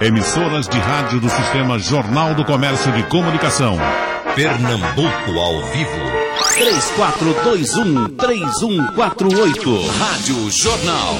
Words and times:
Emissoras 0.00 0.68
de 0.68 0.78
rádio 0.78 1.20
do 1.20 1.28
Sistema 1.28 1.76
Jornal 1.78 2.34
do 2.36 2.44
Comércio 2.44 2.92
de 2.92 3.02
Comunicação. 3.08 3.76
Pernambuco 4.36 5.38
ao 5.38 5.64
vivo. 5.72 5.90
3421-3148. 8.16 9.88
Rádio 9.98 10.50
Jornal. 10.52 11.18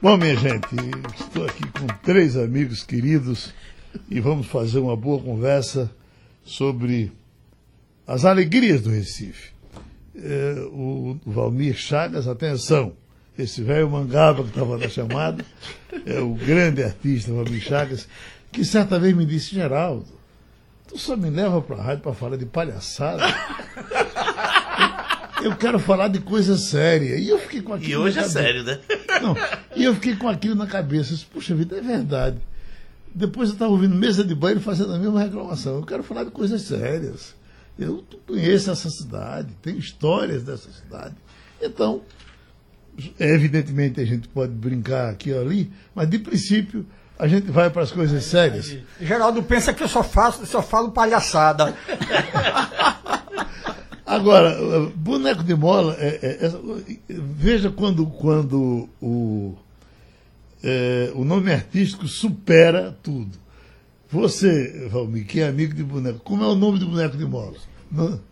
Bom, 0.00 0.16
minha 0.16 0.34
gente, 0.34 0.66
estou 1.20 1.44
aqui 1.44 1.62
com 1.78 1.86
três 2.02 2.34
amigos 2.38 2.82
queridos 2.84 3.52
e 4.08 4.18
vamos 4.18 4.46
fazer 4.46 4.78
uma 4.78 4.96
boa 4.96 5.20
conversa 5.22 5.90
sobre 6.42 7.12
as 8.06 8.24
alegrias 8.24 8.80
do 8.80 8.88
Recife. 8.88 9.50
É, 10.16 10.54
o 10.72 11.18
Valmir 11.26 11.76
Chagas, 11.76 12.26
atenção, 12.26 12.94
esse 13.42 13.62
velho 13.62 13.90
mangaba 13.90 14.42
que 14.42 14.50
estava 14.50 14.78
na 14.78 14.88
chamada, 14.88 15.44
é 16.06 16.20
o 16.20 16.34
grande 16.34 16.82
artista 16.82 17.32
Valmir 17.32 17.60
Chagas, 17.60 18.08
que 18.52 18.64
certa 18.64 18.98
vez 18.98 19.14
me 19.14 19.24
disse, 19.24 19.54
Geraldo, 19.54 20.06
tu 20.86 20.98
só 20.98 21.16
me 21.16 21.30
leva 21.30 21.60
para 21.62 21.76
a 21.76 21.82
rádio 21.82 22.02
para 22.02 22.14
falar 22.14 22.36
de 22.36 22.46
palhaçada. 22.46 23.24
Eu 25.42 25.56
quero 25.56 25.78
falar 25.78 26.08
de 26.08 26.20
coisa 26.20 26.58
séria. 26.58 27.16
E 27.16 27.28
eu 27.28 27.38
fiquei 27.38 27.62
com 27.62 27.72
aquilo. 27.72 27.92
E 27.92 27.96
hoje 27.96 28.16
na 28.16 28.22
é 28.22 28.26
cabeça. 28.26 28.42
sério, 28.42 28.62
né? 28.62 28.78
Não, 29.22 29.34
e 29.74 29.84
eu 29.84 29.94
fiquei 29.94 30.14
com 30.14 30.28
aquilo 30.28 30.54
na 30.54 30.66
cabeça. 30.66 31.12
Eu 31.12 31.16
disse, 31.16 31.26
Puxa 31.26 31.54
vida, 31.54 31.78
é 31.78 31.80
verdade. 31.80 32.38
Depois 33.14 33.48
eu 33.48 33.54
estava 33.54 33.70
ouvindo 33.70 33.94
mesa 33.94 34.22
de 34.22 34.34
banho 34.34 34.60
fazendo 34.60 34.92
a 34.92 34.98
mesma 34.98 35.20
reclamação. 35.22 35.76
Eu 35.76 35.82
quero 35.82 36.02
falar 36.02 36.24
de 36.24 36.30
coisas 36.30 36.62
sérias. 36.62 37.34
Eu 37.78 38.04
conheço 38.26 38.70
essa 38.70 38.90
cidade, 38.90 39.48
tenho 39.62 39.78
histórias 39.78 40.42
dessa 40.42 40.70
cidade. 40.70 41.14
Então, 41.62 42.02
evidentemente 43.18 44.00
a 44.00 44.04
gente 44.04 44.28
pode 44.28 44.52
brincar 44.52 45.10
aqui 45.10 45.32
ou 45.32 45.40
ali, 45.40 45.70
mas 45.94 46.08
de 46.08 46.18
princípio 46.18 46.86
a 47.18 47.28
gente 47.28 47.50
vai 47.50 47.68
para 47.68 47.82
as 47.82 47.92
coisas 47.92 48.24
sérias. 48.24 48.76
Geraldo 49.00 49.42
pensa 49.42 49.74
que 49.74 49.82
eu 49.82 49.88
só 49.88 50.02
faço, 50.02 50.46
só 50.46 50.62
falo 50.62 50.90
palhaçada. 50.90 51.74
Agora, 54.06 54.56
boneco 54.96 55.44
de 55.44 55.54
mola, 55.54 55.94
é- 55.98 56.18
é- 56.22 56.46
é- 56.46 56.52
veja 57.08 57.70
quando, 57.70 58.06
quando 58.06 58.88
o, 59.00 59.54
é, 60.64 61.12
o 61.14 61.24
nome 61.24 61.52
artístico 61.52 62.08
supera 62.08 62.96
tudo. 63.02 63.38
Você, 64.10 64.88
Valmir, 64.90 65.26
que 65.26 65.40
é 65.40 65.46
amigo 65.46 65.74
de 65.74 65.84
boneco, 65.84 66.18
como 66.20 66.42
é 66.42 66.46
o 66.48 66.56
nome 66.56 66.78
do 66.80 66.88
boneco 66.88 67.16
de 67.16 67.24
mola? 67.24 67.54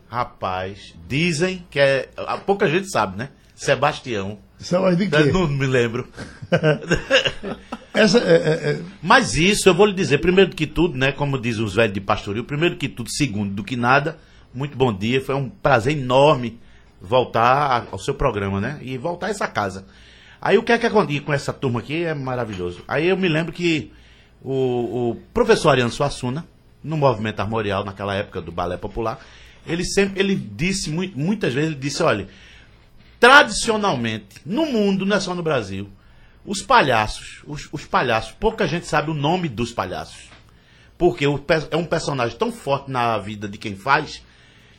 Rapaz, 0.08 0.94
dizem 1.06 1.64
que 1.70 1.78
é. 1.78 2.08
a 2.16 2.38
Pouca 2.38 2.68
gente 2.68 2.90
sabe, 2.90 3.16
né? 3.16 3.28
Sebastião. 3.58 4.38
Isso 4.58 4.76
é 4.76 4.94
de 4.94 5.08
quê? 5.08 5.16
Eu 5.16 5.32
Não 5.32 5.48
me 5.48 5.66
lembro. 5.66 6.08
Essa 7.92 8.18
é, 8.18 8.22
é- 8.36 8.70
é- 8.72 8.80
Mas 9.02 9.34
isso, 9.34 9.68
eu 9.68 9.74
vou 9.74 9.86
lhe 9.86 9.92
dizer, 9.94 10.18
primeiro 10.18 10.50
que 10.54 10.66
tudo, 10.66 10.96
né? 10.96 11.10
Como 11.12 11.38
dizem 11.40 11.64
os 11.64 11.74
velhos 11.74 11.94
de 11.94 12.00
pastoril, 12.00 12.44
primeiro 12.44 12.76
que 12.76 12.88
tudo, 12.88 13.10
segundo 13.10 13.52
do 13.54 13.64
que 13.64 13.76
nada, 13.76 14.18
muito 14.54 14.76
bom 14.76 14.92
dia. 14.96 15.20
Foi 15.20 15.34
um 15.34 15.48
prazer 15.48 15.96
enorme 15.98 16.58
voltar 17.00 17.88
ao 17.90 17.98
seu 17.98 18.14
programa, 18.14 18.60
né? 18.60 18.78
E 18.82 18.96
voltar 18.96 19.26
a 19.26 19.30
essa 19.30 19.48
casa. 19.48 19.86
Aí 20.40 20.56
o 20.56 20.62
que 20.62 20.70
é 20.70 20.78
que 20.78 20.86
acontece 20.86 21.20
com 21.20 21.32
essa 21.32 21.52
turma 21.52 21.80
aqui 21.80 22.04
é 22.04 22.14
maravilhoso. 22.14 22.82
Aí 22.86 23.08
eu 23.08 23.16
me 23.16 23.28
lembro 23.28 23.52
que 23.52 23.90
o, 24.40 25.10
o 25.10 25.16
professor 25.34 25.70
Ariano 25.70 25.90
Suassuna, 25.90 26.46
no 26.84 26.96
movimento 26.96 27.40
armorial, 27.40 27.84
naquela 27.84 28.14
época 28.14 28.40
do 28.40 28.52
balé 28.52 28.76
popular, 28.76 29.18
ele 29.66 29.84
sempre, 29.84 30.20
ele 30.20 30.36
disse, 30.36 30.90
mui- 30.90 31.12
muitas 31.16 31.52
vezes, 31.52 31.70
ele 31.72 31.80
disse, 31.80 32.02
olha, 32.04 32.28
tradicionalmente, 33.18 34.36
no 34.44 34.66
mundo, 34.66 35.04
não 35.04 35.16
é 35.16 35.20
só 35.20 35.34
no 35.34 35.42
Brasil, 35.42 35.88
os 36.44 36.62
palhaços, 36.62 37.42
os, 37.46 37.68
os 37.72 37.84
palhaços, 37.84 38.32
pouca 38.32 38.66
gente 38.66 38.86
sabe 38.86 39.10
o 39.10 39.14
nome 39.14 39.48
dos 39.48 39.72
palhaços. 39.72 40.28
Porque 40.96 41.26
o 41.26 41.40
é 41.70 41.76
um 41.76 41.84
personagem 41.84 42.36
tão 42.36 42.50
forte 42.50 42.90
na 42.90 43.18
vida 43.18 43.48
de 43.48 43.58
quem 43.58 43.76
faz, 43.76 44.22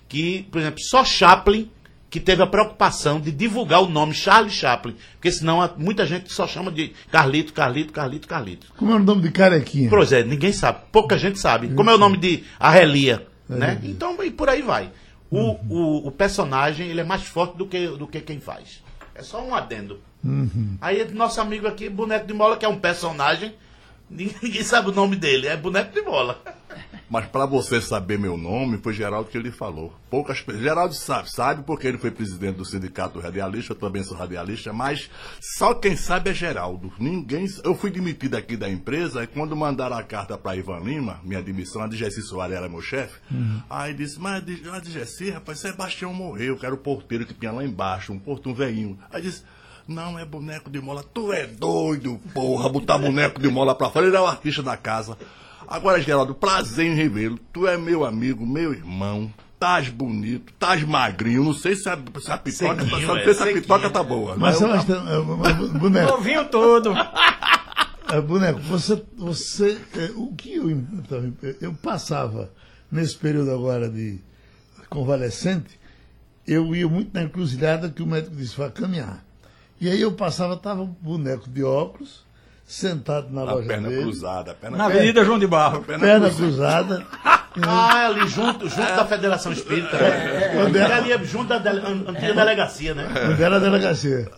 que, 0.08 0.44
por 0.52 0.60
exemplo, 0.60 0.80
só 0.82 1.06
Chaplin 1.06 1.70
que 2.10 2.20
teve 2.20 2.42
a 2.42 2.48
preocupação 2.48 3.20
de 3.20 3.32
divulgar 3.32 3.84
o 3.84 3.90
nome 3.90 4.14
Charlie 4.14 4.52
Chaplin. 4.52 4.96
Porque 5.14 5.32
senão 5.32 5.70
muita 5.78 6.06
gente 6.06 6.34
só 6.34 6.48
chama 6.48 6.72
de 6.72 6.94
Carlito, 7.12 7.54
Carlito, 7.54 7.94
Carlito, 7.94 8.28
Carlito. 8.28 8.68
como 8.76 8.92
é 8.92 8.96
o 8.96 9.00
nome 9.00 9.22
de 9.22 9.32
carequinha? 9.32 9.90
Pois 9.90 10.12
é, 10.12 10.24
ninguém 10.24 10.52
sabe, 10.52 10.80
pouca 10.92 11.18
gente 11.18 11.40
sabe. 11.40 11.70
Como 11.70 11.90
é 11.90 11.94
o 11.94 11.98
nome 11.98 12.18
de 12.18 12.44
Arrelia, 12.60 13.28
né? 13.48 13.80
Então, 13.84 14.22
e 14.24 14.32
por 14.32 14.50
aí 14.50 14.62
vai. 14.62 14.92
O, 15.32 15.58
o, 15.70 16.08
o 16.08 16.12
personagem, 16.12 16.88
ele 16.88 17.02
é 17.02 17.04
mais 17.04 17.24
forte 17.24 17.58
do 17.58 17.68
que, 17.68 17.88
do 17.88 18.08
que 18.08 18.20
quem 18.22 18.40
faz. 18.40 18.84
É 19.14 19.22
só 19.22 19.44
um 19.44 19.54
adendo. 19.54 20.00
Aí, 20.82 21.04
nosso 21.14 21.40
amigo 21.40 21.68
aqui, 21.68 21.90
Boneco 21.90 22.26
de 22.26 22.34
Mola, 22.34 22.58
que 22.58 22.66
é 22.66 22.70
um 22.70 22.80
personagem, 22.80 23.54
ninguém 24.10 24.64
sabe 24.64 24.90
o 24.90 24.94
nome 24.94 25.16
dele, 25.16 25.48
é 25.48 25.56
Boneco 25.56 25.94
de 25.94 26.02
Mola. 26.02 26.42
Mas 27.10 27.26
para 27.26 27.46
você 27.46 27.82
saber 27.82 28.20
meu 28.20 28.38
nome, 28.38 28.78
foi 28.78 28.94
Geraldo 28.94 29.30
que 29.30 29.38
ele 29.38 29.52
falou. 29.52 29.94
Poucas. 30.12 30.44
Geraldo 30.60 30.94
sabe, 30.94 31.32
sabe 31.32 31.64
porque 31.64 31.88
ele 31.88 31.98
foi 31.98 32.12
presidente 32.12 32.58
do 32.58 32.66
sindicato 32.66 33.20
radialista, 33.20 33.74
eu 33.74 33.78
também 33.78 34.04
sou 34.04 34.16
radialista, 34.16 34.72
mas 34.72 35.10
só 35.42 35.74
quem 35.74 35.96
sabe 35.96 36.30
é 36.30 36.34
Geraldo. 36.34 36.94
Ninguém. 37.00 37.48
Eu 37.64 37.74
fui 37.74 37.90
demitido 37.90 38.36
aqui 38.36 38.56
da 38.56 38.70
empresa 38.70 39.24
e 39.24 39.28
quando 39.28 39.56
mandaram 39.56 39.98
a 39.98 40.04
carta 40.04 40.38
para 40.38 40.56
Ivan 40.56 40.80
Lima, 40.80 41.20
minha 41.24 41.42
demissão, 41.42 41.82
a 41.82 41.88
Digessi 41.88 42.22
Soares 42.22 42.56
era 42.56 42.70
meu 42.70 42.82
chefe, 42.82 43.20
aí 43.70 43.94
disse, 43.94 44.20
mas 44.20 44.44
a 44.72 44.80
Digessi, 44.80 45.32
rapaz, 45.32 45.60
Sebastião 45.60 46.14
morreu, 46.14 46.58
que 46.58 46.66
era 46.66 46.76
o 46.76 46.78
porteiro 46.78 47.26
que 47.26 47.34
tinha 47.34 47.52
lá 47.52 47.64
embaixo, 47.64 48.14
um 48.14 48.20
portão 48.20 48.54
velhinho. 48.54 49.00
Aí 49.12 49.22
disse. 49.22 49.44
Não, 49.88 50.20
é 50.20 50.24
boneco 50.24 50.70
de 50.70 50.80
mola. 50.80 51.04
Tu 51.04 51.34
é 51.34 51.48
doido, 51.48 52.22
porra, 52.32 52.70
botar 52.70 53.00
boneco 53.00 53.42
de 53.42 53.50
mola 53.50 53.74
pra 53.74 53.90
fora. 53.90 54.06
Ele 54.06 54.16
é 54.16 54.22
o 54.22 54.28
artista 54.28 54.62
da 54.62 54.78
casa. 54.78 55.18
Agora, 55.70 56.02
Geraldo, 56.02 56.34
prazer 56.34 56.88
em 56.88 56.96
revê-lo. 56.96 57.40
Tu 57.54 57.68
é 57.68 57.78
meu 57.78 58.04
amigo, 58.04 58.44
meu 58.44 58.74
irmão. 58.74 59.32
Tás 59.60 59.88
bonito, 59.90 60.52
tás 60.58 60.82
magrinho. 60.84 61.44
Não 61.44 61.54
sei 61.54 61.76
se 61.76 61.88
a, 61.88 61.96
se 62.20 62.32
a 62.32 62.38
pitoca, 62.38 62.82
Sequinho, 62.82 63.06
só 63.06 63.18
é, 63.18 63.24
sei 63.26 63.34
se 63.36 63.44
a 63.44 63.54
pitoca 63.54 63.90
tá 63.90 64.02
boa. 64.02 64.36
Mas, 64.36 64.56
Eu- 64.60 64.68
Sebastião, 64.68 65.08
é, 65.08 65.22
mas, 65.38 65.70
boneco, 65.74 66.12
Novinho 66.12 66.46
todo. 66.50 66.92
É, 68.12 68.20
boneco, 68.22 68.60
você, 68.62 69.04
você 69.16 69.80
é, 69.96 70.12
o 70.16 70.34
que 70.34 70.56
eu, 70.56 70.72
então, 70.72 71.32
eu 71.62 71.74
passava 71.74 72.52
nesse 72.92 73.16
período 73.16 73.52
agora 73.52 73.88
de 73.88 74.20
convalescente, 74.90 75.80
eu 76.48 76.74
ia 76.76 76.88
muito 76.88 77.14
na 77.14 77.22
encruzilhada 77.24 77.90
que 77.92 78.02
o 78.02 78.08
médico 78.08 78.36
disse, 78.36 78.58
vai 78.58 78.72
caminhar. 78.72 79.24
E 79.80 79.88
aí 79.90 80.02
eu 80.02 80.12
passava, 80.14 80.58
tava 80.58 80.82
um 80.82 80.96
boneco 81.02 81.48
de 81.50 81.64
óculos, 81.64 82.26
sentado 82.72 83.28
na 83.32 83.42
a 83.42 83.46
loja 83.46 83.68
perna 83.68 83.90
dele, 83.90 84.04
cruzada, 84.04 84.52
a 84.52 84.54
perna 84.54 84.78
Na 84.78 84.86
Avenida 84.86 85.26
João 85.26 85.40
de 85.40 85.48
Barro. 85.48 85.82
perna 85.82 86.06
perna 86.06 86.30
cruzada. 86.30 86.96
cruzada, 86.98 87.08
Ah, 87.68 88.06
ali 88.06 88.28
junto, 88.28 88.70
junto 88.70 88.96
da 88.96 89.06
Federação 89.06 89.52
Espírita. 89.52 89.98
né? 89.98 90.64
Onde 90.68 90.78
é? 90.78 90.84
Ali 90.94 91.12
é 91.12 91.18
junto 91.24 91.48
da 91.48 91.58
dele- 91.58 91.82
antiga 92.08 92.34
delegacia, 92.36 92.94
né? 92.94 93.08
onde 93.32 93.42
era 93.42 93.56
a 93.56 93.60
delegacia. 93.60 94.30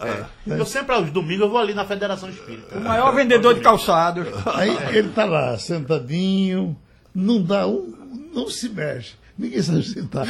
Eu 0.48 0.66
sempre, 0.66 0.96
aos 0.96 1.12
domingos, 1.12 1.42
eu 1.42 1.50
vou 1.50 1.60
ali 1.60 1.74
na 1.74 1.84
Federação 1.84 2.30
Espírita. 2.30 2.78
O 2.78 2.82
maior 2.82 3.14
vendedor 3.14 3.54
de 3.54 3.60
calçados. 3.60 4.26
Aí 4.56 4.76
ele 4.96 5.10
tá 5.10 5.26
lá, 5.26 5.58
sentadinho, 5.58 6.76
não 7.14 7.44
dá 7.44 7.68
um, 7.68 7.94
não 8.34 8.50
se 8.50 8.70
mexe. 8.70 9.14
Ninguém 9.38 9.62
sabe 9.62 9.84
se 9.84 10.00
ele 10.00 10.08
tá, 10.08 10.24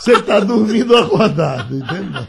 se 0.00 0.10
ele 0.12 0.22
tá 0.22 0.40
dormindo 0.40 0.94
ou 0.94 1.04
acordado, 1.04 1.76
entendeu? 1.76 2.26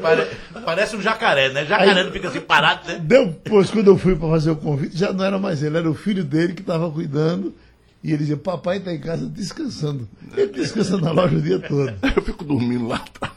Pare- 0.00 0.28
parece 0.64 0.96
um 0.96 1.00
jacaré, 1.02 1.50
né? 1.50 1.64
Jacaré 1.64 2.02
não 2.04 2.10
fica 2.12 2.28
assim 2.28 2.40
parado, 2.40 2.88
né? 2.88 2.98
Depois, 3.02 3.70
quando 3.70 3.88
eu 3.88 3.98
fui 3.98 4.16
para 4.16 4.28
fazer 4.28 4.50
o 4.50 4.56
convite, 4.56 4.96
já 4.96 5.12
não 5.12 5.24
era 5.24 5.38
mais 5.38 5.62
ele, 5.62 5.76
era 5.78 5.88
o 5.90 5.94
filho 5.94 6.24
dele 6.24 6.52
que 6.54 6.60
estava 6.62 6.90
cuidando. 6.90 7.54
E 8.02 8.08
ele 8.08 8.18
dizia, 8.18 8.36
papai 8.36 8.76
está 8.78 8.92
em 8.92 9.00
casa 9.00 9.26
descansando. 9.26 10.06
Ele 10.36 10.52
descansa 10.52 10.98
na 10.98 11.10
loja 11.10 11.36
o 11.36 11.40
dia 11.40 11.58
todo. 11.58 11.90
Eu 12.16 12.22
fico 12.22 12.44
dormindo 12.44 12.86
lá 12.86 12.96
atrás. 12.96 13.32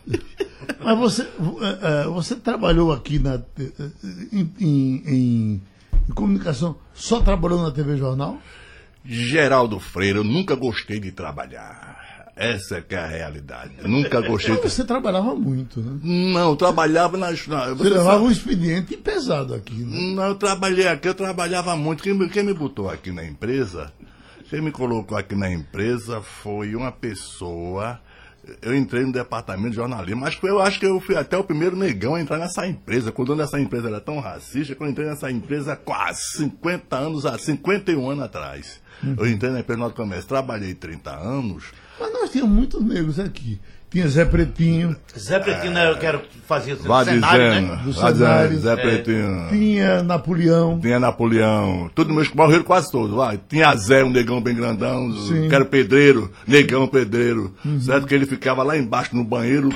Mas 0.83 0.97
você, 0.99 1.21
eh, 1.21 1.77
eh, 1.81 2.07
você 2.07 2.35
trabalhou 2.35 2.91
aqui 2.91 3.17
na, 3.19 3.41
em, 4.33 4.51
em- 4.59 5.03
em- 5.05 5.61
em 6.09 6.13
comunicação, 6.13 6.75
só 6.93 7.21
trabalhou 7.21 7.61
na 7.63 7.71
TV 7.71 7.95
Jornal? 7.97 8.37
Geraldo 9.05 9.79
Freire, 9.79 10.17
eu 10.17 10.23
nunca 10.23 10.53
gostei 10.55 10.99
de 10.99 11.11
trabalhar. 11.13 11.97
Essa 12.37 12.81
que 12.81 12.93
é 12.93 12.99
a 12.99 13.07
realidade. 13.07 13.71
Nunca 13.83 14.21
gostei 14.21 14.51
Mas 14.53 14.61
de 14.61 14.69
você 14.69 14.83
trabalhava 14.83 15.33
muito, 15.33 15.79
né? 15.81 15.99
Não, 16.03 16.49
eu 16.51 16.55
trabalhava 16.55 17.17
nas. 17.17 17.47
Na, 17.47 17.65
Você 17.69 17.75
você 17.75 17.89
levava 17.89 18.11
sabe- 18.11 18.23
um 18.25 18.31
expediente 18.31 18.95
pesado 18.97 19.55
aqui, 19.55 19.73
né? 19.73 20.13
Não, 20.15 20.23
eu 20.27 20.35
trabalhei 20.35 20.87
aqui, 20.87 21.07
eu 21.07 21.15
trabalhava 21.15 21.75
muito. 21.75 22.03
Quem, 22.03 22.13
me- 22.13 22.29
quem 22.29 22.43
me 22.43 22.53
botou 22.53 22.89
aqui 22.89 23.11
na 23.11 23.25
empresa, 23.25 23.91
quem 24.49 24.61
me 24.61 24.71
colocou 24.71 25.17
aqui 25.17 25.33
na 25.35 25.51
empresa 25.51 26.21
foi 26.21 26.75
uma 26.75 26.91
pessoa. 26.91 27.99
Eu 28.61 28.73
entrei 28.73 29.03
no 29.03 29.11
departamento 29.11 29.71
de 29.71 29.75
jornalismo, 29.75 30.21
mas 30.21 30.37
eu 30.41 30.61
acho 30.61 30.79
que 30.79 30.85
eu 30.85 31.01
fui 31.01 31.17
até 31.17 31.35
o 31.37 31.43
primeiro 31.43 31.75
negão 31.75 32.15
a 32.15 32.21
entrar 32.21 32.37
nessa 32.37 32.65
empresa. 32.65 33.11
Quando 33.11 33.41
essa 33.41 33.59
empresa 33.59 33.89
era 33.89 33.99
tão 33.99 34.19
racista, 34.21 34.73
que 34.73 34.81
eu 34.81 34.87
entrei 34.87 35.05
nessa 35.07 35.29
empresa 35.29 35.73
há 35.73 35.75
quase 35.75 36.21
50 36.37 36.95
anos, 36.95 37.25
há 37.25 37.37
51 37.37 38.09
anos 38.09 38.23
atrás. 38.23 38.79
Eu 39.17 39.27
entrei 39.27 39.51
na 39.51 39.59
empresa 39.59 39.83
do 39.83 39.93
comércio, 39.93 40.27
trabalhei 40.29 40.73
30 40.73 41.11
anos. 41.13 41.65
Mas 41.99 42.13
nós 42.13 42.29
tinha 42.29 42.45
muitos 42.45 42.83
negros 42.83 43.19
aqui. 43.19 43.59
Tinha 43.89 44.05
Zé 44.09 44.25
Pretinho, 44.25 44.97
Zé 45.17 45.39
Pretinho, 45.39 45.71
né, 45.71 45.89
eu 45.89 45.97
quero 45.97 46.19
que 46.19 46.39
fazia 46.41 46.75
Vá 46.75 47.05
cenário, 47.05 47.39
dizendo, 47.41 47.67
né? 47.71 47.81
Do 47.85 47.93
cenário. 47.93 48.59
Zé 48.59 48.73
É. 48.73 48.75
Pretinho. 48.75 49.47
tinha 49.49 50.03
Napoleão, 50.03 50.77
Tinha 50.81 50.99
Napoleão, 50.99 51.89
todos 51.95 52.13
meus 52.13 52.29
morreram 52.33 52.63
quase 52.65 52.91
todos. 52.91 53.15
Vai. 53.15 53.39
Tinha 53.47 53.73
Zé, 53.77 54.03
um 54.03 54.09
negão 54.09 54.41
bem 54.41 54.53
grandão, 54.53 55.13
Sim. 55.13 55.47
que 55.47 55.55
era 55.55 55.63
pedreiro, 55.63 56.29
negão 56.45 56.85
pedreiro. 56.85 57.55
Certo? 57.79 58.05
Que 58.05 58.13
ele 58.13 58.25
ficava 58.25 58.61
lá 58.61 58.77
embaixo 58.77 59.15
no 59.15 59.23
banheiro, 59.23 59.69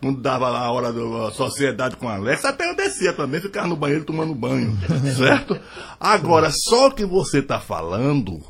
quando 0.00 0.18
dava 0.22 0.48
a 0.48 0.70
hora 0.70 0.90
da 0.90 1.30
sociedade 1.32 1.96
com 1.96 2.08
Alex, 2.08 2.46
até 2.46 2.70
eu 2.70 2.74
descia 2.74 3.12
também, 3.12 3.38
ficava 3.38 3.68
no 3.68 3.76
banheiro 3.76 4.04
tomando 4.04 4.34
banho. 4.34 4.78
certo? 5.14 5.60
Agora, 6.00 6.50
só 6.50 6.88
que 6.88 7.04
você 7.04 7.40
está 7.40 7.60
falando 7.60 8.40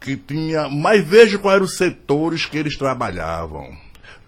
que 0.00 0.16
tinha. 0.16 0.68
Mas 0.68 1.06
veja 1.06 1.38
quais 1.38 1.56
eram 1.56 1.64
os 1.64 1.76
setores 1.76 2.46
que 2.46 2.58
eles 2.58 2.76
trabalhavam. 2.76 3.76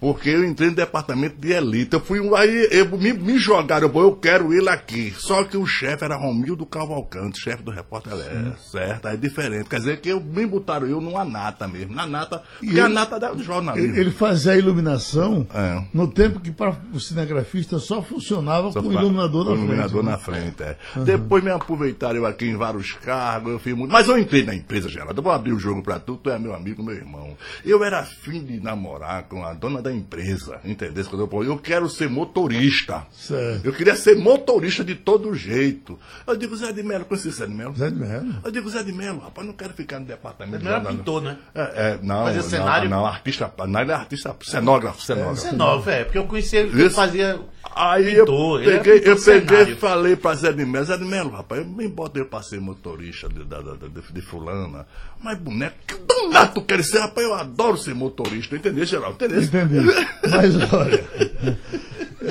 Porque 0.01 0.31
eu 0.31 0.45
entrei 0.45 0.71
no 0.71 0.77
departamento 0.77 1.37
de 1.39 1.53
elite. 1.53 1.93
Eu 1.95 2.01
fui. 2.01 2.19
Aí 2.37 2.69
eu, 2.71 2.87
me, 2.97 3.13
me 3.13 3.39
jogaram, 3.39 3.89
eu, 3.89 4.01
eu 4.01 4.13
quero 4.17 4.53
ele 4.53 4.69
aqui. 4.69 5.13
Só 5.19 5.45
que 5.45 5.57
o 5.57 5.67
chefe 5.67 6.05
era 6.05 6.17
Romildo 6.17 6.65
Cavalcante, 6.65 7.39
chefe 7.41 7.63
do 7.63 7.71
Repórter 7.71 8.15
Lé, 8.15 8.53
certo? 8.71 9.07
Aí 9.07 9.15
é 9.15 9.17
diferente. 9.17 9.69
Quer 9.69 9.79
dizer 9.79 10.01
que 10.01 10.09
eu, 10.09 10.21
me 10.21 10.47
botaram 10.47 10.87
eu 10.87 11.01
numa 11.01 11.25
nata 11.25 11.69
mesmo. 11.69 11.95
Na 11.95 12.07
nata. 12.07 12.43
Porque 12.59 12.71
ele- 12.73 12.81
a 12.81 12.89
nata 12.89 13.19
da- 13.21 13.35
jornalismo. 13.37 13.91
ele, 13.93 14.01
ele 14.01 14.11
fazia 14.11 14.53
a 14.53 14.57
iluminação 14.57 15.47
É. 15.55 15.83
no 15.93 16.09
tempo 16.09 16.41
que 16.41 16.51
para 16.51 16.75
o 16.93 16.99
cinegrafista 17.01 17.79
só 17.79 18.03
funcionava 18.03 18.73
Só 18.73 18.81
com 18.83 18.89
o 18.89 18.93
iluminador 18.93 19.45
na 19.45 19.51
o 19.51 19.55
iluminador 19.55 19.91
frente. 20.03 20.05
né? 20.05 20.11
na 20.13 20.19
frente, 20.19 20.63
é. 20.63 20.77
Depois 21.05 21.45
me 21.45 21.51
aproveitaram 21.51 22.17
eu 22.17 22.27
aqui 22.27 22.47
em 22.47 22.57
vários 22.57 22.93
cargos, 22.93 23.53
eu 23.53 23.59
fiz 23.59 23.75
muito. 23.75 23.91
Mas 23.93 24.09
eu 24.09 24.19
entrei 24.19 24.45
na 24.45 24.55
empresa, 24.55 24.89
Geraldo. 24.89 25.19
Eu 25.19 25.23
vou 25.23 25.33
abrir 25.33 25.53
o 25.53 25.59
jogo 25.59 25.83
pra 25.83 25.99
tu, 26.01 26.17
tu 26.17 26.31
é 26.31 26.39
meu 26.39 26.55
amigo, 26.55 26.83
meu 26.83 26.95
irmão. 26.95 27.37
Eu 27.65 27.85
era 27.85 28.01
afim 28.01 28.43
de 28.43 28.61
namorar 28.61 29.25
com 29.25 29.45
a 29.45 29.53
dona 29.53 29.83
da 29.83 29.90
empresa, 29.93 30.61
entendeu? 30.65 31.05
Quando 31.07 31.29
eu, 31.33 31.45
eu 31.45 31.59
quero 31.59 31.89
ser 31.89 32.09
motorista. 32.09 33.07
Certo. 33.13 33.65
Eu 33.67 33.73
queria 33.73 33.95
ser 33.97 34.17
motorista 34.17 34.85
de 34.85 34.95
todo 34.95 35.35
jeito. 35.35 35.99
Eu 36.27 36.37
digo, 36.37 36.55
Zé 36.57 36.73
de 36.73 36.83
Melo, 36.83 37.05
conhece 37.05 37.31
Zé 37.31 37.47
de 37.47 37.55
Melo? 37.55 37.75
Zé 37.77 37.91
de 37.91 37.97
Melo. 37.97 38.35
Eu 38.45 38.51
digo, 38.51 38.69
Zé 38.71 38.83
de 38.83 38.93
Melo, 38.93 39.19
rapaz, 39.21 39.47
não 39.47 39.55
quero 39.55 39.73
ficar 39.75 39.99
no 40.01 40.07
departamento. 40.07 40.65
Não 40.65 40.71
era 40.71 40.81
jornal, 40.81 40.93
não. 40.93 40.99
pintor, 40.99 41.23
né? 41.23 41.39
É, 41.55 41.61
é, 41.63 41.99
não, 42.03 42.25
Fazia 42.25 42.43
não, 42.43 42.49
cenário? 42.49 42.91
não, 42.91 43.07
artista, 43.07 43.53
não, 43.67 43.81
ele 43.81 43.91
é 43.91 43.95
artista, 43.95 44.37
cenógrafo, 44.43 45.03
cenógrafo. 45.03 45.41
Cenógrafo, 45.41 45.91
é, 45.91 46.05
porque 46.05 46.19
eu 46.19 46.27
conheci 46.27 46.57
ele, 46.57 46.81
ele 46.81 46.91
fazia 46.91 47.41
Aí 47.75 48.17
pintor, 48.17 48.61
eu 48.63 48.63
ele 48.63 48.71
era 48.75 48.83
peguei, 48.83 49.01
pintor 49.01 49.13
eu 49.35 49.41
peguei 49.47 49.73
e 49.75 49.77
falei 49.77 50.17
pra 50.17 50.35
Zé 50.35 50.53
de 50.53 50.65
Melo, 50.65 50.85
Zé 50.87 50.97
de 50.97 51.05
Melo, 51.05 51.31
rapaz, 51.31 51.61
eu 51.61 51.67
me 51.69 51.87
botei 51.89 52.25
pra 52.25 52.43
ser 52.43 52.61
motorista 52.61 53.29
de, 53.29 53.45
da- 53.45 53.61
da- 53.61 53.75
da- 53.75 53.87
de, 53.89 54.13
de 54.13 54.21
fulana. 54.21 54.87
Mas 55.23 55.39
boneco, 55.39 55.77
que 55.87 55.95
danado 55.99 56.55
tu 56.55 56.63
quer 56.63 56.83
ser, 56.83 56.99
rapaz? 57.01 57.27
Eu 57.27 57.35
adoro 57.35 57.77
ser 57.77 57.95
motorista, 57.95 58.57
entendeu, 58.57 58.85
Geraldo? 58.85 59.17
Entendeu? 59.23 59.43
Entendi. 59.43 59.80
Mas 60.31 60.73
olha. 60.73 61.05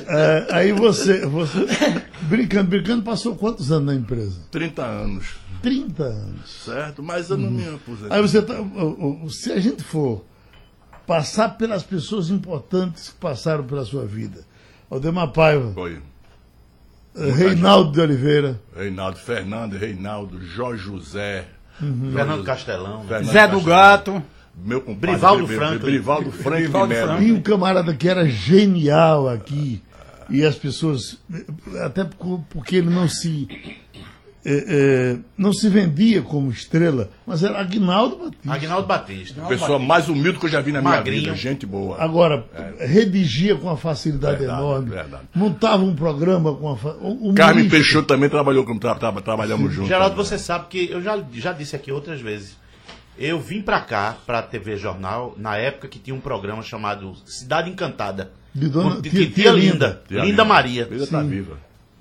é, 0.08 0.48
aí 0.52 0.72
você, 0.72 1.26
você. 1.26 1.66
Brincando, 2.24 2.70
brincando, 2.70 3.04
passou 3.04 3.36
quantos 3.36 3.72
anos 3.72 3.88
na 3.88 3.96
empresa? 3.96 4.40
30 4.52 4.84
anos, 4.86 5.28
30 5.62 6.04
anos. 6.04 6.64
certo? 6.66 7.02
Mas 7.02 7.30
eu 7.30 7.38
não 7.38 7.50
me 7.52 7.68
aposentei. 7.68 8.16
Aí 8.16 8.22
você 8.22 8.42
tá, 8.42 8.56
se 9.30 9.52
a 9.52 9.60
gente 9.60 9.84
for 9.84 10.24
passar 11.08 11.58
pelas 11.58 11.82
pessoas 11.84 12.30
importantes 12.30 13.10
que 13.10 13.16
passaram 13.16 13.64
pela 13.64 13.84
sua 13.84 14.06
vida, 14.06 14.46
Aldemar 14.92 15.30
Paiva, 15.32 15.72
Foi 15.74 16.00
eh, 17.16 17.32
Reinaldo 17.32 17.92
de 17.92 18.00
Oliveira, 18.00 18.62
Reinaldo 18.76 19.18
Fernandes, 19.18 19.80
Reinaldo, 19.80 20.40
Jorge 20.44 20.84
José. 20.84 21.46
Uhum. 21.82 22.12
Fernando 22.14 22.44
Castelão. 22.44 23.04
né? 23.04 23.08
Fernando 23.08 23.32
Zé 23.32 23.48
do 23.48 23.52
Castelo, 23.54 23.62
Gato. 23.64 24.24
Meu 24.56 24.82
compadre. 24.82 25.12
Brivaldo 25.16 25.48
Bri- 25.48 25.56
Franco. 25.56 25.80
Brivaldo 25.86 26.32
Franco 26.32 26.58
de 26.62 26.68
Brivaldo 26.88 27.24
e 27.24 27.32
um 27.32 27.42
camarada 27.42 27.94
que 27.96 28.08
era 28.10 28.28
genial 28.28 29.30
aqui, 29.30 29.82
e 30.30 30.44
as 30.44 30.56
pessoas, 30.56 31.18
até 31.84 32.04
por- 32.04 32.42
porque 32.50 32.76
ele 32.78 32.90
não 32.90 33.08
se. 33.08 33.48
eh, 34.46 34.66
eh, 34.68 35.18
não 35.38 35.52
se 35.52 35.68
vendia 35.68 36.22
como 36.22 36.50
estrela, 36.50 37.10
mas 37.28 37.44
era 37.44 37.60
Agnaldo 37.60 38.16
Batista. 38.18 38.54
Agnaldo 38.54 38.88
Batista. 38.88 39.42
Pessoa 39.48 39.78
mais 39.78 40.08
humilde 40.08 40.40
que 40.40 40.46
eu 40.46 40.50
já 40.50 40.62
vi 40.62 40.72
na 40.72 40.82
minha 40.82 40.96
Magrinho. 40.96 41.24
vida. 41.26 41.36
Gente 41.36 41.66
boa. 41.66 42.02
Agora, 42.02 42.46
redigia 42.80 43.56
com 43.56 43.68
uma 43.68 43.76
facilidade 43.78 44.38
Verdade, 44.40 44.62
enorme, 44.62 44.90
verdade. 44.92 45.24
montava 45.36 45.84
um 45.84 45.94
programa 45.94 46.56
com 46.56 46.68
uma. 46.68 46.78
Fa... 46.78 46.90
o- 47.02 47.30
o 47.32 47.34
Carmen 47.34 47.68
Peixoto 47.70 48.08
também 48.08 48.30
trabalhou 48.30 48.64
com 48.66 48.78
tra, 48.78 48.96
tra, 48.96 49.12
trabalhamos 49.22 49.74
juntos. 49.74 49.90
Geraldo, 49.90 50.12
também. 50.12 50.26
você 50.26 50.38
sabe 50.38 50.68
que 50.70 50.90
eu 50.90 51.02
já, 51.02 51.22
já 51.34 51.52
disse 51.52 51.76
aqui 51.76 51.92
outras 51.92 52.22
vezes. 52.22 52.58
Eu 53.20 53.40
vim 53.40 53.62
pra 53.62 53.82
cá, 53.82 54.16
pra 54.26 54.42
TV 54.42 54.78
Jornal, 54.78 55.34
na 55.38 55.58
época 55.58 55.88
que 55.88 56.00
tinha 56.00 56.16
um 56.16 56.22
programa 56.22 56.64
chamado 56.64 57.14
Cidade 57.26 57.70
Encantada. 57.70 58.32
De 58.56 58.70
dona- 58.70 58.96
Com 58.96 59.02
ti- 59.02 59.10
tia- 59.10 59.26
tia, 59.26 59.30
tia 59.32 59.52
Linda. 59.52 59.88
Linda. 59.88 60.02
Tia 60.08 60.22
Linda 60.24 60.46
Maria. 60.46 60.88
Linda 60.90 61.06
tá 61.08 61.22
viva. 61.22 61.58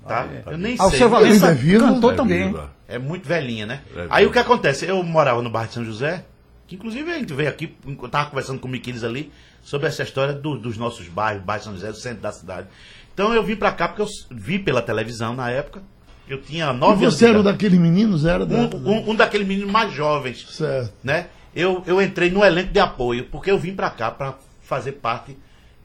Tá? 0.07 0.27
Eu 0.47 0.57
nem 0.57 0.75
sei. 0.77 0.97
seu 0.97 1.09
Valença 1.09 1.47
é 1.49 1.53
viva? 1.53 1.85
cantou 1.85 2.11
É 2.11 2.15
também. 2.15 2.47
viva. 2.47 2.71
É 2.87 2.97
muito 2.97 3.27
velhinha, 3.27 3.65
né? 3.67 3.81
É 3.95 4.07
Aí 4.09 4.25
o 4.25 4.31
que 4.31 4.39
acontece? 4.39 4.85
Eu 4.85 5.03
morava 5.03 5.41
no 5.43 5.49
bairro 5.49 5.67
de 5.67 5.73
São 5.75 5.85
José, 5.85 6.25
que 6.65 6.75
inclusive 6.75 7.11
a 7.11 7.19
gente 7.19 7.33
veio 7.33 7.49
aqui, 7.49 7.75
eu 7.85 8.09
tava 8.09 8.29
conversando 8.29 8.59
com 8.59 8.67
o 8.67 8.71
Miquiles 8.71 9.03
ali, 9.03 9.31
sobre 9.61 9.87
essa 9.87 10.01
história 10.01 10.33
do- 10.33 10.57
dos 10.57 10.77
nossos 10.77 11.07
bairros, 11.07 11.43
bairro 11.43 11.59
de 11.59 11.65
São 11.65 11.73
José, 11.75 11.89
do 11.91 11.97
centro 11.97 12.21
da 12.21 12.31
cidade. 12.31 12.67
Então 13.13 13.33
eu 13.33 13.43
vim 13.43 13.55
pra 13.55 13.71
cá 13.71 13.87
porque 13.89 14.01
eu 14.01 14.07
vi 14.31 14.57
pela 14.57 14.81
televisão 14.81 15.35
na 15.35 15.51
época. 15.51 15.83
Eu 16.29 16.39
tinha 16.41 16.71
nove 16.71 17.03
anos. 17.05 17.15
você 17.17 17.25
era 17.25 17.37
um 17.37 17.41
idade. 17.41 17.57
daqueles 17.57 17.79
meninos? 17.79 18.23
Era 18.25 18.45
da... 18.45 18.55
um, 18.55 18.69
um, 18.85 19.09
um 19.11 19.15
daqueles 19.15 19.47
meninos 19.47 19.71
mais 19.71 19.91
jovens, 19.91 20.45
Certo. 20.49 20.93
né? 21.03 21.27
Eu, 21.55 21.83
eu 21.87 21.99
entrei 22.01 22.29
no 22.29 22.45
elenco 22.45 22.71
de 22.71 22.79
apoio, 22.79 23.25
porque 23.25 23.49
eu 23.49 23.57
vim 23.57 23.73
pra 23.73 23.89
cá 23.89 24.11
pra 24.11 24.35
fazer 24.61 24.93
parte 24.93 25.35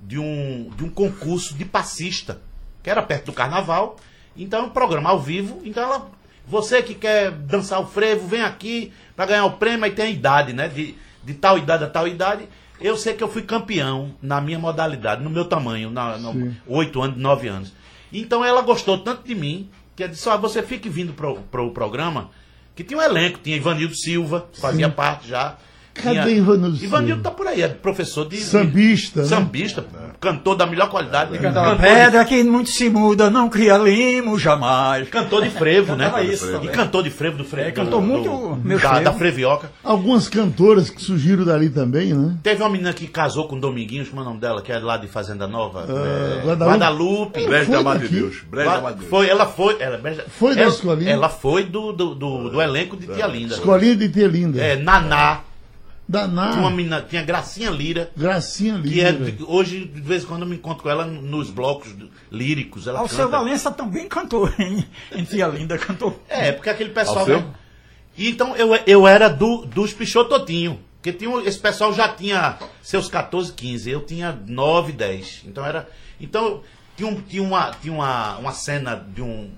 de 0.03 0.19
um, 0.19 0.71
de 0.77 0.85
um 0.85 0.91
concurso 0.91 1.55
de 1.55 1.65
passista, 1.65 2.41
que 2.83 2.91
era 2.91 3.03
perto 3.03 3.27
do 3.27 3.33
carnaval. 3.33 3.97
Então, 4.37 4.61
é 4.61 4.63
um 4.65 4.71
programa 4.71 5.09
ao 5.11 5.19
vivo. 5.19 5.63
Então, 5.65 5.83
ela, 5.83 6.11
você 6.47 6.83
que 6.83 6.95
quer 6.95 7.31
dançar 7.31 7.81
o 7.81 7.87
frevo, 7.87 8.29
vem 8.29 8.43
aqui 8.43 8.93
pra 9.17 9.25
ganhar 9.25 9.47
o 9.47 9.53
prêmio, 9.53 9.85
aí 9.87 9.93
tem 9.93 10.05
a 10.05 10.11
idade, 10.11 10.53
né? 10.53 10.69
De, 10.69 10.95
de 11.25 11.33
tal 11.35 11.57
idade 11.57 11.85
a 11.85 11.89
tal 11.89 12.07
idade. 12.07 12.47
Eu 12.79 12.97
sei 12.99 13.15
que 13.15 13.23
eu 13.25 13.29
fui 13.29 13.43
campeão 13.43 14.15
na 14.21 14.41
minha 14.43 14.59
modalidade, 14.59 15.23
no 15.23 15.31
meu 15.31 15.47
tamanho, 15.47 15.91
na, 15.91 16.19
no, 16.19 16.33
Sim. 16.33 16.57
8 16.67 17.01
anos, 17.03 17.17
9 17.19 17.49
anos. 17.49 17.73
Então 18.13 18.45
ela 18.45 18.61
gostou 18.61 18.99
tanto 18.99 19.27
de 19.27 19.35
mim, 19.35 19.71
que 19.97 20.03
ela 20.03 20.13
disse, 20.13 20.29
ó, 20.29 20.37
você 20.37 20.63
fique 20.63 20.89
vindo 20.89 21.13
pro, 21.13 21.37
pro 21.51 21.71
programa, 21.71 22.31
que 22.75 22.83
tinha 22.83 22.99
um 22.99 23.03
elenco, 23.03 23.39
tinha 23.43 23.57
Ivanildo 23.57 23.95
Silva, 23.95 24.49
fazia 24.55 24.89
parte 24.89 25.29
já. 25.29 25.57
Cadê 25.95 26.23
tinha- 26.23 26.29
Ivanildo? 26.37 26.85
Ivanildo 26.85 27.23
tá 27.23 27.31
por 27.31 27.47
aí, 27.47 27.63
é 27.63 27.69
professor 27.69 28.25
de... 28.29 28.37
de- 28.37 28.43
Sambista, 28.43 29.23
né? 29.23 29.29
Sambista, 29.29 29.85
cantor 30.21 30.57
da 30.57 30.67
melhor 30.67 30.89
qualidade. 30.91 31.39
Cantava 31.39 31.71
Cantor 31.71 31.77
de, 31.77 31.83
pedra 31.95 32.25
que 32.25 32.43
muito 32.43 32.71
se 32.71 32.89
muda, 32.91 33.31
não 33.31 33.49
cria 33.49 33.77
limo 33.79 34.39
jamais. 34.39 35.09
cantor 35.09 35.43
de 35.45 35.51
frevo, 35.51 35.95
né? 35.95 36.07
Cantava 36.07 36.25
isso 36.25 36.61
e 36.63 36.69
cantor 36.69 37.03
de 37.05 37.11
frevo 37.11 37.39
do 37.39 37.45
frevo. 37.45 37.69
É, 37.69 37.73
cantou 37.73 38.01
do- 38.01 38.07
muito 38.07 38.29
do- 38.29 38.57
meu 38.57 38.79
da, 38.79 38.89
frevo. 38.89 39.05
da 39.05 39.13
frevioca. 39.13 39.71
Algumas 39.85 40.29
cantoras 40.29 40.91
que 40.91 41.01
surgiram 41.01 41.45
dali 41.45 41.71
também, 41.71 42.13
né? 42.13 42.37
Teve 42.43 42.63
uma 42.63 42.71
menina 42.71 42.93
que 42.93 43.07
casou 43.07 43.47
com 43.47 43.57
o 43.57 43.61
Dominguinhos, 43.61 44.09
como 44.09 44.21
é 44.21 44.25
o 44.25 44.29
nome 44.29 44.41
dela, 44.41 44.61
que 44.63 44.73
é 44.73 44.79
lá 44.81 44.97
de 44.97 45.07
Fazenda 45.07 45.47
Nova. 45.47 45.85
Ah, 45.89 46.41
é, 46.43 46.45
Guadalupe. 46.47 46.65
Guadalupe. 46.71 47.47
Brejo 47.47 47.67
Foi 47.67 47.77
da 47.77 47.83
Madre 47.83 48.03
daqui. 48.03 48.15
de 48.15 48.21
Deus. 48.21 48.37
Brejo 48.51 48.71
da 48.71 48.81
Madre 48.81 48.95
de 48.95 48.99
Deus. 49.01 49.11
Foi, 49.11 49.29
ela 49.29 49.47
foi. 49.47 49.77
Ela, 49.81 50.01
Foi 50.29 50.55
da 50.57 50.63
ela, 50.63 50.71
escolinha? 50.71 51.11
Ela 51.13 51.29
foi 51.29 51.65
do, 51.65 51.93
do, 51.93 52.15
do, 52.15 52.51
do 52.51 52.61
elenco 52.63 52.97
de 52.97 53.07
Tia 53.07 53.27
Linda. 53.27 53.55
Escolinha 53.55 53.95
de 53.97 54.09
Tia 54.09 54.27
Linda. 54.27 54.61
É, 54.61 54.75
Naná. 54.77 55.05
Daná. 55.05 55.41
Tinha 56.51 56.61
uma 56.61 56.71
menina, 56.71 57.01
tinha 57.03 57.23
Gracinha 57.23 57.71
Lira. 57.71 58.11
Gracinha 58.17 58.81
Que 58.81 59.01
é, 59.01 59.11
Lira. 59.11 59.37
hoje, 59.47 59.85
de 59.87 60.01
vez 60.01 60.23
em 60.23 60.27
quando, 60.27 60.43
eu 60.43 60.49
me 60.49 60.57
encontro 60.57 60.83
com 60.83 60.91
ela 60.91 61.05
nos 61.07 61.51
blocos 61.51 61.95
líricos. 62.31 62.87
Ela 62.87 63.01
Alceu 63.01 63.25
canta. 63.27 63.39
Valença 63.39 63.71
também 63.71 64.07
cantou, 64.09 64.49
hein? 64.59 64.87
Em 65.13 65.25
Tia 65.25 65.47
Linda 65.47 65.79
cantou. 65.79 66.23
É, 66.29 66.53
porque 66.53 66.69
aquele 66.69 66.91
pessoal. 66.91 67.27
Né? 67.27 67.45
Então 68.19 68.55
eu, 68.57 68.75
eu 68.87 69.07
era 69.09 69.29
do, 69.29 69.65
dos 69.65 69.93
Pichototinho. 69.93 70.79
Porque 70.97 71.13
tinha, 71.13 71.39
esse 71.43 71.59
pessoal 71.59 71.93
já 71.93 72.09
tinha 72.09 72.59
seus 72.83 73.09
14, 73.09 73.53
15. 73.53 73.91
Eu 73.91 74.01
tinha 74.07 74.33
9, 74.47 74.93
10. 74.93 75.43
Então 75.47 75.65
era. 75.65 75.89
Então 76.21 76.63
tinha, 76.97 77.09
um- 77.09 77.21
tinha, 77.21 77.43
uma, 77.43 77.71
tinha 77.73 77.93
uma, 77.93 78.37
uma 78.39 78.53
cena 78.53 78.95
de, 78.95 79.21
um, 79.21 79.51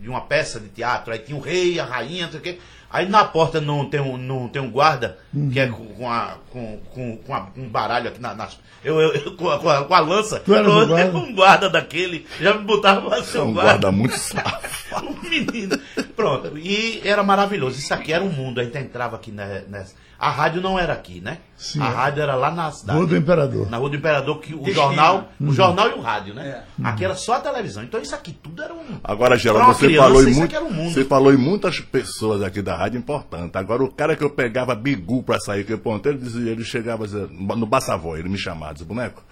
de 0.00 0.08
uma 0.08 0.20
peça 0.22 0.60
de 0.60 0.68
teatro. 0.68 1.12
Aí 1.12 1.18
tinha 1.18 1.36
o 1.36 1.40
rei, 1.40 1.78
a 1.80 1.84
rainha, 1.84 2.24
não 2.24 2.30
sei 2.32 2.40
o 2.40 2.42
quê. 2.42 2.58
Aí 2.92 3.08
na 3.08 3.24
porta 3.24 3.60
não 3.60 3.88
tem 3.88 4.00
um, 4.00 4.16
não 4.16 4.48
tem 4.48 4.60
um 4.60 4.68
guarda, 4.70 5.16
que 5.52 5.60
é 5.60 5.68
com, 5.68 5.86
com, 5.86 6.10
a, 6.10 6.38
com, 6.50 6.78
com, 6.92 7.16
com 7.18 7.34
a- 7.34 7.48
um 7.56 7.68
baralho 7.68 8.08
aqui 8.08 8.20
na, 8.20 8.34
nas. 8.34 8.58
Eu, 8.82 9.00
eu, 9.00 9.12
eu- 9.14 9.36
com, 9.36 9.48
a, 9.48 9.58
com, 9.60 9.68
a, 9.70 9.84
com 9.84 9.94
a 9.94 10.00
lança. 10.00 10.40
Tu 10.40 10.52
o 10.52 10.56
eu- 10.56 10.88
guarda? 10.88 11.16
um 11.16 11.32
guarda 11.34 11.70
daquele. 11.70 12.26
Já 12.40 12.52
me 12.54 12.64
botava 12.64 13.08
pra 13.08 13.22
ser 13.22 13.38
É 13.38 13.40
um 13.42 13.48
um 13.48 13.52
guarda. 13.54 13.70
guarda 13.72 13.92
muito 13.92 14.16
safado. 14.18 14.68
Um 15.06 15.28
menino. 15.30 15.78
Pronto, 16.16 16.58
e 16.58 17.00
era 17.04 17.22
maravilhoso. 17.22 17.78
Isso 17.78 17.94
aqui 17.94 18.12
era 18.12 18.24
um 18.24 18.28
mundo. 18.28 18.60
A 18.60 18.64
gente 18.64 18.76
entrava 18.76 19.14
aqui 19.14 19.30
nessa. 19.30 19.94
A 20.20 20.30
rádio 20.30 20.60
não 20.60 20.78
era 20.78 20.92
aqui, 20.92 21.18
né? 21.18 21.38
Sim, 21.56 21.80
a 21.80 21.86
é. 21.86 21.88
rádio 21.88 22.22
era 22.22 22.34
lá 22.34 22.50
na 22.50 22.70
cidade. 22.70 22.98
Rua 22.98 23.08
do 23.08 23.16
Imperador. 23.16 23.70
Na 23.70 23.78
Rua 23.78 23.88
do 23.88 23.96
Imperador, 23.96 24.38
que 24.38 24.54
o 24.54 24.58
Destino. 24.58 24.74
jornal, 24.74 25.30
Uhum. 25.40 25.48
o 25.48 25.52
jornal 25.54 25.88
e 25.88 25.94
o 25.94 26.00
rádio, 26.02 26.34
né? 26.34 26.64
Aqui 26.84 27.06
era 27.06 27.14
só 27.14 27.36
a 27.36 27.40
televisão. 27.40 27.82
Então 27.82 27.98
isso 27.98 28.14
aqui 28.14 28.32
tudo 28.32 28.62
era 28.62 28.74
um. 28.74 29.00
Agora, 29.02 29.34
Geraldo, 29.38 29.72
você 29.72 29.86
criança, 29.86 30.06
falou, 30.08 30.28
em 30.28 30.34
muito, 30.34 30.58
um 30.58 30.70
mundo. 30.70 30.92
você 30.92 31.04
falou 31.06 31.32
em 31.32 31.38
muitas 31.38 31.80
pessoas 31.80 32.42
aqui 32.42 32.60
da 32.60 32.76
rádio 32.76 32.98
importante. 32.98 33.56
Agora, 33.56 33.82
o 33.82 33.90
cara 33.90 34.14
que 34.14 34.22
eu 34.22 34.28
pegava 34.28 34.74
bigu 34.74 35.22
pra 35.22 35.40
sair, 35.40 35.64
que 35.64 35.72
eu 35.72 35.78
ponteiro, 35.78 36.18
ele, 36.18 36.24
dizia, 36.24 36.52
ele 36.52 36.64
chegava 36.64 37.06
no 37.06 37.64
Bassavó, 37.64 38.14
ele 38.14 38.28
me 38.28 38.38
chamava, 38.38 38.74
dizia, 38.74 38.86
boneco, 38.86 39.22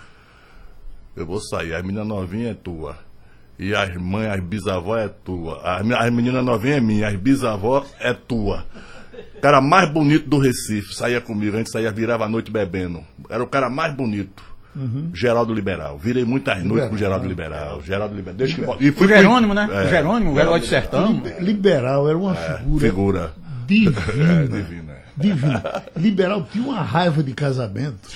eu 1.14 1.26
vou 1.26 1.38
sair, 1.38 1.74
a 1.74 1.82
menina 1.82 2.02
novinha 2.02 2.52
é 2.52 2.54
tua. 2.54 2.96
E 3.58 3.74
as 3.74 3.94
mães, 3.96 4.30
as 4.30 4.40
bisavó 4.40 4.96
é 4.96 5.08
tua. 5.08 5.60
As 5.62 6.10
meninas 6.10 6.42
novinhas 6.44 6.78
é 6.78 6.80
minha, 6.80 7.08
as 7.08 7.16
bisavó 7.16 7.84
é 8.00 8.14
tua. 8.14 8.64
O 9.36 9.40
cara 9.40 9.60
mais 9.60 9.90
bonito 9.92 10.28
do 10.28 10.38
Recife 10.38 10.94
saía 10.94 11.20
comigo, 11.20 11.54
a 11.54 11.58
gente 11.58 11.70
saía, 11.70 11.90
virava 11.92 12.24
a 12.24 12.28
noite 12.28 12.50
bebendo. 12.50 13.02
Era 13.28 13.42
o 13.42 13.46
cara 13.46 13.68
mais 13.70 13.94
bonito. 13.94 14.42
Geraldo 15.12 15.52
Liberal. 15.52 15.98
Virei 15.98 16.24
muitas 16.24 16.62
noites 16.62 16.88
com 16.88 16.96
Geraldo 16.96 17.26
Liberal. 17.26 17.82
Geraldo 17.82 18.14
Liberal. 18.14 18.36
Desde 18.36 18.56
que, 18.56 18.60
e 18.62 18.64
O 18.64 18.76
fui 18.76 18.92
pro- 18.92 19.08
Jerônimo, 19.08 19.52
né? 19.54 19.68
É. 19.72 19.86
O 19.86 19.88
Jerônimo, 19.90 20.32
o 20.34 20.38
herói 20.40 20.60
do 20.60 20.66
sertão. 20.66 21.20
Liberal 21.40 22.08
era 22.08 22.16
uma 22.16 22.34
figura 22.34 22.80
Figura. 22.86 23.32
divina. 23.66 23.96
É, 24.08 24.46
divina. 24.46 24.96
divina. 25.16 25.82
Liberal 25.96 26.46
tinha 26.52 26.64
uma 26.64 26.80
raiva 26.80 27.22
de 27.24 27.32
casamento 27.32 28.08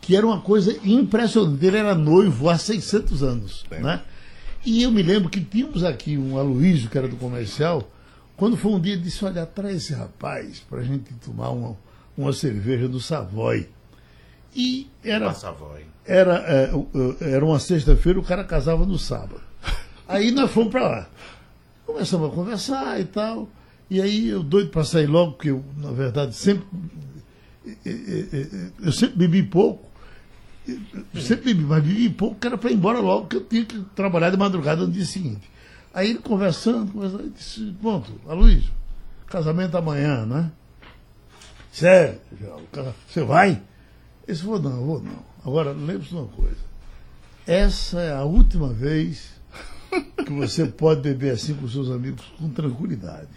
que 0.00 0.14
era 0.16 0.24
uma 0.26 0.40
coisa 0.40 0.76
impressionante. 0.84 1.64
Ele 1.66 1.78
era 1.78 1.94
noivo 1.96 2.48
há 2.48 2.56
600 2.58 3.22
anos. 3.24 3.64
Né? 3.70 4.00
E 4.64 4.82
eu 4.84 4.92
me 4.92 5.02
lembro 5.02 5.28
que 5.28 5.40
tínhamos 5.40 5.82
aqui 5.82 6.16
um 6.16 6.38
Aloysio, 6.38 6.88
que 6.90 6.96
era 6.96 7.08
do 7.08 7.16
comercial, 7.16 7.90
quando 8.36 8.56
foi 8.56 8.72
um 8.72 8.80
dia, 8.80 8.96
disse: 8.96 9.24
Olha, 9.24 9.46
traz 9.46 9.76
esse 9.76 9.94
rapaz 9.94 10.60
para 10.68 10.80
a 10.80 10.84
gente 10.84 11.12
tomar 11.14 11.50
uma, 11.50 11.76
uma 12.16 12.32
cerveja 12.32 12.88
do 12.88 13.00
Savoy. 13.00 13.68
E 14.56 14.88
era, 15.02 15.26
voz. 15.30 15.38
era, 16.04 16.36
é, 16.46 16.70
era 17.34 17.44
uma 17.44 17.58
sexta-feira, 17.58 18.20
o 18.20 18.22
cara 18.24 18.44
casava 18.44 18.86
no 18.86 18.98
sábado. 18.98 19.40
Aí 20.06 20.30
nós 20.30 20.50
fomos 20.50 20.70
para 20.70 20.88
lá. 20.88 21.08
Começamos 21.86 22.30
a 22.30 22.34
conversar 22.34 23.00
e 23.00 23.04
tal. 23.04 23.48
E 23.90 24.00
aí 24.00 24.28
eu 24.28 24.42
doido 24.42 24.70
para 24.70 24.84
sair 24.84 25.06
logo, 25.06 25.32
porque 25.32 25.50
eu, 25.50 25.64
na 25.76 25.90
verdade, 25.90 26.34
sempre. 26.34 26.64
eh, 27.66 28.26
eh, 28.32 28.70
Eu 28.80 28.92
sempre 28.92 29.16
bebi 29.16 29.42
pouco. 29.42 29.88
Eu 30.66 31.20
sempre 31.20 31.52
bebi, 31.52 31.64
mas 31.64 31.82
bebi 31.84 32.08
pouco, 32.10 32.36
que 32.36 32.46
era 32.46 32.56
para 32.56 32.70
ir 32.70 32.74
embora 32.74 32.98
logo, 33.00 33.22
porque 33.22 33.36
eu 33.36 33.44
tinha 33.44 33.64
que 33.64 33.78
trabalhar 33.94 34.30
de 34.30 34.36
madrugada 34.36 34.86
no 34.86 34.92
dia 34.92 35.04
seguinte. 35.04 35.50
Aí 35.94 36.10
ele 36.10 36.18
conversando, 36.18 36.90
conversando, 36.90 37.30
disse, 37.30 37.72
pronto, 37.80 38.20
Aloysio, 38.28 38.72
casamento 39.28 39.76
amanhã, 39.76 40.26
né? 40.26 40.50
Sério, 41.72 42.20
você 43.08 43.22
vai? 43.22 43.62
Ele 44.26 44.36
falou, 44.36 44.60
não, 44.60 44.70
eu 44.72 44.84
vou 44.84 45.00
não. 45.00 45.24
Agora, 45.44 45.70
lembre-se 45.70 46.08
de 46.08 46.16
uma 46.16 46.26
coisa. 46.26 46.56
Essa 47.46 48.00
é 48.00 48.12
a 48.12 48.24
última 48.24 48.72
vez 48.72 49.34
que 50.24 50.32
você 50.32 50.66
pode 50.66 51.02
beber 51.02 51.32
assim 51.32 51.54
com 51.54 51.68
seus 51.68 51.88
amigos 51.90 52.24
com 52.38 52.48
tranquilidade. 52.50 53.28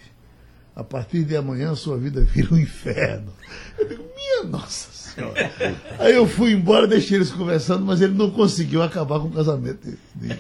A 0.75 0.83
partir 0.83 1.25
de 1.25 1.35
amanhã, 1.35 1.75
sua 1.75 1.97
vida 1.97 2.21
vira 2.21 2.53
um 2.53 2.57
inferno. 2.57 3.31
Eu 3.77 3.87
digo, 3.87 4.03
minha 4.15 4.43
nossa 4.45 4.91
Aí 6.00 6.13
eu 6.15 6.27
fui 6.27 6.51
embora, 6.51 6.88
deixei 6.88 7.17
eles 7.17 7.31
conversando, 7.31 7.86
mas 7.86 8.01
ele 8.01 8.13
não 8.13 8.29
conseguiu 8.31 8.81
acabar 8.83 9.19
com 9.19 9.27
o 9.27 9.31
casamento 9.31 9.97
dele. 10.15 10.39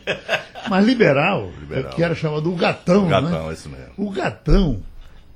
Mas 0.69 0.85
liberal, 0.85 1.51
Liberal. 1.59 1.91
que 1.93 2.03
era 2.03 2.13
chamado 2.15 2.51
o 2.51 2.55
gatão, 2.55 3.05
O 3.05 3.09
gatão, 3.09 3.29
né? 3.45 3.49
é 3.49 3.53
isso 3.53 3.69
mesmo. 3.69 3.91
O 3.97 4.09
gatão 4.11 4.83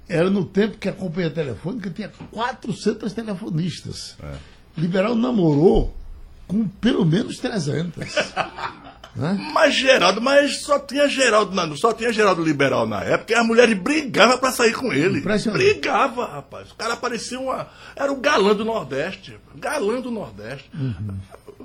era 0.08 0.30
no 0.30 0.44
tempo 0.46 0.78
que 0.78 0.90
a 0.90 0.94
companhia 0.94 1.30
telefônica 1.32 1.90
tinha 1.90 2.12
400 2.32 3.12
telefonistas. 3.14 4.16
É. 4.22 4.34
Liberal 4.78 5.16
namorou 5.16 5.96
com 6.48 6.68
pelo 6.68 7.06
menos 7.06 7.38
300. 7.38 8.14
Mas 9.54 9.76
Geraldo, 9.76 10.22
mas 10.22 10.62
só 10.62 10.80
tinha 10.80 11.08
Geraldo, 11.08 11.54
na- 11.54 11.76
só 11.76 11.92
tinha 11.94 12.14
Geraldo 12.14 12.44
liberal 12.44 12.88
na 12.88 13.02
época 13.04 13.34
e 13.34 13.36
as 13.36 13.46
mulheres 13.46 13.78
brigavam 13.78 14.38
pra 14.38 14.52
sair 14.52 14.74
com 14.74 14.92
ele. 14.94 15.20
Brigava, 15.58 16.26
rapaz. 16.26 16.72
O 16.72 16.76
cara 16.76 16.96
parecia 16.96 17.40
uma. 17.40 17.68
Era 17.96 18.12
o 18.12 18.16
galã 18.18 18.56
do 18.56 18.64
Nordeste. 18.64 19.38
Galã 19.56 20.00
do 20.00 20.10
Nordeste. 20.12 20.70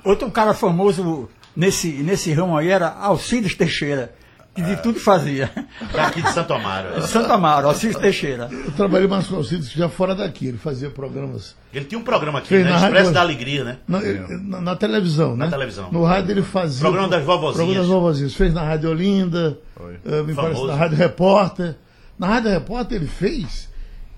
Outro 0.04 0.30
cara 0.30 0.54
famoso 0.54 1.28
nesse, 1.54 1.88
nesse 1.88 2.32
ramo 2.32 2.56
aí 2.56 2.68
era 2.68 2.88
Alcides 2.88 3.54
Teixeira, 3.54 4.14
que 4.56 4.62
de 4.62 4.76
tudo 4.82 4.98
fazia. 4.98 5.50
Daqui 5.92 6.20
de 6.22 6.32
Santo 6.32 6.52
Amaro. 6.54 7.00
De 7.00 7.06
Santa 7.06 7.34
Amaro, 7.34 7.68
Alcides 7.68 7.96
Teixeira. 7.96 8.48
Eu 8.50 8.72
trabalhei 8.72 9.06
mais 9.06 9.26
com 9.28 9.34
o 9.34 9.38
Alcides 9.38 9.70
já 9.70 9.88
fora 9.88 10.14
daqui. 10.14 10.46
Ele 10.48 10.58
fazia 10.58 10.90
programas 10.90 11.54
Ele 11.72 11.84
tinha 11.84 11.98
um 11.98 12.02
programa 12.02 12.38
aqui, 12.40 12.54
né? 12.54 12.64
na 12.64 12.70
Expresso 12.76 12.94
rádio- 12.96 13.12
da 13.12 13.20
Alegria, 13.20 13.64
né? 13.64 13.76
na, 13.86 14.00
na- 14.38 14.60
na 14.60 14.76
televisão, 14.76 15.36
né? 15.36 15.48
televisão. 15.48 15.92
No 15.92 16.02
rádio 16.02 16.32
ele 16.32 16.42
fazia. 16.42 16.80
Programa 16.80 17.08
das 17.08 17.24
vovozinhas. 17.24 17.56
Programa 17.56 17.80
das 17.80 17.88
vovozinhas. 17.88 18.34
Fez 18.34 18.52
na 18.54 18.62
Rádio 18.62 18.90
Olinda, 18.90 19.58
eh, 20.04 20.22
me 20.22 20.34
parece 20.34 20.54
Famoso. 20.54 20.66
na 20.66 20.74
Rádio 20.74 20.96
Repórter. 20.96 21.76
Na 22.18 22.26
Rádio 22.26 22.50
Repórter 22.50 22.96
ele 22.96 23.06
fez 23.08 23.68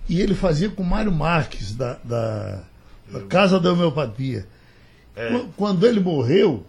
e 0.09 0.21
ele 0.21 0.35
fazia 0.35 0.69
com 0.71 0.83
Mário 0.83 1.11
Marques, 1.13 1.75
da, 1.75 1.99
da, 2.05 2.61
da 3.13 3.21
Casa 3.29 3.59
da 3.61 3.73
Homeopatia. 3.73 4.47
É. 5.17 5.31
Qu- 5.31 5.49
Quando 5.57 5.85
ele 5.85 5.99
morreu, 6.01 6.65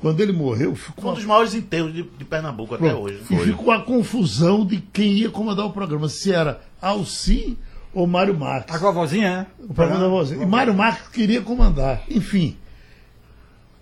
quando 0.00 0.20
ele 0.20 0.32
morreu, 0.32 0.74
Foi 0.76 0.92
ficou 0.94 1.10
um 1.10 1.14
dos 1.14 1.24
maiores 1.24 1.54
enterros 1.54 1.92
de, 1.92 2.02
de 2.02 2.24
Pernambuco 2.24 2.74
até 2.74 2.88
Pronto. 2.88 3.04
hoje. 3.04 3.20
E 3.30 3.36
ficou 3.38 3.72
a 3.72 3.80
confusão 3.82 4.64
de 4.64 4.78
quem 4.78 5.12
ia 5.14 5.30
comandar 5.30 5.66
o 5.66 5.70
programa, 5.72 6.08
se 6.08 6.32
era 6.32 6.60
Alci 6.80 7.58
ou 7.92 8.06
Mário 8.06 8.38
Marques. 8.38 8.74
A 8.74 8.78
vovozinha, 8.78 9.30
né? 9.38 9.46
O 9.68 9.74
programa 9.74 10.00
da 10.02 10.08
vozinha. 10.08 10.42
E 10.42 10.46
Mário 10.46 10.72
Marques 10.74 11.08
queria 11.08 11.40
comandar. 11.42 12.02
Enfim, 12.08 12.56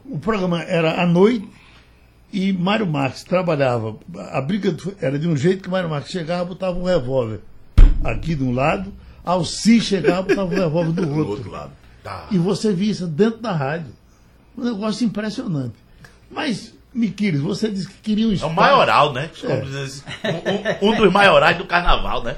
o 0.05 0.19
programa 0.19 0.63
era 0.63 1.03
à 1.03 1.07
noite 1.07 1.49
e 2.33 2.53
Mário 2.53 2.87
Marques 2.87 3.23
trabalhava. 3.25 3.97
A 4.33 4.41
briga 4.41 4.75
era 5.01 5.19
de 5.19 5.29
um 5.29 5.37
jeito 5.37 5.63
que 5.63 5.69
Mário 5.71 5.91
Marques 5.91 6.11
chegava 6.13 6.45
e 6.45 6.49
botava 6.49 6.79
um 6.79 6.85
revólver 6.85 7.41
aqui 8.05 8.35
de 8.35 8.43
um 8.45 8.53
lado, 8.53 8.93
Alci 9.25 9.81
chegava 9.81 10.33
e 10.33 10.35
botava 10.35 10.55
um 10.55 10.59
revólver 10.59 10.93
do 10.93 11.03
Do 11.07 11.15
outro. 11.15 11.31
outro 11.33 11.51
lado. 11.51 11.73
Tá. 12.03 12.27
E 12.31 12.39
você 12.39 12.73
via 12.73 12.91
isso 12.93 13.07
dentro 13.07 13.41
da 13.41 13.53
rádio. 13.53 13.93
Um 14.57 14.65
negócio 14.65 15.05
impressionante. 15.05 15.75
Mas, 16.31 16.75
Miquiles, 16.93 17.41
você 17.41 17.71
disse 17.71 17.89
que 17.89 17.95
queria 18.03 18.27
um 18.29 18.31
É 18.31 18.35
espaço. 18.35 18.53
o 18.53 18.57
maioral, 18.57 19.13
né? 19.13 19.31
É. 19.45 20.85
um, 20.85 20.91
um- 20.93 20.97
dos 20.97 21.13
maiorais 21.13 21.57
do 21.59 21.65
carnaval, 21.67 22.23
né? 22.23 22.37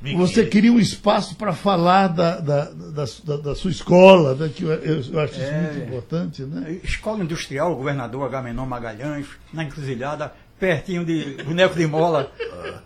Miquel. 0.00 0.18
Você 0.20 0.46
queria 0.46 0.72
um 0.72 0.78
espaço 0.78 1.34
para 1.34 1.52
falar 1.52 2.06
da, 2.06 2.38
da, 2.38 2.64
da, 2.70 3.04
da- 3.24 3.36
da 3.36 3.54
sua 3.56 3.70
escola, 3.72 4.32
né, 4.36 4.48
que 4.54 4.62
eu, 4.62 4.70
eu- 4.72 5.20
acho 5.20 5.34
isso 5.40 5.52
muito 5.52 5.78
importante, 5.88 6.42
né? 6.42 6.78
Escola 6.84 7.24
Industrial, 7.24 7.74
governador 7.74 8.24
Agamenon 8.24 8.64
Magalhães, 8.64 9.26
na 9.52 9.64
encruzilhada, 9.64 10.32
pertinho 10.58 11.04
de 11.04 11.42
Boneco 11.42 11.74
de 11.74 11.84
Mola, 11.88 12.30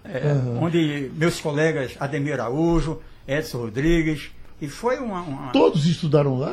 é, 0.05 0.23
onde 0.59 1.11
meus 1.15 1.39
colegas 1.39 1.93
Ademir 2.01 2.33
Araújo, 2.35 3.01
Edson 3.29 3.59
Rodrigues, 3.59 4.31
e 4.63 4.69
foi 4.69 4.99
uma. 4.99 5.21
uma- 5.23 5.53
Todos 5.53 5.85
estudaram 5.87 6.39
lá? 6.39 6.53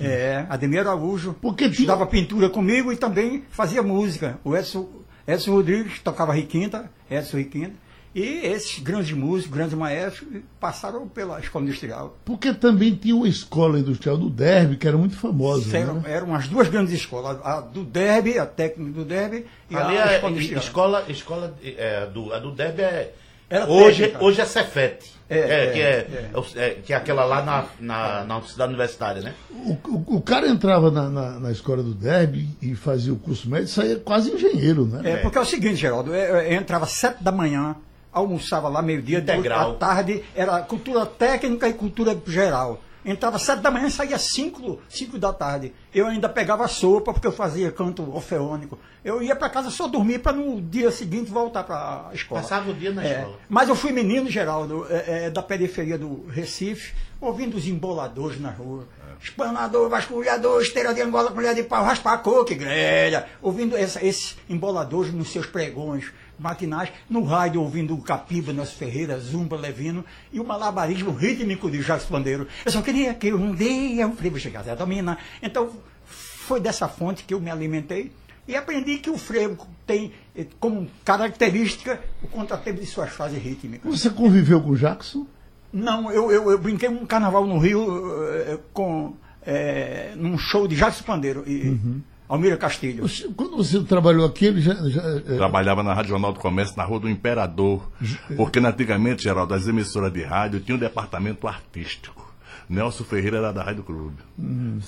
É, 0.00 0.44
Ademir 0.48 0.80
Araújo 0.80 1.34
Porque 1.40 1.64
tinha- 1.64 1.72
estudava 1.72 2.04
pintura 2.06 2.50
comigo 2.50 2.92
e 2.92 2.96
também 2.96 3.44
fazia 3.50 3.82
música. 3.82 4.38
O 4.44 4.54
Edson, 4.56 4.88
Edson 5.26 5.52
Rodrigues 5.52 6.00
tocava 6.00 6.32
Riquinta, 6.34 6.90
Edson 7.10 7.38
Riquinta, 7.38 7.72
e 8.14 8.22
esses 8.46 8.78
grandes 8.78 9.10
músicos, 9.16 9.52
grandes 9.56 9.74
maestros, 9.76 10.28
passaram 10.60 11.08
pela 11.08 11.40
Escola 11.40 11.64
Industrial. 11.64 12.16
Porque 12.24 12.54
também 12.54 12.94
tinha 12.94 13.16
uma 13.16 13.26
escola 13.26 13.78
industrial 13.78 14.16
do 14.16 14.30
Derby, 14.30 14.76
que 14.76 14.86
era 14.86 14.96
muito 14.96 15.16
famosa. 15.16 15.76
Eram, 15.76 15.94
Né? 15.94 16.02
eram 16.12 16.32
as 16.34 16.46
duas 16.46 16.68
grandes 16.68 16.92
escolas, 16.94 17.38
a 17.44 17.60
do 17.60 17.82
Derby, 17.82 18.38
a 18.38 18.46
técnica 18.46 18.92
do 18.92 19.04
Derby, 19.04 19.46
e 19.70 19.74
Ali 19.76 19.98
a 19.98 20.12
é, 20.12 20.14
Escola 20.16 20.32
e- 20.32 20.34
Industrial. 20.36 20.62
escola, 20.62 21.04
escola 21.08 21.54
é, 21.64 22.06
do, 22.06 22.32
a 22.32 22.38
do 22.38 22.52
Derby 22.52 22.82
é. 22.82 23.14
Era 23.48 23.66
hoje, 23.70 24.02
técnica. 24.04 24.24
hoje 24.24 24.40
é 24.40 24.44
Cefete. 24.46 25.14
É, 25.28 25.38
é, 25.38 25.70
que, 25.72 25.80
é, 25.80 25.84
é. 25.90 26.30
é 26.34 26.38
o- 26.38 26.46
é, 26.54 26.70
que 26.84 26.92
é 26.92 26.96
aquela 26.96 27.24
lá 27.24 27.42
na, 27.42 27.64
na, 27.80 28.24
na 28.24 28.42
cidade 28.42 28.68
universitária, 28.70 29.22
né? 29.22 29.32
O, 29.50 29.72
o- 29.88 30.16
o 30.16 30.20
cara 30.20 30.46
entrava 30.48 30.90
na, 30.90 31.08
na, 31.08 31.30
na 31.40 31.50
escola 31.50 31.82
do 31.82 31.94
Derby 31.94 32.48
e 32.60 32.74
fazia 32.74 33.12
o 33.12 33.16
curso 33.16 33.48
médio 33.48 33.64
e 33.64 33.68
saía 33.68 33.96
quase 33.96 34.30
engenheiro, 34.32 34.84
né? 34.86 35.00
É, 35.12 35.16
porque 35.16 35.38
é 35.38 35.40
o 35.40 35.44
seguinte, 35.46 35.76
Geraldo, 35.76 36.14
eu, 36.14 36.36
eu 36.36 36.52
entrava 36.52 36.84
sete 36.86 37.24
da 37.24 37.32
manhã, 37.32 37.74
almoçava 38.12 38.68
lá 38.68 38.82
meio-dia, 38.82 39.24
à 39.56 39.72
tarde 39.74 40.22
era 40.36 40.60
cultura 40.60 41.06
técnica 41.06 41.68
e 41.68 41.72
cultura 41.72 42.16
geral. 42.26 42.80
Entrava 43.04 43.38
sete 43.38 43.60
da 43.60 43.70
manhã 43.70 43.86
e 43.86 43.90
saía 43.90 44.18
cinco, 44.18 44.80
cinco 44.88 45.18
da 45.18 45.32
tarde. 45.32 45.74
Eu 45.94 46.06
ainda 46.06 46.28
pegava 46.28 46.66
sopa, 46.66 47.12
porque 47.12 47.26
eu 47.26 47.32
fazia 47.32 47.70
canto 47.70 48.02
orfeônico. 48.14 48.78
Eu 49.04 49.22
ia 49.22 49.36
para 49.36 49.50
casa 49.50 49.70
só 49.70 49.86
dormir 49.86 50.20
para 50.20 50.32
no 50.32 50.60
dia 50.60 50.90
seguinte 50.90 51.30
voltar 51.30 51.64
para 51.64 52.08
a 52.10 52.14
escola. 52.14 52.40
Passava 52.40 52.70
o 52.70 52.74
dia 52.74 52.92
na 52.92 53.04
É, 53.04 53.18
escola. 53.18 53.38
Mas 53.48 53.68
eu 53.68 53.76
fui 53.76 53.92
menino, 53.92 54.30
Geraldo, 54.30 54.86
é, 54.88 55.26
é, 55.26 55.30
da 55.30 55.42
periferia 55.42 55.98
do 55.98 56.26
Recife, 56.28 56.94
ouvindo 57.20 57.56
os 57.56 57.66
emboladores 57.66 58.40
na 58.40 58.50
rua. 58.50 58.88
Espanador, 59.22 59.88
vasculhador, 59.88 60.60
esteira 60.60 60.92
de 60.92 61.00
angola, 61.00 61.30
colher 61.30 61.54
de 61.54 61.62
pau, 61.62 61.82
raspa 61.84 62.18
coco, 62.18 62.54
grelha. 62.54 63.26
Ouvindo 63.40 63.76
essa, 63.76 64.04
esses 64.04 64.36
emboladores 64.50 65.12
nos 65.14 65.30
seus 65.30 65.46
pregões, 65.46 66.12
matinais, 66.38 66.90
no 67.08 67.24
rádio 67.24 67.60
ouvindo 67.60 67.94
o 67.94 68.02
Capiba, 68.02 68.52
Nelson 68.52 68.76
Ferreira, 68.76 69.18
Zumba, 69.18 69.56
Levino, 69.56 70.04
e 70.32 70.40
o 70.40 70.44
malabarismo 70.44 71.12
rítmico 71.12 71.70
de 71.70 71.82
Jacques 71.82 72.06
Pandeiro. 72.06 72.46
Eu 72.64 72.72
só 72.72 72.82
queria 72.82 73.14
que 73.14 73.32
um 73.32 73.54
dia 73.54 74.06
o 74.06 74.16
frevo 74.16 74.38
chegasse 74.38 74.70
a 74.70 74.74
dominar. 74.74 75.18
Então, 75.42 75.70
foi 76.06 76.60
dessa 76.60 76.88
fonte 76.88 77.24
que 77.24 77.34
eu 77.34 77.40
me 77.40 77.50
alimentei 77.50 78.12
e 78.46 78.54
aprendi 78.54 78.98
que 78.98 79.08
o 79.08 79.16
frevo 79.16 79.66
tem 79.86 80.12
eh, 80.36 80.46
como 80.60 80.86
característica 81.04 82.00
o 82.22 82.28
contratempo 82.28 82.80
de 82.80 82.86
suas 82.86 83.10
fases 83.10 83.42
rítmicas. 83.42 83.90
Você 83.90 84.10
conviveu 84.10 84.60
com 84.60 84.70
o 84.70 84.76
Jackson? 84.76 85.26
Não, 85.72 86.10
eu, 86.12 86.30
eu, 86.30 86.50
eu 86.50 86.58
brinquei 86.58 86.88
um 86.88 87.06
carnaval 87.06 87.46
no 87.46 87.58
Rio 87.58 87.86
eh, 88.28 88.58
com, 88.72 89.14
eh, 89.46 90.12
num 90.16 90.36
show 90.36 90.68
de 90.68 90.76
Jacques 90.76 91.00
Pandeiro 91.00 91.42
e 91.46 91.78
Almira 92.28 92.56
Castilho. 92.56 93.04
Quando 93.36 93.56
você 93.58 93.80
trabalhou 93.82 94.24
aqui, 94.26 94.46
ele 94.46 94.60
já. 94.60 94.74
já 94.88 95.02
é, 95.02 95.18
Trabalhava 95.36 95.82
na 95.82 95.92
Rádio 95.92 96.10
Jornal 96.10 96.32
do 96.32 96.40
Comércio, 96.40 96.74
na 96.76 96.84
Rua 96.84 97.00
do 97.00 97.08
Imperador. 97.08 97.90
Porque 98.36 98.58
antigamente, 98.58 99.22
Geraldo, 99.24 99.52
as 99.54 99.66
emissoras 99.68 100.12
de 100.12 100.22
rádio 100.22 100.60
tinham 100.60 100.76
um 100.76 100.80
departamento 100.80 101.46
artístico. 101.46 102.24
Nelson 102.66 103.04
Ferreira 103.04 103.36
era 103.36 103.52
da 103.52 103.62
Rádio 103.62 103.82
Clube. 103.82 104.16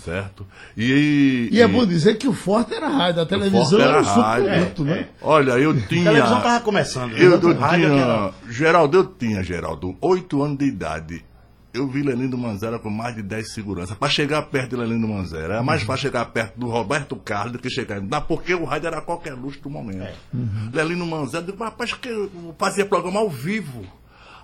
Certo? 0.02 0.46
E, 0.74 1.50
e 1.52 1.60
é 1.60 1.68
bom 1.68 1.84
dizer 1.84 2.16
que 2.16 2.26
o 2.26 2.32
forte 2.32 2.72
era 2.72 2.86
a 2.86 2.90
rádio, 2.90 3.20
a 3.20 3.26
televisão 3.26 3.78
era, 3.78 3.90
era 3.90 4.00
o 4.00 4.04
rádio, 4.04 4.44
suplemento, 4.46 4.84
né? 4.84 5.08
Olha, 5.20 5.52
eu 5.58 5.72
A 5.72 5.74
tinha. 5.74 6.10
televisão 6.10 6.40
tava 6.40 6.60
começando. 6.64 7.12
né? 7.12 7.18
Eu, 7.22 7.32
eu 7.38 7.54
rádio 7.58 7.90
tinha. 7.90 8.00
era- 8.02 8.32
Geraldo, 8.48 8.96
eu 8.96 9.04
tinha, 9.04 9.42
Geraldo, 9.42 9.94
oito 10.00 10.42
anos 10.42 10.56
de 10.56 10.64
idade. 10.64 11.22
Eu 11.76 11.87
vi 11.87 12.02
Lelindo 12.02 12.38
Manzera 12.38 12.78
com 12.78 12.88
mais 12.90 13.14
de 13.14 13.23
10 13.23 13.52
seguranças. 13.52 13.97
Para 13.97 14.09
chegar 14.09 14.42
perto 14.42 14.71
de 14.71 14.76
Lelindo 14.76 15.06
Manzera, 15.06 15.54
era 15.54 15.62
mais 15.62 15.80
Uhum. 15.83 15.87
fácil 15.87 16.02
chegar 16.02 16.25
perto 16.26 16.59
do 16.59 16.66
Roberto 16.68 17.14
Carlos 17.16 17.52
do 17.52 17.59
que 17.59 17.68
chegar. 17.71 18.00
Não, 18.00 18.23
porque 18.23 18.54
o 18.54 18.64
rádio 18.64 18.87
era 18.88 19.00
qualquer 19.00 19.35
luxo 19.35 19.61
do 19.62 19.68
momento. 19.71 20.02
É. 20.02 20.14
Lelindo 20.73 21.04
Manzera, 21.06 21.42
eu 21.45 21.52
digo, 21.52 21.62
rapaz, 21.62 21.92
que 21.92 22.09
eu 22.09 22.54
fazia 22.59 22.85
programa 22.87 23.21
ao 23.21 23.28
vivo. 23.30 23.85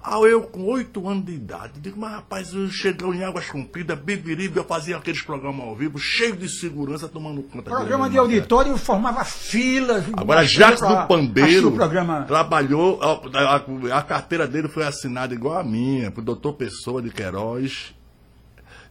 Ah, 0.04 0.18
eu 0.20 0.42
com 0.42 0.64
oito 0.64 1.08
anos 1.08 1.24
de 1.24 1.32
idade, 1.32 1.74
digo, 1.80 1.98
mas 2.00 2.10
rapaz, 2.12 2.52
eu 2.52 2.68
chegou 2.68 3.14
em 3.14 3.22
Águas 3.22 3.48
Compridas, 3.48 3.96
Bibiribe, 3.98 4.56
eu 4.56 4.64
fazia 4.64 4.96
aqueles 4.96 5.22
programas 5.22 5.66
ao 5.66 5.76
vivo, 5.76 5.98
cheio 5.98 6.34
de 6.36 6.48
segurança, 6.48 7.08
tomando 7.08 7.42
conta 7.44 7.70
Programa 7.70 8.10
de 8.10 8.18
auditório 8.18 8.76
formava 8.76 9.24
filas. 9.24 10.04
Agora, 10.16 10.44
Jacques 10.44 10.80
do 10.80 10.86
assistir 10.86 11.06
Pambeiro 11.08 11.68
o 11.68 11.72
programa. 11.72 12.24
trabalhou, 12.26 13.00
a, 13.00 13.92
a- 13.94 13.98
a 13.98 14.02
carteira 14.02 14.46
dele 14.48 14.68
foi 14.68 14.84
assinada 14.84 15.34
igual 15.34 15.58
a 15.58 15.62
minha, 15.64 16.10
pro 16.10 16.22
doutor 16.22 16.54
Pessoa 16.54 17.00
de 17.00 17.10
Queiroz. 17.10 17.94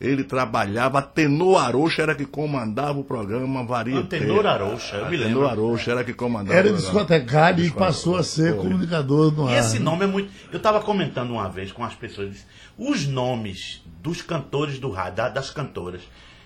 Ele 0.02 0.24
trabalhava, 0.24 1.00
Tenor 1.00 1.58
Arocha 1.64 2.02
era 2.02 2.16
que 2.16 2.26
comandava 2.26 2.98
o 3.00 3.04
programa 3.04 3.64
Varia. 3.64 3.98
Antenor 4.00 4.48
Arocha, 4.48 4.96
eu 4.96 5.06
me 5.12 5.16
lembro. 5.16 5.34
Tenor 5.36 5.50
Arocha 5.52 5.92
era 5.92 6.04
que 6.04 6.12
comandava 6.12 6.58
Era 6.58 6.72
o 6.72 6.76
discotecário 6.76 7.64
e 7.64 7.70
passou 7.70 8.18
a 8.18 8.24
ser 8.24 8.56
Foi. 8.56 8.64
comunicador 8.64 9.32
no 9.32 9.48
E 9.48 9.54
ar. 9.54 9.60
esse 9.60 9.78
nome 9.78 10.04
é 10.04 10.08
muito. 10.08 10.32
Eu 10.52 10.58
estava 10.58 10.82
comentando 10.82 11.30
uma 11.30 11.48
vez 11.48 11.72
com 11.72 11.84
as 11.84 11.94
pessoas. 11.94 12.38
Os 12.78 13.06
nomes 13.06 13.84
dos 14.02 14.24
cantores 14.24 14.80
do 14.80 14.90
rádio, 14.90 15.18
da- 15.18 15.30
das 15.30 15.52
cantoras 15.52 16.02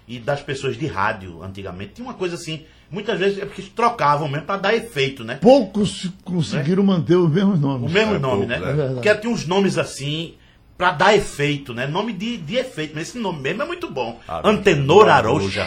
e 0.05 0.19
das 0.19 0.41
pessoas 0.41 0.75
de 0.77 0.85
rádio 0.85 1.41
antigamente, 1.41 1.93
tinha 1.93 2.05
uma 2.05 2.13
coisa 2.13 2.35
assim. 2.35 2.63
Muitas 2.91 3.17
vezes 3.17 3.39
é 3.39 3.45
porque 3.45 3.61
trocavam 3.61 4.27
mesmo 4.27 4.45
para 4.45 4.59
dar 4.59 4.75
efeito, 4.75 5.23
né? 5.23 5.35
Poucos 5.41 6.09
conseguiram 6.25 6.83
manter 6.83 7.15
os 7.15 7.31
mesmos 7.31 7.59
nomes. 7.59 7.89
O 7.89 7.93
mesmo 7.93 8.15
É 8.15 8.19
nome, 8.19 8.45
pouco, 8.45 8.47
né? 8.47 8.55
é. 8.57 8.59
verdade. 8.59 8.93
Porque 8.95 9.15
tinha 9.15 9.31
uns 9.33 9.47
nomes 9.47 9.77
assim. 9.77 10.33
Pra 10.77 10.91
dar 10.91 11.15
efeito, 11.15 11.73
né? 11.73 11.87
Nome 11.87 12.11
de, 12.11 12.37
de 12.37 12.55
efeito. 12.57 12.93
Mas 12.95 13.09
esse 13.09 13.17
nome 13.17 13.39
mesmo 13.41 13.61
é 13.63 13.65
muito 13.65 13.89
bom. 13.89 14.19
Arocha. 14.27 14.49
Antenor 14.57 15.07
Arocha. 15.07 15.63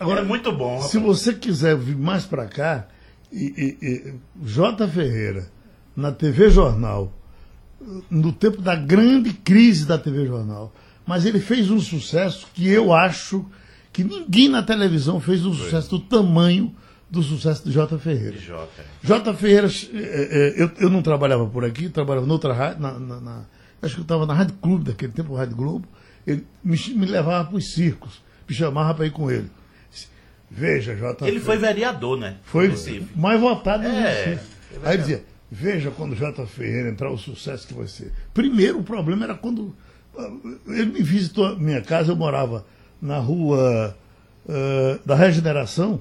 Agora, 0.00 0.20
é 0.20 0.24
muito 0.24 0.50
bom. 0.52 0.80
Se 0.82 0.96
rapaz. 0.98 1.18
você 1.18 1.34
quiser 1.34 1.76
vir 1.76 1.96
mais 1.96 2.24
para 2.24 2.46
cá, 2.46 2.86
e, 3.30 3.76
e- 3.82 3.86
e- 3.86 4.14
J. 4.42 4.88
Ferreira, 4.88 5.50
na 5.94 6.10
TV 6.12 6.48
Jornal, 6.48 7.12
no 8.10 8.32
tempo 8.32 8.62
da 8.62 8.74
grande 8.74 9.32
crise 9.34 9.84
da 9.86 9.98
TV 9.98 10.26
Jornal, 10.26 10.72
mas 11.06 11.26
ele 11.26 11.40
fez 11.40 11.70
um 11.70 11.80
sucesso 11.80 12.46
que 12.54 12.66
eu 12.68 12.92
acho 12.92 13.44
que 13.92 14.02
ninguém 14.04 14.48
na 14.48 14.62
televisão 14.62 15.20
fez 15.20 15.44
um 15.44 15.52
sucesso 15.52 15.90
do 15.90 16.00
tamanho 16.00 16.74
do 17.10 17.22
sucesso 17.22 17.64
de 17.64 17.72
J. 17.72 17.98
Ferreira. 17.98 18.38
Jota. 18.38 18.84
J. 19.02 19.34
Ferreira, 19.34 19.66
eh, 19.66 19.74
eh, 19.94 20.54
eu, 20.56 20.70
eu 20.78 20.90
não 20.90 21.02
trabalhava 21.02 21.46
por 21.46 21.64
aqui, 21.64 21.88
trabalhava 21.88 22.26
noutra 22.26 22.52
rádio, 22.52 22.80
na, 22.82 22.98
na- 22.98 23.20
na- 23.20 23.44
acho 23.82 23.94
que 23.94 24.00
eu 24.00 24.02
estava 24.02 24.26
na 24.26 24.34
Rádio 24.34 24.56
Clube 24.60 24.84
daquele 24.84 25.12
tempo, 25.12 25.34
Rádio 25.34 25.56
Globo. 25.56 25.86
Ele 26.26 26.46
me, 26.62 26.76
me 26.94 27.06
levava 27.06 27.48
para 27.48 27.56
os 27.56 27.72
circos, 27.72 28.22
me 28.48 28.54
chamava 28.54 28.94
para 28.94 29.06
ir 29.06 29.10
com 29.10 29.30
ele. 29.30 29.50
Veja, 30.50 30.96
J. 30.96 31.26
Ele 31.26 31.40
foi 31.40 31.58
vereador, 31.58 32.18
né? 32.18 32.38
Foi 32.44 32.72
mais 33.14 33.40
votado 33.40 33.82
no 33.82 33.88
É, 33.88 34.24
Recife. 34.24 34.46
Aí 34.82 34.94
ele 34.94 35.02
dizia, 35.02 35.24
veja 35.50 35.90
quando 35.90 36.12
o 36.12 36.16
J. 36.16 36.46
Ferreira 36.46 36.88
entrar, 36.88 37.10
o 37.10 37.18
sucesso 37.18 37.66
que 37.66 37.74
vai 37.74 37.86
ser. 37.86 38.12
Primeiro, 38.32 38.78
o 38.78 38.82
problema 38.82 39.24
era 39.24 39.34
quando 39.34 39.74
ah, 40.16 40.30
ele 40.66 40.86
me 40.86 41.02
visitou 41.02 41.46
a 41.46 41.54
minha 41.54 41.82
casa, 41.82 42.12
eu 42.12 42.16
morava 42.16 42.64
na 43.00 43.18
rua 43.18 43.96
ah, 44.48 44.98
da 45.04 45.14
Regeneração. 45.14 46.00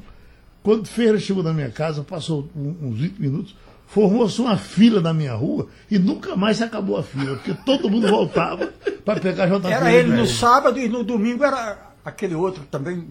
Quando 0.63 0.87
Ferreira 0.87 1.19
chegou 1.19 1.43
na 1.43 1.53
minha 1.53 1.69
casa, 1.69 2.03
passou 2.03 2.49
uns 2.55 2.99
20 2.99 3.19
minutos, 3.19 3.55
formou-se 3.87 4.39
uma 4.41 4.57
fila 4.57 5.01
na 5.01 5.13
minha 5.13 5.33
rua 5.33 5.67
e 5.89 5.97
nunca 5.97 6.35
mais 6.35 6.57
se 6.57 6.63
acabou 6.63 6.97
a 6.97 7.03
fila, 7.03 7.35
porque 7.37 7.53
todo 7.65 7.89
mundo 7.89 8.07
voltava 8.07 8.69
para 9.03 9.19
pegar 9.19 9.47
J. 9.47 9.69
Era 9.69 9.91
ele 9.91 10.09
no 10.09 10.15
velho. 10.17 10.27
sábado 10.27 10.77
e 10.79 10.87
no 10.87 11.03
domingo 11.03 11.43
era 11.43 11.77
aquele 12.05 12.35
outro 12.35 12.63
também 12.69 13.07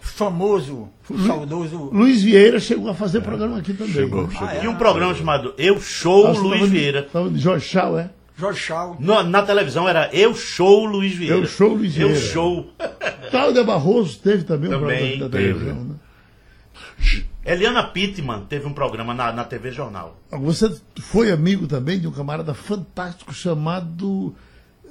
famoso, 0.00 0.88
saudoso. 1.26 1.90
Luiz 1.92 2.22
Vieira 2.22 2.58
chegou 2.60 2.90
a 2.90 2.94
fazer 2.94 3.20
programa 3.20 3.58
aqui 3.58 3.74
também. 3.74 3.92
Chegou, 3.92 4.30
chegou. 4.30 4.48
E 4.62 4.68
um 4.68 4.74
programa 4.76 5.14
chamado 5.14 5.52
Eu 5.58 5.80
Show 5.80 6.28
Nossa, 6.28 6.40
Luiz 6.40 6.54
tava 6.60 6.66
de- 6.66 6.72
Vieira. 6.78 7.02
Tava 7.12 7.30
de 7.30 7.38
Jorge 7.38 7.68
Chau, 7.68 7.98
é? 7.98 8.10
Jorge 8.38 8.60
Chau. 8.60 8.96
No- 8.98 9.22
na 9.22 9.42
televisão 9.42 9.86
era 9.88 10.08
Eu 10.12 10.34
Show 10.34 10.86
Luiz 10.86 11.12
Vieira. 11.14 11.36
Eu 11.36 11.46
Show 11.46 11.74
Luiz 11.74 11.96
Eu 11.98 12.08
Vieira. 12.08 12.26
Show. 12.32 12.66
Cláudia 13.30 13.62
Barroso 13.64 14.18
teve 14.18 14.44
também 14.44 14.70
um 14.70 14.80
Também, 14.80 15.18
programa 15.18 15.28
da 15.30 15.38
teve. 15.38 15.52
televisão, 15.58 15.84
né? 15.84 15.94
Eliana 17.44 17.82
Pittman 17.84 18.44
teve 18.48 18.66
um 18.66 18.72
programa 18.72 19.14
na, 19.14 19.32
na 19.32 19.44
TV 19.44 19.72
Jornal. 19.72 20.16
Você 20.30 20.70
foi 21.00 21.30
amigo 21.32 21.66
também 21.66 21.98
de 21.98 22.06
um 22.06 22.12
camarada 22.12 22.52
fantástico 22.52 23.32
chamado 23.32 24.34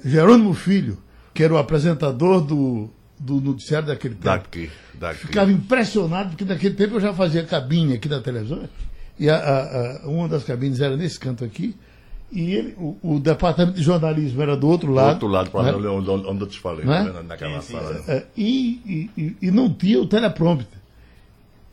Jerônimo 0.04 0.52
Filho, 0.52 0.98
que 1.32 1.44
era 1.44 1.54
o 1.54 1.58
apresentador 1.58 2.40
do, 2.40 2.90
do 3.18 3.40
noticiário 3.40 3.86
daquele 3.86 4.14
tempo. 4.14 4.24
Daqui, 4.24 4.70
daqui. 4.94 5.20
Ficava 5.28 5.50
impressionado, 5.52 6.30
porque 6.30 6.44
naquele 6.44 6.74
tempo 6.74 6.96
eu 6.96 7.00
já 7.00 7.14
fazia 7.14 7.44
cabine 7.44 7.94
aqui 7.94 8.08
da 8.08 8.20
televisão, 8.20 8.68
e 9.18 9.30
a- 9.30 9.36
a- 9.36 10.02
a- 10.04 10.08
uma 10.08 10.26
das 10.28 10.42
cabines 10.42 10.80
era 10.80 10.96
nesse 10.96 11.20
canto 11.20 11.44
aqui, 11.44 11.76
e 12.32 12.52
ele, 12.52 12.74
o, 12.78 12.96
o 13.02 13.20
departamento 13.20 13.76
de 13.76 13.82
jornalismo 13.84 14.42
era 14.42 14.56
do 14.56 14.66
outro 14.68 14.88
Do 14.88 14.94
lado. 14.94 15.10
outro 15.14 15.28
lado, 15.28 15.50
para 15.50 15.72
né? 15.72 15.88
onde, 15.88 16.08
eu 16.42 16.46
te 16.48 16.58
falei, 16.58 16.84
Não 16.84 16.94
é? 16.94 17.04
tá 17.04 17.10
vendo? 17.12 17.22
naquela 17.28 17.60
sala. 17.62 18.02
É, 18.08 18.24
e, 18.36 18.80
e- 19.16 19.20
e- 19.22 19.36
e 19.42 19.50
não 19.52 19.72
tinha 19.72 20.00
o 20.00 20.06
teleprompter. 20.06 20.79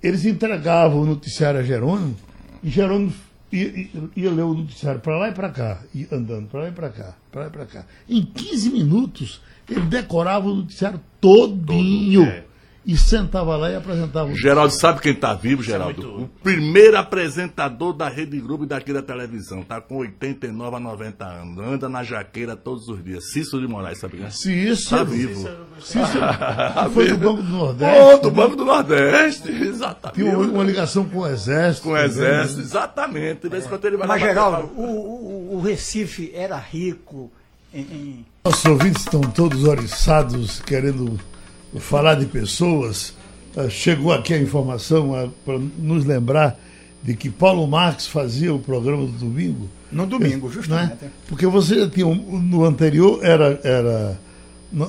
Eles 0.02 0.26
entregavam 0.26 1.02
o 1.02 1.06
noticiário 1.06 1.60
a 1.60 1.64
Jerônimo 1.64 2.16
e 2.64 2.70
Jerônimo 2.70 3.14
ia, 3.52 3.90
ia- 4.16 4.32
ler 4.32 4.44
o 4.44 4.54
noticiário 4.54 5.00
para 5.02 5.18
lá 5.18 5.30
e 5.30 5.34
para 5.34 5.50
cá, 5.50 5.82
e 5.94 6.08
andando 6.12 6.48
para 6.48 6.62
lá 6.62 6.70
e 6.70 6.72
para 6.72 6.90
cá, 6.90 7.16
para 7.32 7.42
lá 7.42 7.48
e 7.48 7.52
para 7.52 7.66
cá. 7.66 7.86
Em 8.10 8.22
15 8.24 8.70
minutos, 8.70 9.42
ele 9.70 9.82
decorava 9.82 10.48
o 10.48 10.56
noticiário 10.56 11.00
todinho 11.22 12.26
Todo, 12.26 12.32
é. 12.32 12.44
E 12.88 12.96
sentava 12.98 13.58
lá 13.58 13.70
e 13.70 13.76
apresentava 13.76 14.32
o 14.32 14.36
Geraldo, 14.36 14.74
sabe 14.74 15.02
quem 15.02 15.14
tá 15.14 15.34
vivo, 15.34 15.62
Geraldo? 15.62 16.02
muito- 16.02 16.24
O 16.24 16.28
primeiro 16.42 16.98
apresentador 16.98 17.92
da 17.94 18.08
Rede 18.08 18.40
Globo 18.40 18.64
e 18.64 18.68
daqui 18.68 18.94
da 18.94 19.02
televisão. 19.02 19.62
Tá 19.62 19.82
com 19.82 19.98
89 19.98 20.78
a 20.78 20.80
90 20.80 21.26
anos. 21.26 21.58
Anda 21.60 21.90
na 21.90 22.02
jaqueira 22.04 22.56
todos 22.56 22.88
os 22.88 23.04
dias. 23.04 23.30
Cícero 23.32 23.62
de 23.62 23.68
Moraes, 23.68 24.00
sabe 24.00 24.18
quem 24.18 24.26
é? 24.26 24.30
Se 24.30 24.52
isso 24.54 24.90
Tá 24.90 25.04
vivo. 25.04 25.50
Cícero, 25.82 26.08
que 26.86 26.90
foi 26.94 27.08
do 27.10 27.18
Banco 27.18 27.44
do 27.44 27.50
Nordeste. 27.50 28.02
Pô, 28.12 28.18
do 28.20 28.32
Banco 28.32 28.56
do 28.56 28.64
Nordeste, 28.66 29.52
exatamente. 29.52 30.20
Tinha 30.22 30.38
uma, 30.38 30.48
uma 30.48 30.64
ligação 30.64 31.04
com 31.04 31.20
o 31.20 31.28
Exército. 31.28 31.84
Com 31.84 31.90
o 31.90 31.94
também, 31.96 32.10
Exército, 32.10 32.58
né? 32.60 32.64
exatamente. 32.64 33.50
Vai 33.50 34.08
Mas, 34.08 34.22
Geraldo, 34.22 34.72
o, 34.76 34.82
o- 34.82 35.56
o 35.58 35.62
Recife 35.62 36.32
era 36.34 36.58
rico 36.58 37.30
em, 37.74 37.82
em- 37.82 38.26
Nossos 38.46 38.64
ouvintes 38.66 39.02
estão 39.04 39.20
todos 39.22 39.66
oriçados, 39.66 40.62
querendo 40.62 41.20
falar 41.80 42.16
de 42.16 42.26
pessoas. 42.26 43.14
Ah, 43.56 43.70
Chegou 43.70 44.12
aqui 44.14 44.34
a 44.34 44.40
informação 44.42 45.32
para 45.46 45.58
nos 45.80 46.06
lembrar 46.06 46.60
de 47.04 47.16
que 47.16 47.30
Paulo 47.30 47.66
Marx 47.68 48.06
fazia 48.08 48.54
o 48.54 48.60
programa 48.60 49.06
do 49.06 49.12
domingo. 49.14 49.70
no 49.92 50.06
domingo, 50.06 50.48
né? 50.48 50.54
justamente. 50.54 50.96
Porque 51.28 51.46
você 51.48 51.80
já 51.80 51.90
tinha. 51.90 52.06
um- 52.08 52.40
No 52.40 52.66
anterior 52.66 53.20
era. 53.24 53.60
era 53.64 54.20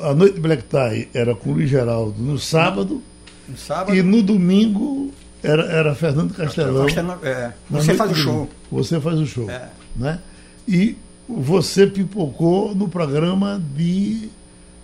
a 0.02 0.12
noite 0.12 0.34
de 0.34 0.40
Black 0.40 0.64
Tie 0.64 1.08
era 1.14 1.34
com 1.36 1.52
Luiz 1.52 1.70
Geraldo 1.70 2.20
no 2.20 2.36
sábado 2.36 3.00
No 3.48 3.56
sábado. 3.56 3.94
e 3.96 4.02
no 4.02 4.20
domingo 4.22 5.12
era, 5.42 5.62
era 5.66 5.94
Fernando 5.94 6.34
Castelão. 6.34 6.84
Castelo- 6.84 7.18
é, 7.22 7.52
você 7.70 7.94
faz 7.94 8.10
o 8.10 8.14
show. 8.16 8.50
Você 8.72 9.00
faz 9.00 9.20
o 9.20 9.26
show. 9.26 9.48
É. 9.48 9.68
Né? 9.94 10.18
E 10.66 10.96
você 11.28 11.86
pipocou 11.86 12.74
no 12.74 12.88
programa 12.88 13.62
de 13.76 14.28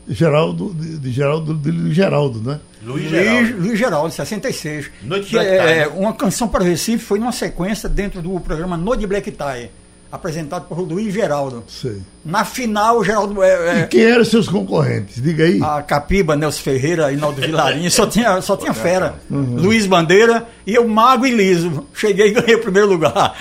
Geraldo, 0.09 0.75
de, 0.75 0.99
de 0.99 1.11
Geraldo, 1.12 1.55
de 1.55 1.93
Geraldo, 1.95 2.40
né? 2.40 2.61
Luiz 2.83 3.09
Geraldo. 3.09 3.57
Luiz 3.59 3.79
Geraldo, 3.79 4.11
66. 4.12 4.90
Noite 5.03 5.27
que 5.27 5.33
Black 5.33 5.49
é, 5.51 5.85
Tie. 5.88 5.93
uma 5.99 6.12
canção 6.12 6.47
para 6.49 6.62
o 6.62 6.67
Recife 6.67 7.03
foi 7.05 7.19
numa 7.19 7.33
sequência 7.33 7.88
dentro 7.88 8.21
do 8.21 8.38
programa 8.40 8.77
Noite 8.77 9.07
Black 9.07 9.31
Tie, 9.31 9.71
apresentado 10.12 10.67
por 10.69 10.79
Luiz 10.81 11.12
Geraldo. 11.14 11.64
Sei. 11.67 12.03
Na 12.25 12.45
final, 12.45 12.99
o 12.99 13.05
Geraldo. 13.05 13.43
é, 13.43 13.49
E 13.79 13.81
é, 13.81 13.87
quem 13.87 14.03
eram 14.03 14.25
seus 14.25 14.47
concorrentes? 14.49 15.23
Diga 15.23 15.45
aí. 15.45 15.61
a 15.62 15.81
Capiba, 15.83 16.37
Nelson 16.37 16.61
Ferreira, 16.62 17.11
Inaldo 17.11 17.40
Vilarinho, 17.40 17.90
só 17.90 18.07
tinha, 18.07 18.38
só 18.43 18.57
tinha 18.57 18.75
fera. 18.75 19.14
Uhum. 19.31 19.57
Luiz 19.57 19.87
Bandeira 19.87 20.47
e 20.67 20.75
eu, 20.75 20.87
Mago 20.87 21.27
e 21.27 21.31
Liso. 21.31 21.87
Cheguei 21.95 22.29
e 22.29 22.31
ganhei 22.33 22.55
o 22.57 22.61
primeiro 22.61 22.88
lugar. 22.88 23.35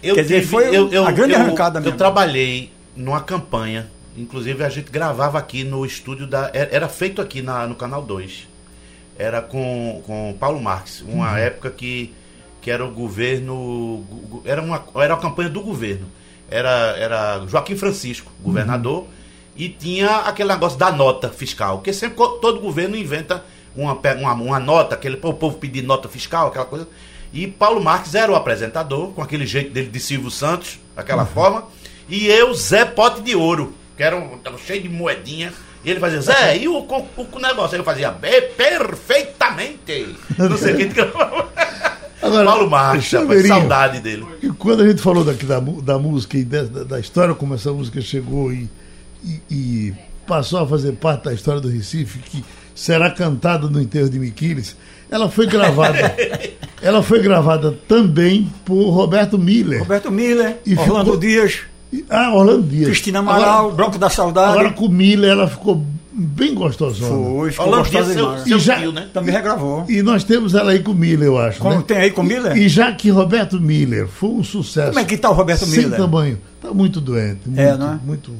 Eu 0.00 0.14
Quer 0.14 0.22
dizer, 0.22 0.34
tive- 0.42 0.46
foi 0.46 0.68
eu, 0.68 0.88
eu, 0.92 1.04
a 1.04 1.10
grande 1.10 1.32
eu, 1.34 1.40
arrancada 1.40 1.80
Eu 1.80 1.82
mesmo. 1.82 1.98
trabalhei 1.98 2.70
numa 2.94 3.20
campanha, 3.20 3.88
inclusive 4.18 4.64
a 4.64 4.68
gente 4.68 4.90
gravava 4.90 5.38
aqui 5.38 5.64
no 5.64 5.84
estúdio 5.84 6.26
da. 6.26 6.50
Era, 6.52 6.88
feito 6.88 7.20
aqui 7.20 7.42
na, 7.42 7.66
no 7.66 7.74
Canal 7.74 8.02
2. 8.02 8.48
Era 9.18 9.42
com, 9.42 10.02
com 10.06 10.36
Paulo 10.38 10.60
Marques, 10.60 11.02
uma 11.02 11.38
época 11.38 11.70
que, 11.70 12.12
que 12.60 12.70
era 12.70 12.84
o 12.84 12.90
governo. 12.90 14.04
Era 14.44 14.62
uma, 14.62 14.84
era 14.96 15.14
a 15.14 15.16
campanha 15.16 15.48
do 15.48 15.60
governo. 15.60 16.06
Era, 16.50 16.96
era 16.96 17.46
Joaquim 17.46 17.76
Francisco, 17.76 18.32
governador, 18.42 19.06
e 19.54 19.68
tinha 19.68 20.20
aquele 20.20 20.48
negócio 20.48 20.78
da 20.78 20.90
nota 20.90 21.28
fiscal, 21.28 21.76
porque 21.76 21.92
sempre 21.92 22.16
todo 22.16 22.60
governo 22.60 22.96
inventa 22.96 23.44
uma, 23.76 23.92
uma, 23.92 24.32
uma 24.32 24.58
nota, 24.58 24.94
aquele 24.94 25.16
o 25.22 25.34
povo 25.34 25.58
pedir 25.58 25.82
nota 25.82 26.08
fiscal, 26.08 26.48
aquela 26.48 26.64
coisa. 26.64 26.88
E 27.32 27.46
Paulo 27.46 27.82
Marques 27.82 28.14
era 28.14 28.32
o 28.32 28.34
apresentador, 28.34 29.12
com 29.12 29.22
aquele 29.22 29.46
jeito 29.46 29.72
dele 29.72 29.88
de 29.88 30.00
Silvio 30.00 30.30
Santos, 30.30 30.78
daquela 30.96 31.26
forma. 31.26 31.64
E 32.08 32.26
eu, 32.26 32.54
Zé 32.54 32.86
Pote 32.86 33.20
de 33.20 33.36
Ouro, 33.36 33.74
que 33.98 34.02
era 34.02 34.16
um, 34.16 34.38
tava 34.38 34.56
cheio 34.56 34.80
de 34.82 34.88
moedinha. 34.88 35.52
E 35.84 35.90
ele 35.90 36.00
fazia, 36.00 36.20
Zé, 36.22 36.56
e 36.56 36.66
o, 36.68 36.78
o, 36.78 37.06
o 37.16 37.38
negócio? 37.38 37.74
Aí 37.74 37.80
eu 37.80 37.84
fazia, 37.84 38.10
"Be- 38.10 38.40
perfeitamente. 38.56 40.16
Não 40.38 40.56
sei 40.56 40.74
quem 40.74 40.88
gravava. 40.88 41.48
Agora, 42.20 42.44
Paulo 42.46 42.68
Marques, 42.70 43.12
rapaz, 43.12 43.46
saudade 43.46 44.00
dele. 44.00 44.26
E 44.42 44.48
quando 44.50 44.82
a 44.82 44.88
gente 44.88 45.00
falou 45.00 45.22
daqui 45.24 45.46
da, 45.46 45.60
da 45.60 45.98
música 45.98 46.36
e 46.36 46.44
da, 46.44 46.62
da- 46.64 46.98
história, 46.98 47.32
como 47.34 47.54
essa 47.54 47.72
música 47.72 48.00
chegou 48.00 48.52
e, 48.52 48.68
e- 49.24 49.40
e 49.50 49.94
passou 50.26 50.58
a 50.60 50.66
fazer 50.66 50.92
parte 50.92 51.24
da 51.24 51.32
história 51.32 51.60
do 51.60 51.68
Recife, 51.68 52.18
que 52.18 52.44
será 52.74 53.10
cantada 53.10 53.68
no 53.68 53.80
enterro 53.80 54.08
de 54.10 54.18
Miquiles, 54.18 54.76
ela 55.10 55.30
foi 55.30 55.46
gravada. 55.46 56.14
ela 56.82 57.02
foi 57.04 57.20
gravada 57.22 57.72
também 57.86 58.52
por 58.64 58.90
Roberto 58.90 59.38
Miller. 59.38 59.78
Roberto 59.80 60.10
Miller, 60.10 60.56
E 60.66 60.74
Orlando 60.76 61.04
ficou- 61.12 61.16
Dias, 61.20 61.60
Ah, 62.10 62.34
Orlando 62.34 62.62
Dias. 62.64 62.86
Cristina 62.86 63.20
Amaral, 63.20 63.58
Agora, 63.60 63.74
Bronco 63.74 63.98
da 63.98 64.10
Saudade. 64.10 64.52
agora 64.52 64.72
com 64.72 64.84
o 64.86 64.88
Miller 64.90 65.30
ela 65.30 65.48
ficou 65.48 65.82
bem 66.12 66.54
gostosona. 66.54 67.14
foi, 67.14 67.50
ficou 67.50 67.66
Orlando 67.66 67.88
Dias, 67.88 68.06
gostosa 68.06 68.12
seu, 68.18 68.26
demais. 68.26 68.48
seu 68.48 68.56
E 68.56 68.60
já- 68.60 68.78
tio, 68.78 68.92
né? 68.92 69.08
Também 69.14 69.34
regravou. 69.34 69.84
E 69.88 70.02
nós 70.02 70.24
temos 70.24 70.54
ela 70.54 70.72
aí 70.72 70.80
com 70.80 70.90
o 70.90 70.94
Miller, 70.94 71.28
eu 71.28 71.38
acho. 71.38 71.60
Como 71.60 71.76
né? 71.76 71.84
tem 71.86 71.96
aí 71.96 72.10
com 72.10 72.22
Miller? 72.22 72.56
E 72.56 72.68
já 72.68 72.92
que 72.92 73.08
Roberto 73.10 73.60
Miller 73.60 74.06
foi 74.06 74.28
um 74.30 74.44
sucesso. 74.44 74.88
Como 74.88 74.98
é 75.00 75.04
que 75.04 75.16
tá 75.16 75.30
o 75.30 75.32
Roberto 75.32 75.64
sem 75.64 75.84
Miller? 75.84 75.98
tamanho. 75.98 76.38
Está 76.56 76.74
muito 76.74 77.00
doente. 77.00 77.40
Muito, 77.46 77.60
É, 77.60 77.76
não 77.76 77.92
é? 77.94 77.98
muito. 78.04 78.32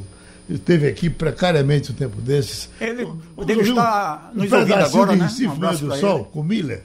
Esteve 0.50 0.86
aqui 0.88 1.10
precariamente 1.10 1.92
um 1.92 1.94
tempo 1.94 2.20
desses. 2.22 2.70
Ele 2.80 2.94
deve 2.94 3.10
ouvir 3.36 3.68
estar 3.70 4.30
um 4.34 4.40
nos 4.42 4.52
ouvindo 4.52 4.74
agora, 4.74 5.12
de 5.12 5.18
né? 5.18 5.28
Um 5.48 5.52
abraço 5.52 5.84
do 5.86 5.96
Sol, 5.96 6.16
ele. 6.20 6.26
com 6.32 6.42
Miller. 6.42 6.82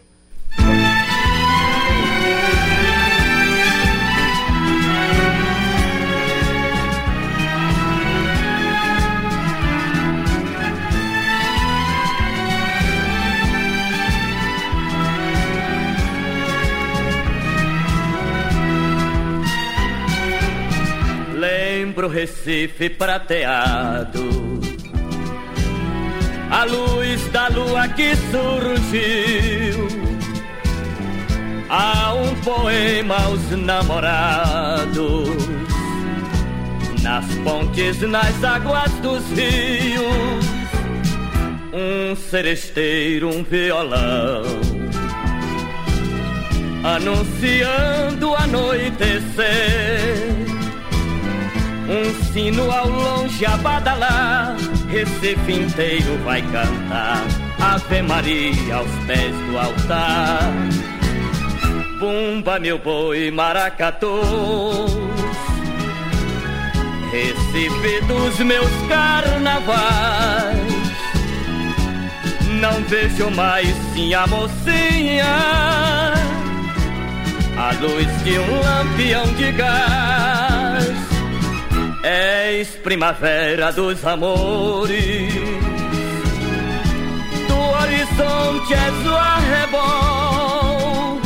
Lembro 21.94 22.08
Recife 22.08 22.90
prateado, 22.90 24.60
a 26.50 26.64
luz 26.64 27.28
da 27.32 27.50
lua 27.50 27.88
que 27.88 28.16
surgiu. 28.16 29.88
Há 31.70 32.16
um 32.16 32.34
poema 32.38 33.16
aos 33.26 33.48
namorados, 33.52 35.30
nas 37.04 37.26
pontes, 37.44 38.02
nas 38.02 38.44
águas 38.44 38.92
dos 38.94 39.24
rios. 39.30 40.46
Um 41.72 42.16
seresteiro, 42.16 43.30
um 43.30 43.44
violão, 43.44 44.42
anunciando 46.84 48.34
anoitecer. 48.34 49.94
Um 51.90 52.24
sino 52.32 52.72
ao 52.72 52.88
longe 52.88 53.46
a 53.46 53.58
badalar, 53.58 54.56
Recife 54.90 55.52
inteiro 55.52 56.18
vai 56.24 56.42
cantar 56.42 57.24
Ave 57.60 58.02
Maria 58.02 58.76
aos 58.76 58.90
pés 59.06 59.36
do 59.48 59.58
altar. 59.58 60.54
Bumba 62.00 62.60
meu 62.60 62.80
boi 62.80 63.32
maracatu, 63.32 64.22
Recife 67.12 68.02
dos 68.08 68.40
meus 68.40 68.72
carnavais. 68.88 70.58
Não 72.62 72.82
vejo 72.84 73.30
mais 73.32 73.68
sim 73.94 74.14
a 74.14 74.26
mocinha, 74.26 75.26
a 77.58 77.72
luz 77.82 78.24
de 78.24 78.40
um 78.40 78.60
lampião 78.62 79.26
de 79.34 79.52
gás. 79.52 80.53
És 82.04 82.68
primavera 82.84 83.72
dos 83.72 84.06
amores, 84.06 85.34
do 87.48 87.56
horizonte 87.56 88.74
és 88.74 89.08
o 89.08 89.16
arrebol. 89.16 91.22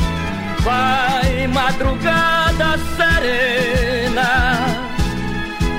Vai 0.64 1.48
madrugada 1.48 2.78
serena, 2.96 4.60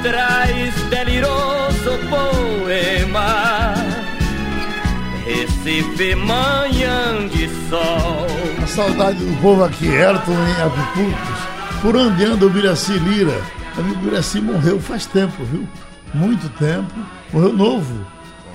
traz 0.02 0.74
deliroso 0.90 1.96
poema. 2.11 3.74
Recife, 5.24 6.16
manhã 6.16 7.28
de 7.28 7.48
sol. 7.70 8.26
A 8.61 8.66
saudade 8.66 9.24
do 9.24 9.40
povo 9.40 9.62
aqui, 9.62 9.87
Ayrton 9.87 10.32
em 10.32 10.62
Apipucos. 10.62 11.38
Por 11.82 11.94
o 11.94 12.50
Miraci 12.50 12.98
Lira? 12.98 13.40
O 13.78 13.80
amigo 13.80 14.02
Miraci 14.02 14.40
morreu 14.40 14.80
faz 14.80 15.06
tempo, 15.06 15.44
viu? 15.44 15.66
Muito 16.12 16.48
tempo. 16.58 16.92
Morreu 17.32 17.52
novo, 17.52 18.06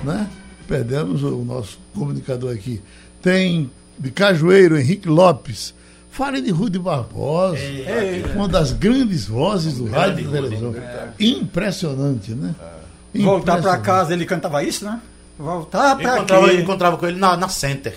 né? 0.03 0.27
Perdemos 0.67 1.23
o 1.23 1.43
nosso 1.45 1.79
comunicador 1.93 2.53
aqui. 2.53 2.81
Tem 3.21 3.71
de 3.97 4.11
Cajueiro, 4.11 4.77
Henrique 4.77 5.07
Lopes. 5.07 5.73
Fale 6.09 6.41
de 6.41 6.51
Rude 6.51 6.77
Barbosa, 6.77 7.57
uma 8.35 8.47
das 8.47 8.71
grandes 8.71 9.25
vozes 9.25 9.75
do 9.77 9.85
rádio 9.89 10.25
e 10.27 10.31
televisão. 10.31 10.75
Impressionante, 11.19 12.31
né? 12.33 12.53
Voltar 13.15 13.53
pra 13.53 13.59
Impressionante. 13.61 13.81
casa, 13.85 14.13
ele 14.13 14.25
cantava 14.25 14.63
isso, 14.63 14.85
né? 14.85 14.99
Voltar 15.39 15.91
Eu 15.91 15.97
pra 16.03 16.15
encontrava, 16.17 16.49
quê? 16.49 16.61
encontrava 16.61 16.97
com 16.97 17.07
ele 17.07 17.17
na, 17.19 17.35
na 17.35 17.49
Center. 17.49 17.95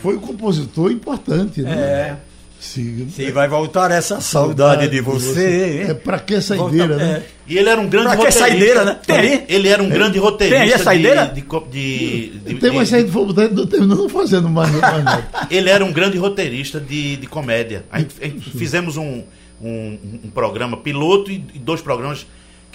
Foi 0.00 0.16
um 0.16 0.20
compositor 0.20 0.90
importante, 0.90 1.60
né? 1.60 1.72
É. 1.72 2.16
Se, 2.60 3.06
Se 3.14 3.30
vai 3.30 3.46
voltar 3.46 3.90
essa 3.92 4.20
saudade 4.20 4.88
de 4.88 5.00
você. 5.00 5.86
É 5.88 5.94
pra 5.94 6.18
que 6.18 6.40
saideira, 6.40 6.88
Volta- 6.88 7.04
né? 7.04 7.22
é. 7.24 7.38
E 7.46 7.56
ele 7.56 7.68
era 7.68 7.80
um 7.80 7.88
grande 7.88 8.08
Pra 8.08 8.16
que 8.16 8.22
roteirista. 8.24 8.48
saideira, 8.48 8.84
né? 8.84 8.98
Tem 9.06 9.16
aí? 9.16 9.44
Ele 9.48 9.68
era 9.68 9.82
um 9.82 9.88
grande 9.88 10.18
roteirista. 10.18 10.60
Tem 10.64 10.68
aí 10.68 10.74
a 10.74 10.84
saideira? 10.84 11.26
De, 11.26 11.40
de, 11.40 12.28
de, 12.30 12.38
de- 12.40 12.54
Tem 12.56 12.70
uma 12.70 12.82
de- 12.84 12.90
saída 12.90 13.10
não 13.48 13.66
terminando 13.66 14.08
fazendo 14.08 14.48
mais, 14.48 14.70
mais 14.72 15.04
nada. 15.04 15.28
Ele 15.50 15.70
era 15.70 15.84
um 15.84 15.92
grande 15.92 16.18
roteirista 16.18 16.80
de, 16.80 17.16
de 17.16 17.26
comédia. 17.28 17.84
A 17.92 18.00
gente, 18.00 18.14
a 18.20 18.24
gente 18.26 18.50
fizemos 18.50 18.96
um, 18.96 19.22
um, 19.62 19.98
um 20.24 20.30
programa 20.34 20.76
piloto 20.76 21.30
e 21.30 21.38
dois 21.38 21.80
programas 21.80 22.26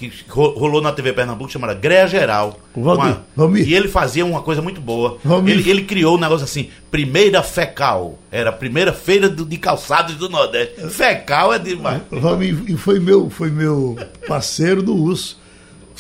que 0.10 0.30
ro- 0.30 0.58
rolou 0.58 0.82
na 0.82 0.92
TV 0.92 1.14
Pernambuco 1.14 1.50
chamado 1.52 1.78
Greia 1.80 2.08
Geral. 2.08 2.60
Valmir, 2.76 3.16
Valmir. 3.36 3.68
E 3.68 3.74
ele 3.74 3.88
fazia 3.88 4.26
uma 4.26 4.42
coisa 4.42 4.62
muito 4.62 4.80
boa. 4.82 5.18
Ele, 5.54 5.70
ele 5.70 5.82
criou 5.84 6.18
um 6.18 6.20
negócio 6.20 6.44
assim, 6.44 6.70
primeira 6.92 7.42
fecal. 7.44 8.18
Era 8.32 8.50
a 8.50 8.54
primeira 8.54 8.92
feira 8.94 9.30
do- 9.30 9.46
de 9.46 9.58
calçados 9.58 10.16
do 10.16 10.30
Nordeste. 10.30 10.88
Fecal 10.90 11.54
é 11.54 11.60
demais. 11.60 12.02
Valmir, 12.12 12.64
e 12.68 12.76
foi 12.78 13.00
meu, 13.00 13.30
foi 13.30 13.50
meu 13.50 13.98
parceiro 14.28 14.82
do 14.82 14.96
urso. 14.96 15.42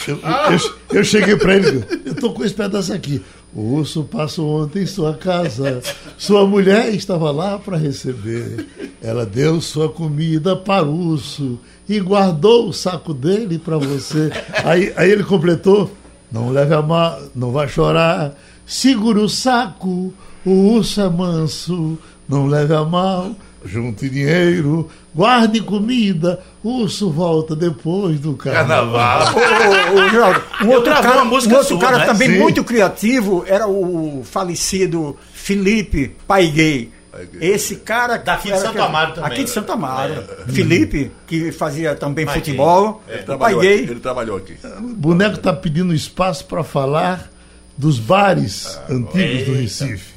Eu, 0.08 0.20
eu, 0.24 0.98
eu 0.98 1.04
cheguei 1.04 1.36
pra 1.36 1.56
ele, 1.56 1.84
eu 2.06 2.16
tô 2.16 2.32
com 2.34 2.44
esse 2.44 2.54
pedaço 2.56 2.92
aqui. 2.92 3.22
O 3.56 3.76
urso 3.76 4.04
passou 4.04 4.64
ontem 4.64 4.84
em 4.84 4.88
sua 4.88 5.14
casa. 5.14 5.82
Sua 6.18 6.46
mulher 6.46 6.94
estava 6.94 7.30
lá 7.30 7.60
para 7.60 7.78
receber. 7.78 8.66
Ela 9.02 9.26
deu 9.26 9.62
sua 9.62 9.90
comida 9.90 10.56
para 10.56 10.86
o 10.86 11.10
urso 11.10 11.60
e 11.88 12.00
guardou 12.00 12.70
o 12.70 12.74
saco 12.74 13.14
dele 13.14 13.60
para 13.60 13.78
você. 13.78 14.32
Aí, 14.64 14.92
aí 14.96 15.12
ele 15.12 15.24
completou. 15.24 15.92
Não 16.32 16.50
leve 16.50 16.74
a 16.74 16.82
mal, 16.82 17.22
não 17.36 17.52
vai 17.52 17.68
chorar. 17.68 18.34
Segura 18.66 19.20
o 19.20 19.30
saco, 19.30 20.12
o 20.44 20.52
urso 20.52 21.02
é 21.02 21.10
manso. 21.10 21.98
Não 22.28 22.48
leve 22.48 22.74
a 22.74 22.84
mal, 22.84 23.36
junte 23.66 24.10
dinheiro, 24.10 24.90
guarde 25.14 25.62
comida. 25.62 26.40
O 26.64 26.82
urso 26.82 27.10
volta 27.10 27.56
depois 27.56 28.20
do 28.20 28.34
carnaval. 28.36 29.34
Carnaval. 29.34 30.42
Um 30.64 30.70
outro 30.70 30.92
cara, 30.94 31.16
uma 31.16 31.26
música 31.26 31.54
um 31.54 31.58
outro 31.58 31.70
sua, 31.76 31.80
cara 31.80 31.98
né? 32.00 32.06
também 32.06 32.30
Sim. 32.30 32.40
muito 32.40 32.64
criativo 32.64 33.44
era 33.48 33.68
o 33.68 34.22
falecido 34.24 35.18
Felipe 35.34 36.16
Paiguei. 36.28 36.92
Esse 37.40 37.76
cara 37.76 38.18
Daqui 38.18 38.52
de 38.52 38.58
Santo 38.60 38.74
que- 38.74 38.80
Amaro 38.80 39.14
também, 39.14 39.28
Aqui 39.32 39.44
de 39.44 39.50
né? 39.50 39.54
Santo 39.54 39.72
Amaro. 39.72 40.24
Felipe, 40.48 41.12
que 41.28 41.52
fazia 41.52 41.94
também 41.96 42.26
futebol. 42.26 43.04
Ele 43.08 43.22
trabalhou, 43.24 43.60
Paiguei. 43.60 43.84
aqui, 43.84 43.92
ele 43.92 44.00
trabalhou 44.00 44.38
aqui. 44.38 44.56
O 44.80 44.82
boneco 44.96 45.36
está 45.36 45.54
pedindo 45.54 45.94
espaço 45.94 46.46
para 46.46 46.64
falar 46.64 47.30
dos 47.78 48.00
bares 48.00 48.80
antigos 48.90 49.46
do 49.46 49.54
Recife. 49.54 50.14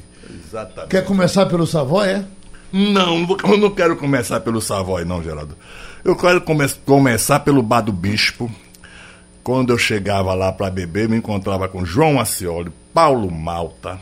Exatamente. 0.48 0.88
Quer 0.90 1.04
começar 1.04 1.44
pelo 1.46 1.66
Savoy, 1.66 2.08
é? 2.08 2.24
Não, 2.92 3.26
eu 3.50 3.56
não 3.58 3.70
quero 3.70 3.96
começar 3.96 4.40
pelo 4.40 4.60
Savoy, 4.60 5.04
não, 5.04 5.22
Geraldo. 5.22 5.56
Eu 6.04 6.14
quero 6.14 6.40
come- 6.40 6.68
começar 6.84 7.40
pelo 7.40 7.62
Bar 7.62 7.80
do 7.80 7.92
Bispo. 7.92 8.50
Quando 9.42 9.70
eu 9.72 9.78
chegava 9.78 10.34
lá 10.34 10.52
para 10.52 10.70
beber, 10.70 11.08
me 11.08 11.16
encontrava 11.16 11.68
com 11.68 11.84
João 11.84 12.18
Acioli, 12.20 12.70
Paulo 12.92 13.30
Malta, 13.30 13.98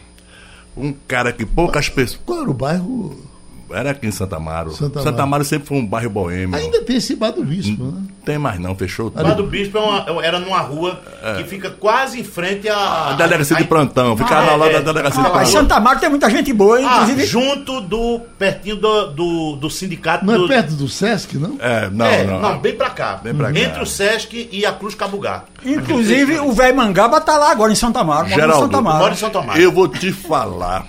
um 0.76 0.92
cara 1.06 1.32
que 1.32 1.44
poucas 1.44 1.88
pessoas. 1.88 2.20
Qual 2.24 2.40
era 2.40 2.50
o 2.50 2.54
bairro? 2.54 3.22
Era 3.70 3.90
aqui 3.90 4.06
em 4.06 4.10
Santa 4.10 4.36
Amaro. 4.36 4.70
Santa 4.72 4.98
Santa 5.00 5.08
Amaro. 5.10 5.22
Amaro, 5.22 5.44
sempre 5.44 5.68
foi 5.68 5.76
um 5.78 5.86
bairro 5.86 6.10
boêmio. 6.10 6.56
Ainda 6.56 6.82
tem 6.82 6.96
esse 6.96 7.14
bar 7.14 7.30
do 7.30 7.44
Bispo, 7.44 7.84
né? 7.84 8.02
Tem 8.24 8.38
mais 8.38 8.58
não, 8.58 8.74
fechou 8.74 9.08
O 9.08 9.10
tudo. 9.10 9.22
Bar 9.22 9.34
do 9.34 9.42
Bispo 9.44 9.76
é 9.76 9.80
uma- 9.80 10.24
era 10.24 10.38
numa 10.40 10.58
rua 10.60 10.98
que 11.36 11.44
fica 11.44 11.68
quase 11.70 12.20
em 12.20 12.24
frente 12.24 12.68
à. 12.68 13.10
A 13.10 13.12
delegacia 13.12 13.56
de 13.56 13.64
plantão, 13.64 14.16
ficava 14.16 14.52
Ah, 14.52 14.56
lá 14.56 14.66
é, 14.68 14.72
da 14.72 14.78
é. 14.78 14.82
delegacia 14.82 15.20
de 15.22 15.28
Ah, 15.28 15.30
mas 15.34 15.42
plantão. 15.50 15.60
Santa 15.62 15.74
Amaro 15.76 16.00
tem 16.00 16.08
muita 16.08 16.30
gente 16.30 16.52
boa, 16.52 16.80
hein? 16.80 16.86
Ah, 16.88 16.94
inclusive. 17.02 17.26
junto 17.26 17.80
do. 17.82 18.20
pertinho 18.38 18.76
do, 18.76 19.06
do, 19.08 19.56
do 19.56 19.70
sindicato 19.70 20.24
Não 20.24 20.38
do. 20.38 20.44
é 20.46 20.48
perto 20.48 20.72
do 20.74 20.88
Sesc, 20.88 21.36
não? 21.36 21.56
É, 21.60 21.88
não, 21.90 22.06
é, 22.06 22.24
não. 22.24 22.58
bem 22.58 22.74
pra 22.74 22.90
cá. 22.90 23.20
Bem 23.22 23.34
pra 23.34 23.52
cá. 23.52 23.58
Entre 23.58 23.82
o 23.82 23.86
Sesc 23.86 24.48
e 24.50 24.64
a 24.64 24.72
Cruz 24.72 24.94
Cabugá. 24.94 25.44
Inclusive, 25.64 26.38
o 26.40 26.52
velho 26.52 26.76
Mangaba 26.76 27.20
tá 27.20 27.36
lá 27.36 27.50
agora 27.50 27.72
em 27.72 27.76
Santa 27.76 28.00
em 28.00 28.28
Geraldo, 28.28 28.64
Santa. 28.64 28.80
Mora 28.80 29.12
em 29.12 29.16
Santo 29.16 29.38
Amaro. 29.38 29.60
Eu 29.60 29.70
vou 29.70 29.86
te 29.88 30.12
falar. 30.12 30.86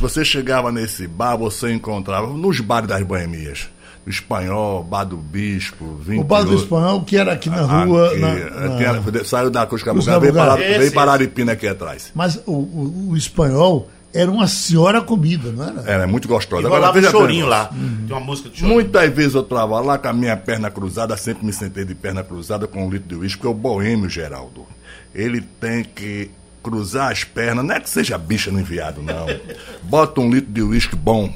Você 0.00 0.24
chegava 0.24 0.72
nesse 0.72 1.06
bar, 1.06 1.36
você 1.36 1.72
encontrava 1.72 2.26
nos 2.26 2.58
bares 2.60 2.88
das 2.88 3.02
boemias. 3.04 3.68
O 4.10 4.12
espanhol, 4.12 4.82
bar 4.82 5.04
do 5.04 5.16
bispo, 5.16 5.84
28. 6.00 6.20
O 6.20 6.24
bar 6.24 6.42
do 6.42 6.56
Espanhol, 6.56 7.02
que 7.04 7.16
era 7.16 7.32
aqui 7.32 7.48
na 7.48 7.62
rua. 7.62 8.08
Aqui, 8.08 8.18
na- 8.18 8.28
eh, 8.28 8.50
na- 8.68 9.00
tinha- 9.02 9.24
saiu 9.24 9.50
da 9.50 9.64
Cruz 9.64 9.84
Cabugá, 9.84 10.18
veio 10.18 10.34
Cabugá. 10.34 10.56
para, 10.56 10.60
Esse, 10.68 10.78
veio 10.78 10.92
para 10.92 11.02
esse. 11.02 11.08
Araripina 11.10 11.52
aqui 11.52 11.68
atrás. 11.68 12.10
Mas 12.12 12.40
o, 12.44 12.50
o, 12.52 13.08
o 13.10 13.16
espanhol 13.16 13.88
era 14.12 14.28
uma 14.28 14.48
senhora 14.48 15.00
comida, 15.00 15.52
não 15.52 15.64
era? 15.64 15.82
Era 15.92 16.06
muito 16.08 16.24
E 16.24 16.28
gostosa. 16.28 16.68
rolava 16.68 16.98
um 16.98 17.02
chorinho 17.02 17.46
lá. 17.46 17.66
Tem 17.66 18.16
uma 18.16 18.18
música 18.18 18.48
de 18.48 18.56
chorinho. 18.58 18.74
Muitas 18.74 19.14
vezes 19.14 19.34
eu 19.36 19.42
estava 19.42 19.78
lá 19.80 19.96
com 19.96 20.08
a 20.08 20.12
minha 20.12 20.36
perna 20.36 20.72
cruzada, 20.72 21.16
sempre 21.16 21.46
me 21.46 21.52
sentei 21.52 21.84
de 21.84 21.94
perna 21.94 22.24
cruzada 22.24 22.66
com 22.66 22.84
um 22.84 22.90
litro 22.90 23.08
de 23.08 23.14
uísque, 23.14 23.38
porque 23.42 23.52
o 23.52 23.54
boêmio, 23.56 24.08
Geraldo, 24.10 24.66
ele 25.14 25.40
tem 25.60 25.84
que 25.84 26.32
cruzar 26.64 27.12
as 27.12 27.22
pernas, 27.22 27.64
não 27.64 27.74
é 27.76 27.78
que 27.78 27.88
seja 27.88 28.18
bicha 28.18 28.50
no 28.50 28.58
enviado, 28.58 29.00
não. 29.04 29.26
Bota 29.84 30.20
um 30.20 30.28
litro 30.28 30.52
de 30.52 30.62
uísque 30.62 30.96
bom, 30.96 31.32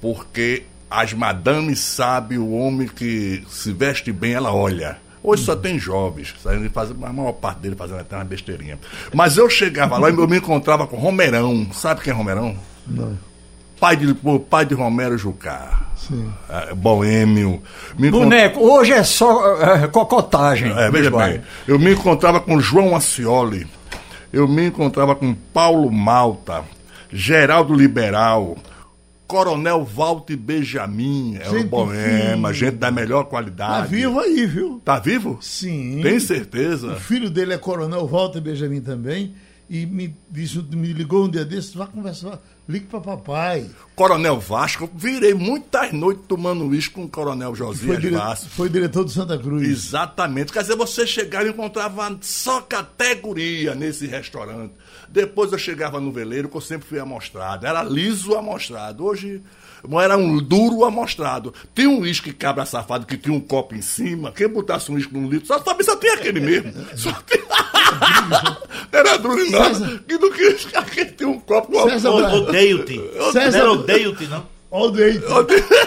porque 0.00 0.62
as 0.90 1.12
madames 1.12 1.78
sabem 1.80 2.38
o 2.38 2.50
homem 2.52 2.86
que 2.88 3.42
se 3.48 3.72
veste 3.72 4.12
bem, 4.12 4.32
ela 4.34 4.52
olha. 4.52 4.98
Hoje 5.22 5.42
só 5.42 5.56
tem 5.56 5.76
jovens, 5.78 6.34
saindo 6.40 6.70
faz, 6.70 6.90
a 6.90 7.12
maior 7.12 7.32
parte 7.32 7.58
dele 7.58 7.74
fazendo 7.74 7.98
até 7.98 8.14
uma 8.14 8.24
besteirinha. 8.24 8.78
Mas 9.12 9.36
eu 9.36 9.50
chegava 9.50 9.98
lá 9.98 10.08
e 10.08 10.14
eu 10.14 10.28
me 10.28 10.36
encontrava 10.38 10.86
com 10.86 10.96
Romerão. 10.96 11.66
Sabe 11.72 12.00
quem 12.00 12.12
é 12.12 12.16
Romerão? 12.16 12.56
Não. 12.86 13.18
Pai 13.80 13.96
de, 13.96 14.14
pai 14.48 14.64
de 14.64 14.74
Romero 14.74 15.18
Jucá. 15.18 15.88
Sim. 15.96 16.32
É, 16.48 16.72
boêmio. 16.72 17.60
Me 17.98 18.08
encont- 18.08 18.22
Boneco, 18.22 18.60
hoje 18.60 18.92
é 18.92 19.02
só 19.02 19.60
é, 19.60 19.88
cocotagem. 19.88 20.70
É, 20.78 20.90
veja 20.90 21.10
bem, 21.10 21.42
eu 21.66 21.76
me 21.78 21.92
encontrava 21.92 22.38
com 22.40 22.60
João 22.60 22.94
Acioli, 22.94 23.66
eu 24.32 24.46
me 24.46 24.66
encontrava 24.68 25.14
com 25.16 25.34
Paulo 25.52 25.90
Malta, 25.90 26.62
Geraldo 27.12 27.74
Liberal, 27.74 28.56
Coronel 29.26 29.84
Walter 29.84 30.36
Benjamin, 30.36 31.36
é 31.40 31.48
o 31.50 31.52
Gente 31.58 31.66
boema, 31.66 32.36
fina. 32.36 32.52
gente 32.52 32.76
da 32.76 32.90
melhor 32.90 33.24
qualidade. 33.24 33.82
Tá 33.88 33.94
vivo 33.94 34.20
aí, 34.20 34.46
viu? 34.46 34.80
Tá 34.84 34.98
vivo? 34.98 35.38
Sim. 35.42 36.00
Tem 36.02 36.16
O 36.16 36.20
certeza? 36.20 36.94
filho 36.96 37.28
dele 37.28 37.52
é 37.54 37.58
Coronel 37.58 38.06
Walter 38.06 38.40
Benjamin 38.40 38.80
também. 38.80 39.34
E 39.68 39.84
me, 39.84 40.14
disse, 40.30 40.58
me 40.62 40.92
ligou 40.92 41.24
um 41.24 41.28
dia 41.28 41.44
desses, 41.44 41.74
vai 41.74 41.88
conversar, 41.88 42.40
ligue 42.68 42.86
para 42.86 43.00
papai. 43.00 43.68
Coronel 43.96 44.38
Vasco, 44.38 44.88
virei 44.94 45.34
muitas 45.34 45.92
noites 45.92 46.22
tomando 46.28 46.64
uísque 46.68 46.94
com 46.94 47.02
o 47.02 47.08
Coronel 47.08 47.48
Foi, 47.52 47.66
Josias 47.66 48.00
dire... 48.00 48.14
Vasco. 48.14 48.48
foi 48.50 48.68
diretor 48.68 49.02
do 49.02 49.10
Santa 49.10 49.36
Cruz. 49.36 49.66
Exatamente. 49.68 50.52
Quer 50.52 50.60
dizer, 50.60 50.76
você 50.76 51.04
chegava 51.04 51.46
e 51.46 51.50
encontrava 51.50 52.16
só 52.20 52.60
categoria 52.60 53.74
nesse 53.74 54.06
restaurante. 54.06 54.72
Depois 55.08 55.52
eu 55.52 55.58
chegava 55.58 56.00
no 56.00 56.10
veleiro, 56.12 56.48
que 56.48 56.56
eu 56.56 56.60
sempre 56.60 56.86
fui 56.88 56.98
amostrado. 56.98 57.66
Era 57.66 57.82
liso 57.82 58.34
amostrado. 58.34 59.04
Hoje 59.04 59.42
era 60.02 60.16
um 60.16 60.38
duro 60.38 60.84
amostrado. 60.84 61.54
Tinha 61.74 61.88
um 61.88 62.00
uísque 62.00 62.32
cabra 62.32 62.64
safado 62.66 63.06
que 63.06 63.16
tinha 63.16 63.34
um 63.34 63.40
copo 63.40 63.74
em 63.74 63.82
cima. 63.82 64.32
Quem 64.32 64.48
botasse 64.48 64.90
um 64.90 64.94
uísque 64.96 65.14
num 65.14 65.28
litro, 65.28 65.46
só 65.46 65.62
sabia 65.62 65.84
só 65.84 65.96
tinha 65.96 66.14
aquele 66.14 66.40
mesmo. 66.40 66.72
Só 66.96 67.12
tinha... 67.26 67.44
era 68.92 69.16
duro 69.18 69.50
nada. 69.50 70.00
Que 70.06 70.18
do 70.18 70.30
que 70.32 70.56
aquele 70.74 71.10
tinha 71.12 71.28
um 71.28 71.38
copo 71.40 71.72
com 71.72 71.88
César 71.88 72.10
uma... 72.10 72.20
Bra- 72.22 72.34
Odeio-te. 72.34 73.00
César- 73.32 73.50
Não 73.58 73.58
era 73.58 73.72
odeio-te, 73.72 74.26
não. 74.26 74.46
Odeio. 74.70 75.22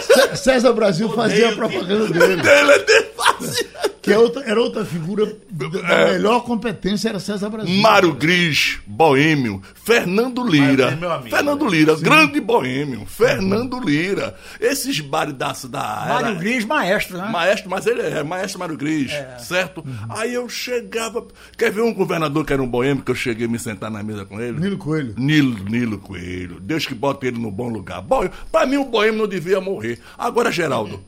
Cé- 0.02 0.36
César 0.36 0.74
Brasil 0.74 1.10
fazia 1.14 1.50
a 1.50 1.56
propaganda 1.56 2.08
dele. 2.08 2.42
Dele 2.42 2.80
de 2.80 3.04
fácil. 3.16 3.68
Que 4.02 4.14
é 4.14 4.18
outra, 4.18 4.44
era 4.44 4.60
outra 4.60 4.86
figura 4.86 5.26
da 5.50 5.68
da 5.68 6.12
melhor 6.12 6.44
competência, 6.44 7.10
era 7.10 7.20
César 7.20 7.50
Brasil. 7.50 7.82
Mário 7.82 8.14
Gris, 8.14 8.80
boêmio. 8.88 9.62
Fernando 9.74 10.44
Lira. 10.44 10.96
Meu 10.96 11.12
amigo. 11.12 11.36
Fernando 11.36 11.68
Lira, 11.68 11.96
grande 11.96 12.40
boêmio. 12.40 13.06
Fernando 13.06 13.80
Lira. 13.80 14.36
Esses 14.60 15.00
bares 15.00 15.34
da, 15.34 15.54
da 15.70 16.06
Mário 16.08 16.40
Gris, 16.40 16.66
maestro, 16.66 17.18
né? 17.18 17.30
Maestro, 17.30 17.70
mas 17.70 17.86
ele 17.86 18.02
é 18.02 18.24
maestro 18.24 18.60
Mário 18.60 18.78
Gris, 18.78 19.12
certo? 19.40 19.84
Aí 20.10 20.34
eu 20.34 20.48
chegava. 20.48 21.26
Quer 21.58 21.72
ver 21.72 21.82
um 21.82 21.94
governador 21.94 22.46
que 22.46 22.54
era 22.54 22.62
um 22.62 22.68
boêmio 22.68 23.04
que 23.04 23.12
eu 23.12 23.16
cheguei 23.16 23.46
a 23.48 23.50
me 23.50 23.60
sentar 23.60 23.92
na 23.92 24.02
mesa 24.02 24.26
com 24.26 24.40
ele? 24.40 24.60
Nilo 24.60 24.78
Coelho. 24.78 25.14
Nilo, 25.18 25.64
Nilo 25.66 25.98
Coelho. 26.00 26.60
Deus 26.60 26.86
que 26.86 26.96
bota 26.96 27.28
ele 27.28 27.40
no 27.40 27.52
bom 27.52 27.70
lugar. 27.70 28.02
Bom, 28.02 28.28
pra 28.52 28.66
mim, 28.66 28.78
o 28.78 28.86
boêmio 28.86 29.20
não 29.20 29.28
devia 29.28 29.60
morrer. 29.60 30.00
Agora, 30.18 30.52
Geraldo, 30.52 31.04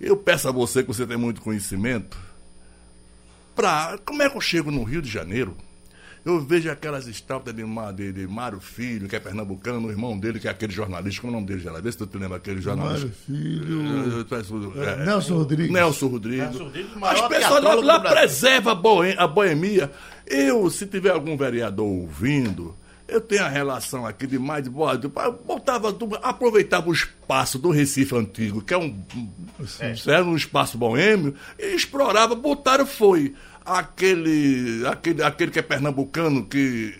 eu 0.00 0.16
peço 0.16 0.48
a 0.48 0.52
você 0.52 0.82
que 0.82 0.88
você 0.88 1.06
tem 1.06 1.16
muito 1.16 1.40
conhecimento. 1.40 2.16
Pra, 3.54 3.98
como 4.04 4.22
é 4.22 4.28
que 4.30 4.36
eu 4.36 4.40
chego 4.40 4.70
no 4.70 4.82
Rio 4.84 5.02
de 5.02 5.10
Janeiro? 5.10 5.56
Eu 6.22 6.38
vejo 6.38 6.70
aquelas 6.70 7.06
estátuas 7.06 7.56
de, 7.56 7.64
Ma- 7.64 7.90
de, 7.92 8.12
de 8.12 8.26
Mário 8.28 8.60
Filho, 8.60 9.08
que 9.08 9.16
é 9.16 9.20
pernambucano, 9.20 9.88
o 9.88 9.90
irmão 9.90 10.18
dele, 10.18 10.38
que 10.38 10.46
é 10.46 10.50
aquele 10.50 10.70
jornalista. 10.72 11.22
Como 11.22 11.32
é 11.32 11.36
o 11.36 11.40
nome 11.40 11.46
dele, 11.46 11.60
Geraldo? 11.60 11.82
Vê 11.82 11.90
se 11.92 11.96
tu 11.96 12.06
te 12.06 12.18
lembra 12.18 12.36
aquele 12.36 12.60
jornalista. 12.60 13.06
Mário 13.06 13.14
Filho. 13.26 14.18
Eu 14.18 14.24
peço- 14.26 14.72
É, 14.76 15.02
é, 15.02 15.06
Nelson 15.06 15.34
Rodrigues. 15.36 15.72
Nelson 15.72 16.06
Rodrigues. 16.08 16.40
Nelson 16.50 16.64
Rodrigues, 16.64 16.90
As 17.02 17.20
pessoas 17.28 17.64
lá 17.84 17.98
Brasil. 17.98 18.18
preservam 18.20 18.72
a 19.18 19.26
boemia. 19.26 19.90
Eu, 20.26 20.68
se 20.68 20.86
tiver 20.86 21.10
algum 21.10 21.36
vereador 21.38 21.86
ouvindo, 21.86 22.76
eu 23.10 23.20
tenho 23.20 23.44
a 23.44 23.48
relação 23.48 24.06
aqui 24.06 24.26
de 24.26 24.38
mais 24.38 24.64
de 24.64 24.70
boa. 24.70 24.96
Botava, 25.44 25.96
aproveitava 26.22 26.88
o 26.88 26.92
espaço 26.92 27.58
do 27.58 27.70
Recife 27.70 28.14
Antigo, 28.14 28.62
que 28.62 28.72
é 28.72 28.78
um, 28.78 28.96
era 30.06 30.24
um 30.24 30.36
espaço 30.36 30.78
boêmio, 30.78 31.34
e 31.58 31.74
explorava, 31.74 32.34
botaram 32.34 32.86
foi 32.86 33.34
aquele, 33.64 34.86
aquele, 34.86 35.22
aquele 35.22 35.50
que 35.50 35.58
é 35.58 35.62
pernambucano, 35.62 36.44
que. 36.46 36.94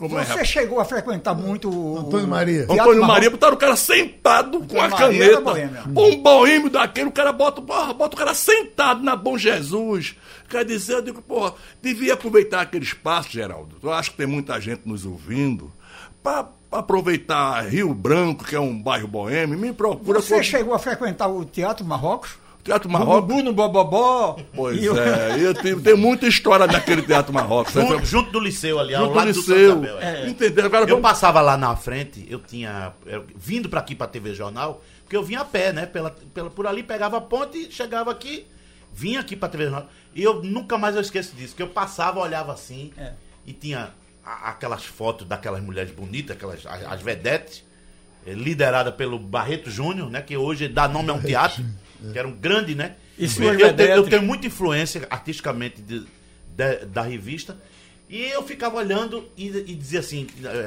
Como 0.00 0.18
é, 0.18 0.24
Você 0.24 0.30
rapaz? 0.30 0.48
chegou 0.48 0.80
a 0.80 0.84
frequentar 0.86 1.34
muito 1.34 1.68
o. 1.70 1.98
Antônio 1.98 2.26
Maria. 2.26 2.64
Teatro 2.66 2.82
Antônio 2.82 3.06
Maria, 3.06 3.30
botaram 3.30 3.54
o 3.54 3.58
cara 3.58 3.76
sentado 3.76 4.64
com 4.66 4.80
a 4.80 4.88
Maria 4.88 5.36
caneta. 5.38 5.90
Um 5.94 6.22
boêmio 6.22 6.70
daquele, 6.70 7.10
o 7.10 7.12
cara 7.12 7.32
bota, 7.32 7.60
bota 7.60 8.16
o 8.16 8.18
cara 8.18 8.32
sentado 8.32 9.02
na 9.02 9.14
Bom 9.14 9.36
Jesus. 9.36 10.16
Quer 10.48 10.64
dizer, 10.64 10.94
eu 10.94 11.02
digo, 11.02 11.20
porra, 11.20 11.52
devia 11.82 12.14
aproveitar 12.14 12.62
aquele 12.62 12.84
espaço, 12.84 13.28
Geraldo. 13.30 13.76
Eu 13.82 13.92
acho 13.92 14.12
que 14.12 14.16
tem 14.16 14.26
muita 14.26 14.58
gente 14.58 14.80
nos 14.86 15.04
ouvindo. 15.04 15.70
Para 16.22 16.48
aproveitar 16.72 17.60
Rio 17.68 17.92
Branco, 17.94 18.44
que 18.44 18.56
é 18.56 18.60
um 18.60 18.80
bairro 18.82 19.06
boêmio, 19.06 19.58
me 19.58 19.70
procura. 19.72 20.20
Você 20.20 20.36
com- 20.36 20.42
chegou 20.42 20.74
a 20.74 20.78
frequentar 20.78 21.28
o 21.28 21.44
Teatro 21.44 21.84
Marrocos? 21.84 22.30
Teatro 22.64 22.90
Marrocos. 22.90 23.26
Bubu 23.28 23.42
no 23.42 23.52
Bobobó. 23.52 24.38
Pois 24.54 24.76
E 24.82 24.86
é, 24.88 25.36
eu 25.38 25.54
tenho, 25.54 25.80
tem 25.80 25.94
muita 25.96 26.26
história 26.26 26.66
daquele 26.66 27.02
Teatro 27.02 27.32
Marrocos. 27.32 27.72
Junto, 27.72 28.04
junto 28.04 28.30
do 28.30 28.38
liceu 28.40 28.78
ali, 28.78 28.94
ao 28.94 29.04
Junto 29.06 29.16
lado 29.16 29.26
do 29.28 29.32
do 29.32 29.38
Liceu. 29.40 29.70
Santa 29.74 29.86
Isabel, 29.86 30.00
é. 30.00 30.28
Entendeu? 30.28 30.64
Agora 30.66 30.84
Eu 30.84 30.88
vamos 30.88 31.02
passava 31.02 31.40
lá 31.40 31.56
na 31.56 31.74
frente, 31.76 32.26
eu 32.28 32.38
tinha. 32.38 32.92
eu- 33.06 33.24
vindo 33.36 33.68
pra 33.68 33.80
aqui 33.80 33.94
pra 33.94 34.06
TV 34.06 34.34
Jornal, 34.34 34.82
porque 35.02 35.16
eu 35.16 35.22
vinha 35.22 35.40
a 35.40 35.44
pé, 35.44 35.72
né? 35.72 35.86
Pela, 35.86 36.10
pela, 36.34 36.50
por 36.50 36.66
ali, 36.66 36.82
pegava 36.82 37.16
a 37.16 37.20
ponte, 37.20 37.68
chegava 37.72 38.10
aqui 38.10 38.46
vinha 38.92 39.20
aqui 39.20 39.36
pra 39.36 39.48
TV 39.48 39.64
Jornal. 39.64 39.86
E 40.14 40.22
eu 40.22 40.42
nunca 40.42 40.76
mais 40.76 40.96
eu 40.96 41.00
esqueço 41.00 41.34
disso, 41.36 41.54
que 41.54 41.62
eu 41.62 41.68
passava, 41.68 42.18
olhava 42.20 42.52
assim, 42.52 42.92
É. 42.98 43.12
e 43.46 43.52
tinha 43.52 43.90
a- 44.26 44.50
aquelas 44.50 44.84
fotos 44.84 45.26
daquelas 45.28 45.62
mulheres 45.62 45.92
bonitas, 45.92 46.36
aquelas, 46.36 46.66
as, 46.66 46.84
as 46.84 47.00
vedetes, 47.00 47.62
eh, 48.26 48.32
liderada 48.32 48.90
pelo 48.90 49.16
Barreto 49.18 49.70
Júnior, 49.70 50.10
né? 50.10 50.20
Que 50.20 50.36
hoje 50.36 50.66
dá 50.68 50.88
nome 50.88 51.08
a 51.10 51.12
um 51.14 51.22
teatro, 51.22 51.64
que 52.12 52.18
era 52.18 52.26
um 52.26 52.32
grande, 52.36 52.74
né? 52.74 52.94
E 53.18 53.28
eu, 53.44 53.52
eu 53.60 53.76
tenho, 53.76 53.88
eu 53.90 54.02
tenho 54.10 54.22
muita 54.22 54.46
influência 54.46 55.06
artisticamente 55.10 55.80
de- 55.82 56.06
de- 56.56 56.86
da 56.86 57.02
revista. 57.02 57.56
E 58.10 58.24
eu 58.28 58.42
ficava 58.42 58.76
olhando 58.76 59.24
e, 59.36 59.46
e 59.46 59.74
dizia 59.76 60.00
assim, 60.00 60.26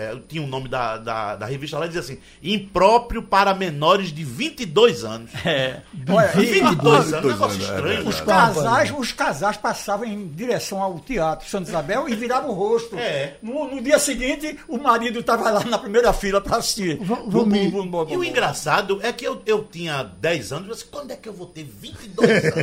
eu 0.10 0.22
tinha 0.22 0.42
o 0.42 0.48
nome 0.48 0.70
da, 0.70 0.96
da, 0.98 1.36
da 1.36 1.46
revista 1.46 1.78
lá, 1.78 1.86
e 1.86 1.90
dizia 1.90 2.00
assim, 2.02 2.18
impróprio 2.42 3.22
para 3.22 3.54
menores 3.54 4.14
de 4.14 4.24
22 4.24 5.04
anos. 5.04 5.30
É. 5.46 5.82
Olha, 6.08 6.32
e- 6.42 6.46
22 6.46 7.14
anos, 7.14 7.26
um 7.26 7.30
22 7.30 7.34
negócio 7.34 7.46
anos, 7.56 7.70
é 7.70 7.74
estranho. 7.76 8.08
Os 8.08 8.22
casais, 8.22 8.94
os 8.98 9.12
casais 9.12 9.58
passavam 9.58 10.06
em 10.06 10.26
direção 10.30 10.82
ao 10.82 10.98
teatro 11.00 11.50
Santa 11.50 11.68
Isabel 11.70 12.08
e 12.08 12.16
viravam 12.16 12.50
o 12.52 12.54
rosto. 12.54 12.98
É. 12.98 13.36
No, 13.44 13.76
no 13.76 13.82
dia 13.82 14.00
seguinte, 14.00 14.58
o 14.68 14.78
marido 14.78 15.20
estava 15.20 15.50
lá 15.50 15.66
na 15.66 15.78
primeira 15.78 16.14
fila 16.14 16.40
para 16.40 16.58
assistir. 16.58 16.96
Bum, 16.98 17.30
bum, 17.50 17.88
bum, 17.88 18.08
E 18.10 18.16
o 18.16 18.24
engraçado 18.24 19.00
é 19.04 19.12
que 19.12 19.28
eu, 19.28 19.42
eu 19.46 19.68
tinha 19.70 20.02
10 20.04 20.54
anos, 20.54 20.68
eu 20.70 20.74
disse, 20.76 20.86
quando 20.86 21.12
é 21.12 21.18
que 21.18 21.28
eu 21.28 21.34
vou 21.34 21.48
ter 21.48 21.66
22 21.66 22.30
anos? 22.30 22.54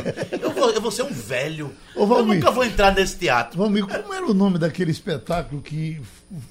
Eu 0.41 0.49
vou, 0.51 0.69
eu 0.71 0.81
vou 0.81 0.89
ser 0.89 1.03
um 1.03 1.13
velho. 1.13 1.71
Ô, 1.95 2.01
eu 2.03 2.25
nunca 2.25 2.49
vou 2.49 2.63
entrar 2.65 2.95
nesse 2.95 3.15
teatro. 3.17 3.57
Vamos, 3.59 3.81
como 3.81 4.11
era 4.13 4.25
o 4.25 4.33
nome 4.33 4.57
daquele 4.71 4.91
espetáculo 4.91 5.61
que 5.61 5.99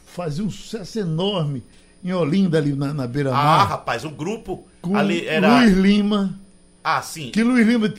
fazia 0.06 0.44
um 0.44 0.50
sucesso 0.50 0.98
enorme 0.98 1.64
em 2.04 2.12
Olinda, 2.12 2.58
ali 2.58 2.74
na, 2.74 2.92
na 2.92 3.04
Ah, 3.04 3.06
beira-mar? 3.06 3.68
rapaz, 3.68 4.04
o 4.04 4.10
grupo 4.10 4.66
com 4.82 4.96
ali 4.96 5.26
era. 5.26 5.58
Luiz 5.60 5.76
Lima. 5.76 6.38
Ah, 6.84 7.02
sim. 7.02 7.30
Que 7.30 7.42
Luiz 7.42 7.66
Lima 7.66 7.92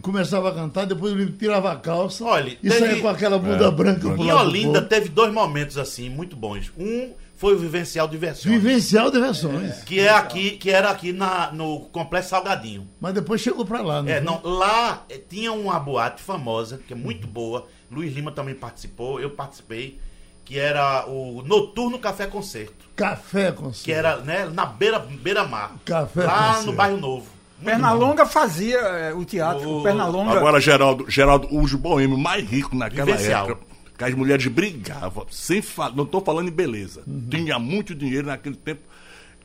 começava 0.00 0.48
a 0.50 0.54
cantar, 0.54 0.84
depois 0.84 1.12
o 1.12 1.16
Lima 1.16 1.32
tirava 1.38 1.72
a 1.72 1.76
calça 1.76 2.24
Olha, 2.24 2.50
e 2.50 2.56
teve- 2.56 2.78
saía 2.78 3.00
com 3.00 3.08
aquela 3.08 3.38
bunda 3.38 3.70
branca 3.70 4.00
pro 4.10 4.22
Em 4.24 4.32
Olinda 4.32 4.82
teve 4.82 5.08
dois 5.08 5.32
momentos 5.32 5.76
assim, 5.78 6.08
muito 6.08 6.36
bons. 6.36 6.70
Um 6.78 7.12
foi 7.38 7.54
o 7.54 7.58
Vivencial 7.58 8.06
Diversões. 8.08 8.52
Vivencial 8.60 9.10
de 9.10 9.20
versões. 9.20 9.82
Que, 9.84 10.00
é 10.00 10.10
aqui, 10.10 10.50
que 10.50 10.70
era 10.70 10.90
aqui 10.90 11.12
na, 11.12 11.50
no 11.52 11.80
Complexo 11.92 12.30
Salgadinho. 12.30 12.86
Mas 13.00 13.14
depois 13.14 13.40
chegou 13.40 13.64
pra 13.64 13.80
lá, 13.80 14.02
né? 14.02 14.16
É, 14.16 14.20
não, 14.20 14.40
lá 14.42 15.04
eh, 15.08 15.20
tinha 15.28 15.52
uma 15.52 15.78
boate 15.78 16.20
famosa, 16.20 16.80
que 16.86 16.92
é 16.92 16.96
muito 16.96 17.26
boa. 17.28 17.66
Luiz 17.90 18.12
Lima 18.12 18.32
também 18.32 18.54
participou, 18.56 19.20
eu 19.20 19.30
participei, 19.30 19.98
que 20.44 20.58
era 20.58 21.06
o 21.06 21.42
Noturno 21.46 21.98
Café 22.00 22.26
Concerto. 22.26 22.86
Café 22.96 23.52
com 23.52 23.70
Que 23.70 23.92
era 23.92 24.16
né, 24.16 24.50
na 24.52 24.66
beira, 24.66 24.98
beira-mar. 24.98 25.76
Café 25.84 26.24
lá 26.24 26.46
Concerto. 26.48 26.66
no 26.66 26.72
bairro 26.72 26.96
Novo. 26.96 27.26
Muito 27.26 27.30
bom. 27.60 27.64
Pernalonga 27.70 28.26
fazia 28.26 28.78
é, 28.78 29.14
o 29.14 29.24
teatro. 29.24 29.78
O- 29.78 29.82
Pernalonga. 29.84 30.32
Agora, 30.32 30.60
Geraldo, 30.60 31.08
Geraldo, 31.08 31.48
os 31.56 31.72
boêmios 31.74 32.18
mais 32.18 32.44
ricos 32.48 32.76
naquela 32.76 33.06
Vivencial. 33.06 33.46
época, 33.50 33.66
que 33.98 34.04
as 34.04 34.14
mulheres 34.14 34.46
brigavam, 34.46 35.26
sem 35.28 35.60
fa... 35.60 35.90
não 35.90 36.04
estou 36.04 36.24
falando 36.24 36.48
em 36.48 36.52
beleza. 36.52 37.02
Uhum. 37.04 37.26
Tinha 37.28 37.58
muito 37.58 37.96
dinheiro 37.96 38.28
naquele 38.28 38.54
tempo. 38.54 38.82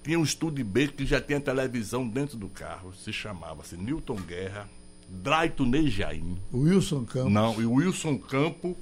Tinha 0.04 0.20
um 0.20 0.24
estúdio 0.24 0.64
B 0.64 0.90
que 0.90 1.08
já 1.08 1.20
tinha 1.20 1.42
televisão 1.42 2.08
dentro 2.08 2.38
do 2.38 2.48
carro. 2.48 2.94
Se 2.94 3.12
chamava-se 3.12 3.76
Newton 3.76 4.18
Guerra, 4.28 4.70
Draito 5.10 5.66
Nejaim. 5.66 6.38
Wilson 6.54 7.04
Campos. 7.04 7.32
Não, 7.32 7.60
e 7.60 7.66
Wilson 7.66 8.18
Campo. 8.20 8.78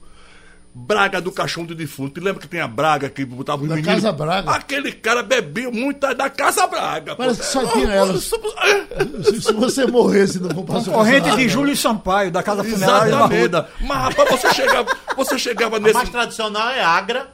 Braga 0.73 1.19
do 1.19 1.31
Caixão 1.33 1.65
do 1.65 1.75
Defunto. 1.75 2.19
E 2.19 2.23
lembra 2.23 2.41
que 2.41 2.47
tem 2.47 2.61
a 2.61 2.67
Braga 2.67 3.09
que 3.09 3.25
botava 3.25 3.61
os 3.63 3.67
Da 3.69 3.75
meninos? 3.75 3.95
Casa 4.01 4.11
Braga. 4.13 4.51
Aquele 4.51 4.91
cara 4.93 5.21
bebia 5.21 5.69
muito 5.69 5.99
da 6.15 6.29
Casa 6.29 6.65
Braga. 6.67 7.15
Parece 7.15 7.37
pô. 7.39 7.43
que 7.43 7.49
só 7.51 7.65
tinha 7.73 7.89
Ah, 7.89 7.93
ela. 7.95 8.17
Se, 9.23 9.41
se 9.41 9.53
você 9.53 9.85
morresse 9.85 10.39
não 10.39 10.49
comprasse 10.49 10.89
o 10.89 10.93
Corrente 10.93 11.35
de 11.35 11.47
Júlio 11.49 11.75
Sampaio, 11.75 12.31
da 12.31 12.41
Casa 12.41 12.63
Funerária. 12.63 13.15
Barruda. 13.15 13.69
Mas, 13.81 13.97
rapaz, 14.15 14.29
você 14.41 14.53
chegava, 14.53 14.97
você 15.15 15.39
chegava 15.39 15.77
A 15.77 15.79
nesse. 15.79 15.93
mais 15.93 16.09
tradicional 16.09 16.69
é 16.69 16.81
Agra 16.83 17.29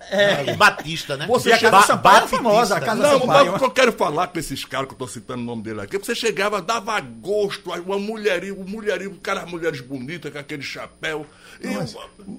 e 0.47 0.53
Batista, 0.55 1.15
né? 1.17 1.25
Você 1.27 1.49
E 1.49 1.53
a 1.53 1.69
Ba- 1.71 1.81
Sampaio 1.83 2.17
é 2.17 2.19
Batista. 2.21 2.37
famosa, 2.37 2.75
a 2.77 2.81
Casa 2.81 3.01
Não, 3.03 3.19
Sampaio. 3.19 3.55
o 3.55 3.59
que 3.59 3.65
eu 3.65 3.71
quero 3.71 3.91
falar 3.93 4.27
com 4.27 4.39
esses 4.39 4.65
caras 4.65 4.87
que 4.87 4.93
eu 4.93 4.97
tô 4.97 5.07
citando 5.07 5.41
o 5.41 5.45
nome 5.45 5.61
dele 5.63 5.81
aqui, 5.81 5.97
você 5.97 6.13
chegava, 6.15 6.61
dava 6.61 6.99
gosto, 6.99 7.71
uma 7.85 7.97
mulherinho, 7.99 8.59
um 8.59 8.63
mulherinho, 8.65 9.15
cara, 9.21 9.41
as 9.41 9.49
mulheres 9.49 9.81
bonitas, 9.81 10.31
com 10.31 10.39
aquele 10.39 10.63
chapéu. 10.63 11.25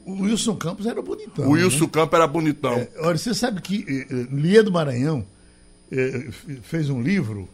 O- 0.05 0.23
Wilson 0.23 0.57
Campos 0.57 0.87
era 0.87 1.01
bonitão. 1.03 1.45
o 1.49 1.55
né? 1.57 1.63
Wilson 1.65 1.89
Campo 1.89 2.15
era 2.17 2.27
bonitão. 2.27 2.87
Olha, 3.01 3.17
você 3.19 3.35
sabe 3.35 3.61
que 3.61 3.85
eh, 3.89 4.15
eh, 4.15 4.27
Lia 4.31 4.63
do 4.63 4.71
Maranhão 4.73 5.25
eh, 5.91 6.27
f- 6.29 6.61
fez 6.63 6.91
um 6.91 7.01
livro 7.01 7.49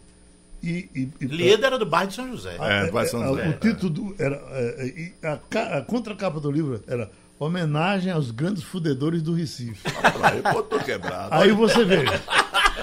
e. 0.62 0.88
e- 0.94 1.08
e- 1.20 1.26
Lieda 1.26 1.66
era 1.66 1.78
do 1.78 1.86
bairro 1.86 2.08
de 2.08 2.14
São 2.14 2.28
José. 2.28 2.56
É, 2.60 2.90
vai 2.90 3.06
São 3.06 3.22
a- 3.22 3.26
José. 3.28 3.48
O 3.48 3.52
título 3.60 3.90
do, 3.90 4.14
era. 4.18 4.36
eh, 4.50 4.86
e 5.22 5.26
a, 5.26 5.36
ca- 5.48 5.78
a 5.78 5.82
contracapa 5.82 6.40
do 6.40 6.50
livro 6.50 6.82
era 6.86 7.10
Homenagem 7.38 8.10
aos 8.12 8.30
Grandes 8.30 8.62
Fudedores 8.62 9.20
do 9.22 9.32
Recife. 9.34 9.80
Aí, 10.22 10.40
pô, 10.52 10.62
tô 10.62 10.78
quebrado. 10.78 11.28
Aí 11.34 11.50
você 11.52 11.84
vê. 11.84 12.04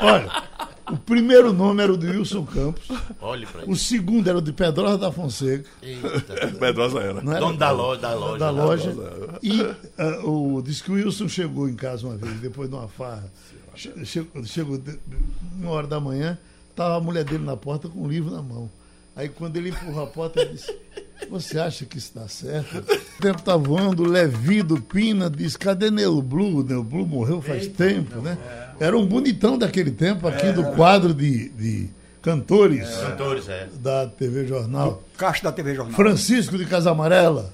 Olha, 0.02 0.44
o 0.92 0.98
primeiro 0.98 1.52
nome 1.54 1.82
era 1.84 1.94
o 1.94 1.98
de 1.98 2.08
Wilson 2.08 2.46
Campos, 2.46 2.88
Olhe 3.22 3.46
pra 3.46 3.64
o 3.70 3.76
segundo 3.76 4.28
era 4.30 4.38
o 4.38 4.42
de 4.42 4.52
Pedrosa 4.54 4.98
da 4.98 5.12
Fonseca. 5.12 5.70
Eita. 5.82 6.10
Pedrosa 6.60 7.00
era. 7.00 7.22
Não 7.22 7.32
era? 7.32 7.40
Dono 7.42 7.58
da 7.58 7.72
loja, 7.72 8.02
da 8.02 8.14
loja. 8.16 8.38
da 8.40 8.52
loja. 8.52 8.94
E 9.42 9.62
ah, 9.98 10.20
o, 10.26 10.62
diz 10.62 10.82
que 10.82 10.92
o 10.92 10.96
Wilson 10.96 11.28
chegou 11.28 11.68
em 11.70 11.76
casa 11.76 12.06
uma 12.08 12.16
vez, 12.18 12.40
depois 12.40 12.70
de 12.70 12.76
uma 12.76 12.88
farra. 12.88 13.32
Che- 13.76 14.06
Chegou, 14.06 14.44
chegou 14.46 14.78
de- 14.78 15.00
uma 15.60 15.72
hora 15.72 15.88
da 15.88 16.00
manhã, 16.00 16.38
estava 16.70 16.98
a 16.98 17.00
mulher 17.00 17.24
dele 17.24 17.44
na 17.46 17.56
porta 17.56 17.88
com 17.88 18.02
um 18.04 18.08
livro 18.08 18.30
na 18.32 18.42
mão. 18.42 18.70
Aí 19.16 19.28
quando 19.30 19.58
ele 19.58 19.70
empurrou 19.70 20.04
a 20.04 20.08
porta, 20.08 20.40
ele 20.42 20.54
disse, 20.54 20.74
você 21.30 21.60
acha 21.60 21.86
que 21.86 21.98
isso 21.98 22.12
dá 22.16 22.28
certo? 22.28 22.78
O 22.80 23.22
tempo 23.22 23.40
está 23.40 23.56
voando, 23.58 24.04
o 24.04 24.08
Levi 24.08 24.62
do 24.64 24.80
Pina 24.82 25.30
diz, 25.30 25.56
cadê 25.58 25.92
Neo 25.92 26.22
Blue? 26.22 26.64
Neo 26.64 26.82
Blue 26.84 27.06
morreu 27.06 27.42
faz 27.42 27.68
tempo, 27.68 28.20
né? 28.22 28.38
Era 28.82 28.98
um 28.98 29.06
bonitão 29.06 29.60
daquele 29.60 29.92
tempo, 29.92 30.28
aqui 30.28 30.52
do 30.52 30.64
quadro 30.72 31.14
de, 31.14 31.50
de 31.50 31.88
cantores 32.20 32.90
Cantores, 32.98 33.48
é. 33.48 33.68
da 33.80 34.08
TV 34.08 34.48
Jornal. 34.48 35.04
Caixa 35.16 35.44
da 35.44 35.52
TV 35.52 35.76
Jornal. 35.76 35.96
Francisco 35.96 36.58
de 36.58 36.66
Casa 36.66 36.90
Amarela, 36.90 37.54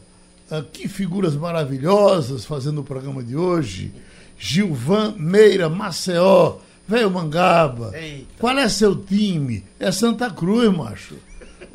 ah, 0.50 0.64
que 0.72 0.88
figuras 0.88 1.36
maravilhosas 1.36 2.46
fazendo 2.46 2.80
o 2.80 2.84
programa 2.84 3.22
de 3.22 3.36
hoje. 3.36 3.92
Gilvan 4.40 5.16
Meira, 5.18 5.68
Maceió, 5.68 6.60
Velho 6.88 7.12
Mangaba. 7.12 7.92
Eita. 7.94 8.28
Qual 8.40 8.58
é 8.58 8.70
seu 8.70 8.96
time? 8.96 9.66
É 9.78 9.92
Santa 9.92 10.30
Cruz, 10.32 10.74
macho. 10.74 11.18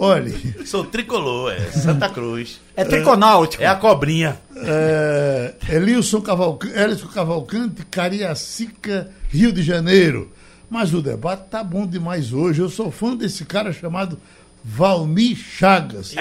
Olha, 0.04 0.34
Sou 0.64 0.84
tricolor, 0.84 1.52
é. 1.52 1.60
Santa 1.70 2.08
Cruz. 2.08 2.60
É 2.76 2.84
triconáutico. 2.84 3.62
É 3.62 3.66
a 3.66 3.76
cobrinha. 3.76 4.36
é, 4.56 5.54
Elilson 5.68 6.20
Cavalcante, 6.20 7.06
Cavalcante, 7.06 7.84
Cariacica, 7.90 9.10
Rio 9.28 9.52
de 9.52 9.62
Janeiro. 9.62 10.32
Mas 10.68 10.92
o 10.92 11.00
debate 11.00 11.44
tá 11.50 11.62
bom 11.62 11.86
demais 11.86 12.32
hoje. 12.32 12.60
Eu 12.60 12.68
sou 12.68 12.90
fã 12.90 13.14
desse 13.14 13.44
cara 13.44 13.72
chamado 13.72 14.18
Valmir 14.64 15.36
Chagas. 15.36 16.14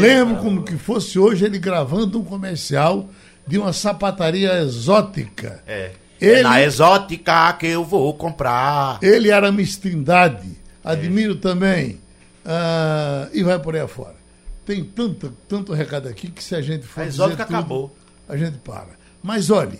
Lembro 0.00 0.36
como 0.36 0.62
que 0.62 0.76
fosse 0.76 1.18
hoje 1.18 1.44
ele 1.44 1.58
gravando 1.58 2.20
um 2.20 2.24
comercial 2.24 3.08
de 3.46 3.58
uma 3.58 3.72
sapataria 3.72 4.60
exótica. 4.60 5.60
É. 5.66 5.90
Ele- 6.20 6.40
É 6.40 6.42
na 6.42 6.62
exótica 6.62 7.52
que 7.54 7.66
eu 7.66 7.84
vou 7.84 8.14
comprar. 8.14 8.98
Ele 9.02 9.30
era 9.30 9.50
Miss 9.50 9.76
Trindade. 9.76 10.48
Admiro 10.84 11.34
também. 11.36 11.98
Ah, 12.44 13.28
e 13.32 13.42
vai 13.42 13.58
por 13.58 13.74
aí 13.74 13.80
afora. 13.82 14.14
Tem 14.66 14.82
tanto, 14.84 15.30
tanto 15.48 15.72
recado 15.72 16.08
aqui 16.08 16.30
que 16.30 16.42
se 16.42 16.54
a 16.54 16.60
gente 16.62 16.86
for. 16.86 17.00
Dizer 17.04 17.14
exótica 17.16 17.44
tudo, 17.44 17.54
acabou. 17.56 17.96
A 18.28 18.36
gente 18.36 18.58
para. 18.58 18.90
Mas 19.22 19.50
olhe, 19.50 19.78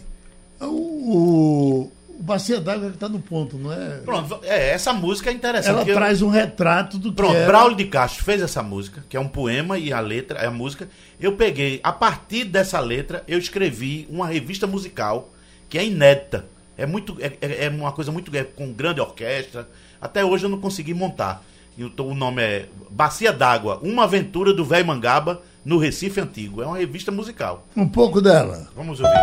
o, 0.61 0.65
o, 0.67 1.93
o 2.19 2.23
Bacia 2.23 2.61
d'Água 2.61 2.89
está 2.89 3.09
no 3.09 3.19
ponto, 3.21 3.57
não 3.57 3.73
é? 3.73 3.99
Pronto, 3.99 4.41
é, 4.43 4.71
essa 4.71 4.93
música 4.93 5.31
é 5.31 5.33
interessante. 5.33 5.69
Ela 5.71 5.79
porque 5.79 5.93
eu- 5.93 5.97
traz 5.97 6.23
um 6.23 6.29
retrato 6.29 6.99
do 6.99 7.11
que 7.11 7.17
Pronto. 7.17 7.47
Braulio 7.47 7.77
de 7.77 7.87
Castro 7.87 8.23
fez 8.25 8.43
essa 8.43 8.63
música, 8.63 9.05
que 9.09 9.17
é 9.17 9.21
um 9.21 9.29
poema 9.29 9.79
e 9.79 9.93
a 9.93 10.01
letra, 10.01 10.39
é 10.41 10.47
a 10.47 10.51
música. 10.51 10.89
Eu 11.19 11.37
peguei, 11.37 11.81
a 11.83 11.93
partir 11.93 12.45
dessa 12.45 12.79
letra, 12.81 13.23
eu 13.27 13.39
escrevi 13.39 14.07
uma 14.11 14.27
revista 14.27 14.67
musical 14.67 15.31
que 15.69 15.79
é 15.79 15.85
inédita. 15.87 16.45
É 16.77 16.85
muito 16.87 17.17
é, 17.21 17.33
é- 17.41 17.65
é 17.67 17.69
uma 17.71 17.93
coisa 17.93 18.11
muito 18.13 18.35
é, 18.37 18.45
com 18.45 18.73
grande 18.73 19.01
orquestra. 19.01 19.67
Até 20.01 20.23
hoje 20.25 20.45
eu 20.45 20.51
não 20.51 20.61
consegui 20.61 20.93
montar. 20.93 21.43
Então, 21.77 22.09
o 22.09 22.15
nome 22.15 22.43
é 22.43 22.69
Bacia 22.91 23.33
d'Água, 23.33 23.81
uma 23.83 24.05
aventura 24.05 24.53
do 24.53 24.65
velho 24.65 24.87
Mangaba 24.87 25.43
no 25.65 25.79
Recife 25.79 26.21
Antigo. 26.21 26.63
É 26.63 26.67
uma 26.67 26.79
revista 26.79 27.11
musical. 27.11 27.67
Um 27.77 27.89
pouco 27.89 28.21
dela. 28.21 28.69
Vamos 28.77 29.01
ouvir. 29.01 29.15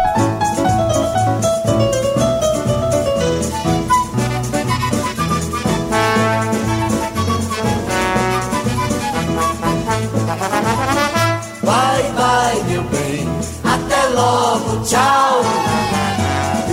Vai, 11.64 12.04
vai, 12.14 12.64
meu 12.64 12.84
bem, 12.84 13.28
até 13.64 14.08
logo, 14.10 14.84
tchau. 14.84 15.42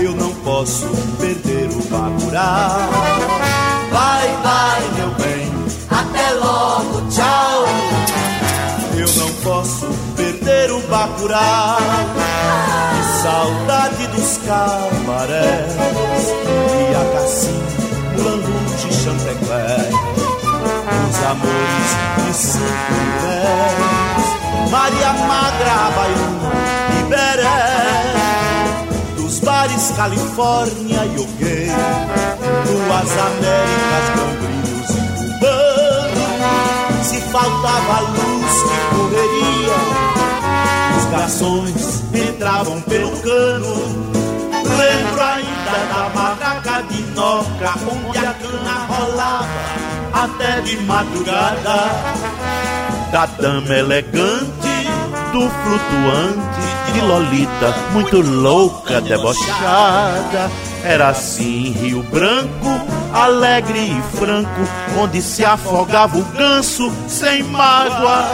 Eu 0.02 0.14
não 0.14 0.34
posso 0.36 0.88
perder 1.18 1.68
o 1.70 1.82
Bacurau. 1.88 3.07
Posso 9.48 9.86
perder 10.14 10.68
Bacurau. 10.90 11.78
Saudade 13.22 14.06
dos 14.08 14.38
cabarés 14.46 15.74
e 16.78 16.94
a 16.94 17.04
Cassim, 17.14 17.62
Mulanguchi, 18.12 18.90
Chantecler. 18.92 19.90
Os 21.10 21.18
amores 21.24 21.90
de 22.16 22.30
Pés, 23.20 24.26
Maria 24.70 25.12
Magra, 25.12 25.78
Baiana 25.96 26.52
e 26.98 27.02
Beré. 27.08 27.66
Dos 29.16 29.40
bares 29.40 29.92
Califórnia 29.96 31.04
e 31.04 31.18
Oguei, 31.18 31.70
duas 32.66 33.10
Américas, 33.26 34.06
Gambrinhos 34.16 34.90
e 34.90 35.00
Cubano. 35.40 36.28
Se 37.02 37.18
faltava 37.32 38.00
luz 38.00 38.37
os 40.96 41.04
garçons 41.10 42.02
entravam 42.14 42.80
pelo 42.82 43.10
cano. 43.20 44.18
Lembro 44.52 45.22
ainda 45.22 45.94
da 45.94 46.08
barraca 46.14 46.82
de 46.82 47.02
Noca, 47.14 47.74
onde 47.90 48.18
a 48.18 48.34
cana 48.34 48.86
rolava 48.88 49.48
até 50.12 50.60
de 50.60 50.76
madrugada. 50.82 51.90
Da 53.12 53.26
dama 53.26 53.74
elegante, 53.74 54.88
do 55.32 55.48
flutuante, 55.48 56.92
de 56.92 57.00
Lolita, 57.00 57.74
muito 57.92 58.20
louca, 58.20 59.00
debochada. 59.00 60.50
Era 60.84 61.08
assim 61.08 61.72
Rio 61.72 62.02
Branco, 62.04 62.80
alegre 63.12 63.78
e 63.78 64.16
franco, 64.16 64.68
onde 64.98 65.20
se 65.20 65.44
afogava 65.44 66.18
o 66.18 66.24
ganso 66.24 66.92
sem 67.08 67.42
mágoa 67.42 68.28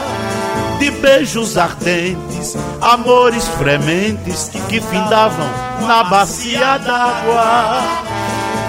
de 0.79 0.91
beijos 0.91 1.57
ardentes, 1.57 2.57
amores 2.81 3.47
frementes 3.49 4.51
que 4.69 4.81
findavam 4.81 5.47
na 5.87 6.05
bacia 6.05 6.79
d'água. 6.79 7.83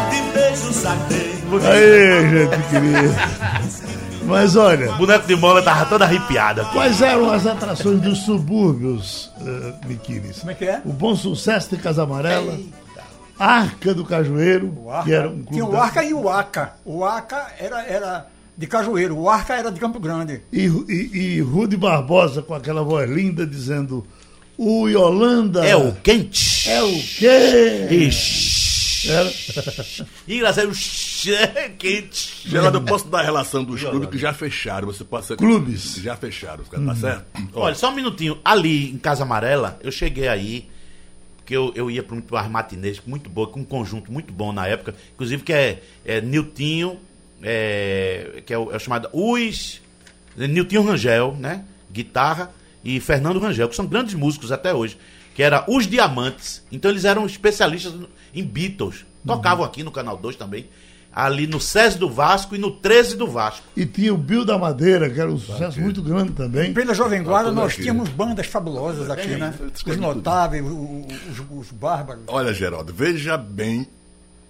De 0.10 0.22
beijos 0.38 0.86
ardentes. 0.86 1.36
Aí, 1.66 2.30
gente 2.32 2.70
querida. 2.70 3.16
Mas 4.26 4.56
olha, 4.56 4.92
Boneco 4.94 5.28
de 5.28 5.36
mola 5.36 5.62
tava 5.62 5.86
toda 5.86 6.06
arrepiada. 6.06 6.66
quais 6.66 7.00
eram 7.02 7.32
as 7.32 7.46
atrações 7.46 8.02
dos 8.02 8.20
subúrbios, 8.26 9.32
uh, 9.42 9.88
Miquiles? 9.88 10.40
Como 10.40 10.52
é 10.52 10.56
que 10.56 10.66
é? 10.66 10.82
O 10.84 10.92
Bom 10.92 11.16
Sucesso 11.16 11.70
de 11.76 11.78
Casa 11.78 12.02
Amarela, 12.04 12.58
Arca 13.38 13.94
do 13.94 14.04
Cajueiro, 14.04 14.74
O 14.84 14.90
Arca, 14.90 15.04
que 15.06 15.14
era 15.14 15.30
um 15.30 15.34
clube 15.44 15.52
tinha 15.52 15.66
o 15.66 15.72
da- 15.72 15.84
Arca 15.84 16.04
e 16.04 16.14
o 16.14 16.28
Aca. 16.28 16.74
O 16.84 17.06
Aca 17.06 17.48
era, 17.60 17.84
era 17.86 18.26
de 18.58 18.68
Cajueiro, 18.68 19.18
o 19.18 19.30
Arca 19.30 19.54
era 19.56 19.72
de 19.72 19.80
Campo 19.80 20.00
Grande. 20.00 20.42
E, 20.52 20.66
e, 20.66 21.18
e 21.18 21.42
Rude 21.42 21.76
Barbosa 21.78 22.42
com 22.42 22.54
aquela 22.54 22.84
voz 22.84 23.10
linda 23.10 23.46
dizendo: 23.46 24.06
O 24.58 24.88
Yolanda 24.88 25.66
É 25.66 25.76
o 25.76 25.94
quente. 25.94 26.70
é 26.70 26.82
o 26.84 26.92
quê? 27.04 27.88
Ixi. 27.92 28.56
Era- 29.08 29.32
Engraçado, 30.28 30.72
é 31.30 31.70
quente. 31.70 32.50
Geraldo, 32.50 32.78
eu 32.80 32.82
posso 32.84 33.08
dar 33.08 33.20
a 33.20 33.24
relação 33.24 33.64
dos 33.64 33.82
clubes 33.84 34.10
que 34.10 34.18
já 34.18 34.34
fecharam. 34.34 34.88
Você 34.88 35.04
pode 35.04 35.26
ser. 35.28 35.38
Clubes. 35.38 35.96
Já 35.96 36.16
fecharam, 36.16 36.64
tá 36.64 36.96
certo? 36.96 37.26
Olha, 37.54 37.76
só 37.76 37.92
um 37.92 37.96
minutinho. 37.96 38.38
Ali, 38.44 38.90
em 38.92 38.98
Casa 38.98 39.24
Amarela, 39.24 39.78
eu 39.84 39.92
cheguei 39.92 40.28
aí, 40.28 40.68
que 41.46 41.56
eu, 41.56 41.72
eu 41.76 41.92
ia 41.92 42.02
para 42.02 42.16
muito 42.16 42.32
bar 42.32 42.50
matinês, 42.50 43.00
muito 43.06 43.30
boa, 43.30 43.48
com 43.48 43.60
um 43.60 43.64
conjunto 43.66 44.12
muito 44.12 44.34
bom 44.34 44.52
na 44.52 44.66
época, 44.68 44.96
inclusive 45.14 45.44
que 45.44 45.54
é, 45.54 45.84
é 46.04 46.20
Niltinho, 46.20 47.00
é, 47.48 48.42
que 48.44 48.52
é 48.52 48.58
o, 48.58 48.72
é 48.72 48.76
o 48.76 48.80
chamado 48.80 49.08
Us, 49.14 49.80
Niltinho 50.36 50.82
Rangel, 50.84 51.38
né? 51.40 51.64
Guitarra, 51.92 52.52
e 52.84 53.00
Fernando 53.00 53.40
Rangel, 53.40 53.70
que 53.70 53.76
são 53.76 53.86
grandes 53.86 54.16
músicos 54.16 54.52
até 54.52 54.74
hoje, 54.74 54.98
que 55.36 55.44
era 55.44 55.64
Os 55.68 55.86
Diamantes. 55.88 56.64
Então 56.72 56.90
eles 56.90 57.06
eram 57.06 57.26
especialistas 57.26 57.94
em 58.34 58.44
Beatles. 58.44 59.06
Tocavam 59.26 59.64
aqui 59.64 59.84
no 59.84 59.92
Canal 59.92 60.18
2 60.18 60.36
também. 60.36 60.68
Ali 61.14 61.48
no 61.48 61.62
SESI 61.62 61.98
do 61.98 62.10
Vasco 62.10 62.56
e 62.56 62.58
no 62.58 62.70
13 62.72 63.16
do 63.16 63.26
Vasco. 63.26 63.64
E 63.78 63.86
tinha 63.86 64.14
o 64.14 64.18
Bill 64.18 64.44
da 64.44 64.58
Madeira, 64.58 65.10
que 65.10 65.20
era 65.20 65.32
um 65.32 65.40
sucesso 65.40 65.80
muito 65.80 66.02
grande 66.02 66.34
também. 66.34 66.74
Pela 66.74 66.94
Jovem 66.94 67.24
Guarda 67.24 67.50
tudo 67.50 67.62
nós 67.62 67.72
aqui. 67.72 67.84
tínhamos 67.84 68.10
bandas 68.10 68.46
fabulosas 68.48 69.10
aqui, 69.10 69.30
né? 69.30 69.54
Os 69.86 69.96
notáveis, 69.98 70.62
o- 70.66 70.68
o- 70.68 71.08
os, 71.32 71.40
os 71.68 71.72
bárbaros. 71.72 72.24
Olha, 72.28 72.54
Geraldo, 72.54 72.94
veja 72.94 73.38
bem, 73.38 73.88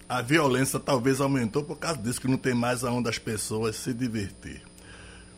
a 0.07 0.21
violência 0.21 0.79
talvez 0.79 1.19
aumentou 1.19 1.63
por 1.63 1.77
causa 1.77 1.97
disso, 1.97 2.21
que 2.21 2.27
não 2.27 2.37
tem 2.37 2.53
mais 2.53 2.83
aonde 2.83 3.09
as 3.09 3.17
pessoas 3.17 3.75
se 3.75 3.93
divertir. 3.93 4.61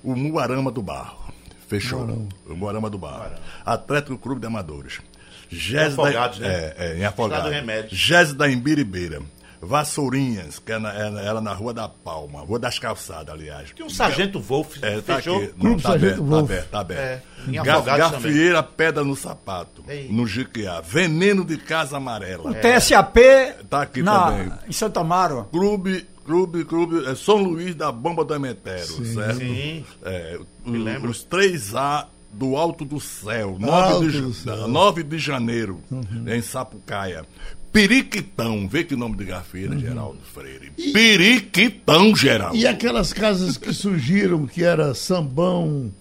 O 0.04 0.16
Muarama 0.16 0.72
do 0.72 0.82
Barro. 0.82 1.34
Fechou. 1.68 2.30
O 2.46 2.56
Muarama 2.56 2.90
do 2.90 2.98
Barro. 2.98 3.36
Atlético 3.66 4.18
Clube 4.18 4.42
de 4.42 4.48
Amadores. 4.48 5.02
Gés 5.50 5.94
Afogados, 5.94 6.40
da, 6.40 6.48
né? 6.48 6.54
É, 6.54 6.76
é, 6.78 6.98
em 6.98 7.06
Afogados. 7.06 7.46
Estrada 7.46 7.50
do 7.50 7.68
Remédio. 7.68 7.98
Gés 7.98 8.34
da 8.34 8.50
Imbiribeira. 8.50 9.22
Vassourinhas, 9.62 10.60
que 10.60 10.72
é 10.72 10.80
na, 10.80 10.94
é 10.94 11.10
na- 11.10 11.22
era 11.22 11.42
na 11.42 11.54
Rua 11.54 11.74
da 11.74 11.88
Palma, 11.88 12.42
Rua 12.42 12.60
das 12.60 12.78
Calçadas, 12.80 13.34
aliás. 13.34 13.72
Tinha 13.76 13.86
um 13.86 13.90
Sargento 13.90 14.40
Wolf, 14.40 14.78
É, 14.82 15.00
tá 15.02 15.16
fechou. 15.18 15.38
aqui. 15.38 15.48
Não, 15.54 15.60
Clube 15.60 15.82
tá 15.82 15.90
Sargento 15.90 16.14
aberto, 16.14 16.24
tá 16.30 16.36
Wolf. 16.36 16.44
aberto, 16.52 16.70
tá 16.70 16.80
aberto. 16.80 17.00
É, 17.02 17.22
em 17.48 17.52
Ga- 17.64 17.74
Afogados 17.76 18.12
Gafieira, 18.12 18.64
pedra 18.64 19.04
no 19.04 19.16
sapato. 19.16 19.84
Ei. 19.88 20.08
No 20.12 20.28
Jiquiá. 20.28 20.82
Veneno 20.82 21.44
de 21.46 21.58
Casa 21.58 21.98
Amarela. 21.98 22.52
O 22.52 22.54
TSAP 22.54 23.18
Tá 23.70 23.82
aqui 23.84 24.02
na, 24.02 24.32
também. 24.32 24.52
em 24.68 24.72
Santo 24.72 25.00
Amaro. 25.00 25.46
Clube, 25.52 26.06
clube, 26.26 26.64
clube, 26.66 27.06
é 27.10 27.16
São 27.16 27.38
Luís 27.38 27.74
da 27.76 27.92
Bomba 27.92 28.24
do 28.26 28.34
Emetero, 28.36 29.06
certo? 29.06 29.38
Sim. 29.40 29.86
É, 30.04 30.40
o- 30.66 30.70
Me 30.70 30.78
lembro. 30.78 31.10
os 31.10 31.24
3A 31.24 32.08
do 32.32 32.56
Alto 32.58 32.84
do 32.86 33.00
Céu, 33.00 33.56
9, 33.58 33.94
Alto 33.94 34.12
de, 34.12 34.22
do 34.22 34.34
Céu. 34.34 34.54
Uhum. 34.56 34.68
9 34.68 35.02
de 35.04 35.18
janeiro, 35.18 35.82
em 36.28 36.42
Sapucaia. 36.42 37.26
Periquitão, 37.72 38.68
vê 38.68 38.84
que 38.84 38.96
nome 38.96 39.18
de 39.18 39.26
gafeira, 39.26 39.78
Geraldo 39.78 40.20
Freire. 40.34 40.72
Periquitão, 40.94 42.16
Geraldo. 42.16 42.56
E 42.56 42.66
aquelas 42.66 43.14
casas 43.14 43.58
que 43.58 43.74
surgiram, 43.74 44.48
que 44.48 44.64
era 44.64 44.94
sambão. 44.94 45.92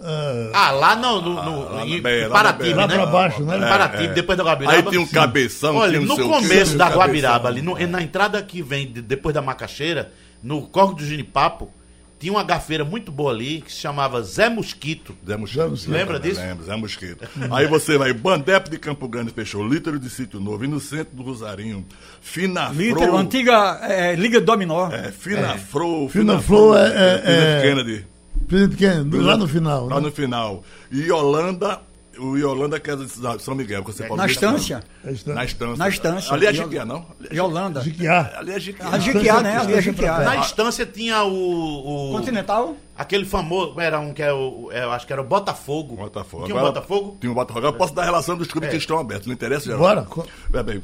ah, 0.00 0.50
Ah, 0.54 0.70
lá 0.70 0.96
no, 0.96 1.20
no, 1.20 1.34
no- 1.44 1.72
lá 1.74 1.84
em 1.86 2.00
beira, 2.00 2.30
Paratibe, 2.30 2.70
lá 2.72 2.82
lá 2.82 2.86
né? 2.86 2.94
pra 2.94 3.06
baixo, 3.06 3.42
né? 3.44 3.56
Em 3.56 3.60
Paratibe, 3.60 4.14
depois 4.14 4.38
da 4.38 4.44
Guabiraba. 4.44 4.76
Aí 4.76 4.82
tinha 4.84 5.00
um 5.00 5.06
cabeção, 5.06 5.76
Olha, 5.76 5.98
tinha 5.98 6.06
não 6.06 6.16
no 6.16 6.28
começo 6.28 6.76
da 6.76 6.88
Guabiraba, 6.88 7.48
cabeção. 7.50 7.72
ali, 7.74 7.82
no- 7.84 7.92
na 7.92 8.02
entrada 8.02 8.42
que 8.42 8.62
vem 8.62 8.90
de- 8.90 9.02
depois 9.02 9.34
da 9.34 9.42
Macaxeira, 9.42 10.12
no 10.42 10.62
Corgo 10.62 10.94
do 10.94 11.04
Ginipapo, 11.04 11.70
tinha 12.18 12.32
uma 12.32 12.42
gafeira 12.42 12.84
muito 12.84 13.12
boa 13.12 13.30
ali, 13.32 13.60
que 13.60 13.70
se 13.72 13.78
chamava 13.78 14.20
Zé 14.22 14.48
Mosquito. 14.48 15.14
Zé 15.26 15.36
Mosquito. 15.36 15.90
Lembra 15.90 16.18
disso? 16.18 16.40
Lembra, 16.40 16.64
Zé 16.64 16.76
Mosquito. 16.76 17.28
Aí 17.50 17.66
você 17.66 17.96
vai, 17.96 18.12
Bandepe 18.12 18.70
de 18.70 18.78
Campo 18.78 19.06
Grande 19.08 19.30
fechou, 19.30 19.66
Lítero 19.66 19.98
de 19.98 20.10
Sítio 20.10 20.40
Novo, 20.40 20.64
e 20.64 20.68
no 20.68 20.80
centro 20.80 21.16
do 21.16 21.22
Rosarinho, 21.22 21.86
Finafro. 22.20 22.76
Lítero, 22.76 23.16
antiga 23.16 23.78
é, 23.82 24.14
Liga 24.16 24.40
Dominó. 24.40 24.90
É, 24.90 25.12
Finafro. 25.12 26.08
Finafro 26.08 26.74
é- 26.76 26.86
é- 26.86 27.18
Presidente 27.18 27.30
é- 27.30 27.62
Kennedy. 27.62 28.06
Presidente 28.48 28.76
Kennedy, 28.78 29.16
lá 29.18 29.36
no 29.36 29.46
final. 29.46 29.86
Lá 29.88 29.96
né? 29.96 30.00
no 30.00 30.12
final. 30.12 30.64
E 30.90 31.02
Yolanda, 31.02 31.80
o 32.18 32.36
Yolanda 32.36 32.78
que 32.80 32.90
é 32.90 32.96
de 32.96 33.06
São 33.42 33.54
Miguel, 33.54 33.82
que 33.84 33.92
você 33.92 34.04
pode 34.04 34.16
Na 34.20 34.26
estância. 34.26 34.82
A 35.04 35.10
estância. 35.10 35.34
Na 35.34 35.44
estância. 35.44 35.76
Na 35.76 35.88
estância. 35.88 36.32
Ali 36.34 36.46
é 36.46 36.52
Jiquiá, 36.52 36.84
não? 36.84 37.06
Yolanda. 37.32 37.80
Jiquiá. 37.80 38.32
Ali 38.36 38.52
é 38.52 38.60
Jiquiá. 38.60 38.88
A 38.90 38.98
Jiquiá, 38.98 39.40
né? 39.40 39.56
Ali 39.58 39.74
é 39.74 39.80
Jiquiá. 39.82 40.18
Na 40.20 40.36
estância 40.36 40.84
tinha 40.86 41.22
o. 41.24 42.10
o- 42.10 42.12
Continental? 42.12 42.76
Aquele 42.96 43.24
famoso. 43.24 43.78
Era 43.80 44.00
um 44.00 44.12
que 44.12 44.22
é 44.22 44.32
o. 44.32 44.68
é, 44.72 44.82
eu 44.84 44.90
acho 44.90 45.06
que 45.06 45.12
era 45.12 45.22
o 45.22 45.24
Botafogo. 45.24 45.96
Botafogo. 45.96 46.44
Tinha 46.44 46.56
um 46.56 46.58
Agora, 46.58 46.72
Botafogo? 46.74 47.16
Tinha 47.20 47.30
um 47.30 47.34
Botafogo. 47.34 47.66
Eu 47.66 47.72
posso 47.72 47.94
dar 47.94 48.02
a 48.02 48.04
relação 48.06 48.36
dos 48.36 48.48
clubes 48.48 48.70
que 48.70 48.76
estão 48.76 48.98
abertos. 48.98 49.26
Não 49.26 49.34
interessa, 49.34 49.66
Geraldo? 49.66 50.08
Bora. 50.14 50.28
É 50.54 50.62
bem, 50.62 50.82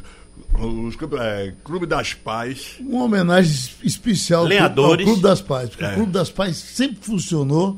os 0.57 0.95
clubes, 0.97 1.19
é, 1.21 1.53
Clube 1.65 1.87
das 1.87 2.15
Pais. 2.15 2.77
Uma 2.81 3.05
homenagem 3.05 3.51
es- 3.53 3.77
especial 3.83 4.45
Lenhadores. 4.45 5.05
ao 5.07 5.13
Clube 5.13 5.23
das 5.29 5.41
Pais. 5.41 5.71
Porque 5.71 5.85
É. 5.85 5.91
o 5.91 5.95
Clube 5.95 6.13
das 6.13 6.31
Pais 6.31 6.57
sempre 6.57 6.99
funcionou, 7.05 7.77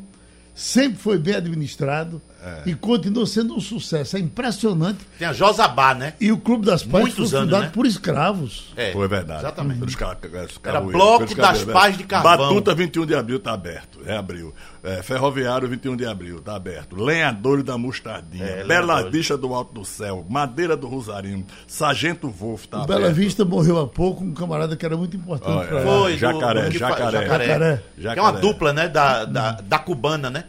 sempre 0.54 0.98
foi 0.98 1.18
bem 1.18 1.34
administrado 1.34 2.20
É. 2.46 2.62
e 2.70 2.74
continua 2.74 3.26
sendo 3.26 3.54
um 3.56 3.60
sucesso. 3.60 4.16
É 4.16 4.20
impressionante. 4.20 4.98
Tem 5.18 5.26
a 5.26 5.32
Josabá, 5.32 5.94
né? 5.94 6.12
E 6.20 6.30
o 6.30 6.38
Clube 6.38 6.64
das 6.64 6.82
Pais 6.84 7.06
Muitos 7.06 7.30
foi 7.30 7.38
anos, 7.38 7.50
fundado 7.50 7.64
né? 7.64 7.70
por 7.74 7.86
escravos. 7.86 8.72
É. 8.76 8.92
Foi 8.92 9.08
verdade. 9.08 9.40
Exatamente. 9.40 9.78
Pelos 9.80 9.94
ca- 9.96 10.14
pelos 10.14 10.60
Era 10.62 10.80
Bloco 10.80 11.34
das. 11.34 11.64
Pais 11.64 11.96
de 11.98 12.04
Carvão. 12.04 12.36
Batuta 12.36 12.74
21 12.74 13.04
de 13.04 13.14
abril 13.14 13.40
tá 13.40 13.52
aberto. 13.52 13.98
É 14.06 14.16
abril. 14.16 14.54
É, 14.84 15.02
Ferroviário 15.02 15.66
21 15.68 15.96
de 15.96 16.06
abril 16.06 16.40
tá 16.40 16.54
aberto. 16.54 16.94
Lenhadores 16.94 17.64
da 17.64 17.76
Mostardinha. 17.76 18.44
É, 18.44 18.64
Bela. 18.64 19.10
Vista 19.10 19.36
do 19.36 19.52
Alto 19.52 19.74
do 19.74 19.84
Céu. 19.84 20.24
Madeira 20.28 20.76
do 20.76 20.86
Rosarinho. 20.86 21.44
Sargento 21.66 22.28
Wolf 22.28 22.66
tá 22.66 22.78
o 22.78 22.82
aberto. 22.82 23.00
Bela 23.00 23.12
Vista 23.12 23.44
morreu 23.44 23.78
há 23.80 23.86
pouco, 23.88 24.22
um 24.22 24.32
camarada 24.32 24.76
que 24.76 24.86
era 24.86 24.96
muito 24.96 25.16
importante 25.16 25.50
Olha, 25.50 25.66
é. 25.68 25.72
lá. 25.72 25.82
Foi, 25.82 26.16
Jacaré, 26.16 26.68
do 26.68 26.72
fa- 26.78 26.88
jacaré. 26.90 27.18
jacaré. 27.22 27.46
Jacaré. 27.46 27.82
Que 27.96 28.06
é 28.06 28.12
uma 28.22 28.30
Jacaré. 28.30 28.40
dupla, 28.40 28.72
né? 28.72 28.88
Da, 28.88 29.24
da, 29.24 29.52
da 29.52 29.78
cubana, 29.78 30.30
né? 30.30 30.44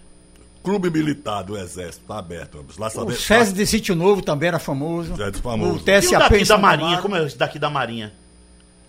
Clube 0.68 0.90
Militar 0.90 1.44
do 1.44 1.58
Exército 1.58 2.04
tá 2.06 2.20
aberto. 2.20 2.66
Lá 2.78 2.88
O 2.88 3.12
SESI 3.14 3.54
de 3.54 3.66
Sítio 3.66 3.96
Novo 3.96 4.22
também 4.22 4.50
era 4.50 4.60
famoso. 4.60 5.16
Já 5.16 5.30
é 5.30 5.32
famoso. 5.32 5.72
O 5.72 5.76
E 5.76 5.80
o 5.80 6.02
TSAP 6.02 6.20
daqui 6.30 6.44
da 6.44 6.58
Marinha? 6.58 6.98
Como 6.98 7.16
é 7.16 7.26
esse 7.26 7.38
daqui 7.38 7.58
da 7.58 7.70
Marinha? 7.70 8.12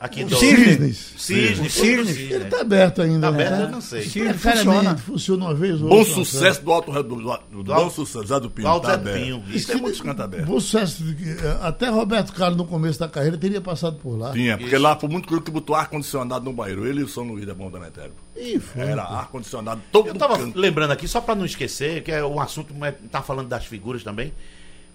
Aqui 0.00 0.22
O 0.22 0.28
do 0.28 0.36
Cisnes. 0.36 1.14
Cisne, 1.16 1.66
O 1.66 1.70
Cisne. 1.70 2.06
Cisne, 2.06 2.22
Ele 2.32 2.44
né? 2.44 2.50
tá 2.50 2.60
aberto 2.60 3.02
ainda, 3.02 3.26
Tá 3.26 3.32
né? 3.36 3.46
aberto, 3.46 3.62
eu 3.62 3.68
não 3.70 3.80
sei. 3.80 4.02
Cisne 4.02 4.32
Precariamente, 4.34 4.64
funciona. 4.76 4.96
funciona 4.98 5.44
uma 5.46 5.54
vez 5.54 5.82
ou 5.82 5.88
Bom 5.88 5.96
outra. 5.96 6.14
sucesso 6.14 6.62
do 6.62 6.72
Alto 6.72 6.92
do, 6.92 7.02
do, 7.02 7.62
do, 7.64 7.74
Bom 7.74 7.90
Sucesso, 7.90 8.26
Zé 8.28 8.38
do 8.38 8.48
Pinho. 8.48 8.68
Alto 8.68 8.86
tá 8.86 8.96
Zé. 8.96 9.18
Pinho. 9.18 9.42
Isso 9.48 9.72
é 9.72 9.74
muito 9.74 10.00
canto 10.00 10.22
aberto. 10.22 10.46
Bom 10.46 10.60
sucesso. 10.60 11.02
eh, 11.02 11.58
Até 11.62 11.88
Roberto 11.88 12.32
Carlos, 12.32 12.56
no 12.56 12.64
começo 12.64 13.00
da 13.00 13.08
carreira, 13.08 13.36
teria 13.36 13.60
passado 13.60 13.96
por 13.96 14.16
lá. 14.16 14.30
Tinha, 14.32 14.56
porque 14.56 14.78
lá 14.78 14.94
foi 14.96 15.08
muito 15.08 15.26
cru 15.26 15.42
que 15.42 15.50
botou 15.50 15.74
ar-condicionado 15.74 16.44
no 16.44 16.52
banheiro. 16.52 16.86
Ele 16.86 17.00
e 17.00 17.02
o 17.04 17.08
São 17.08 17.24
Luís 17.24 17.44
da 17.44 17.52
Bom 17.54 17.68
da 17.68 17.80
Metério. 17.80 18.12
Ih, 18.36 18.60
foi. 18.60 18.82
Era 18.82 19.02
ar-condicionado 19.02 19.80
todo 19.90 20.06
Eu 20.10 20.14
tava 20.14 20.38
canto. 20.38 20.56
lembrando 20.56 20.92
aqui, 20.92 21.08
só 21.08 21.20
pra 21.20 21.34
não 21.34 21.44
esquecer, 21.44 22.04
que 22.04 22.12
é 22.12 22.24
um 22.24 22.38
assunto, 22.40 22.72
mas 22.72 22.94
tá 23.10 23.20
falando 23.20 23.48
das 23.48 23.66
figuras 23.66 24.04
também. 24.04 24.32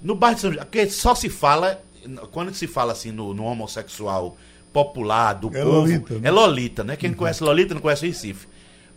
No 0.02 0.16
bairro 0.16 0.36
de 0.36 0.42
São 0.42 0.50
José, 0.52 0.64
porque 0.64 0.90
só 0.90 1.14
se 1.14 1.28
fala, 1.28 1.78
quando 2.32 2.54
se 2.54 2.68
fala 2.68 2.94
assim 2.94 3.12
no, 3.12 3.34
no 3.34 3.44
homossexual 3.44 4.38
popular, 4.74 5.34
do 5.34 5.48
É 5.56 5.64
povo, 5.64 5.78
Lolita, 5.82 6.14
né? 6.16 6.20
é 6.24 6.32
Lolita, 6.32 6.84
né? 6.84 6.96
Quem 6.98 7.12
não 7.12 7.18
conhece 7.18 7.44
Lolita 7.44 7.74
não 7.74 7.82
conhece 7.82 8.06
Recife. 8.08 8.48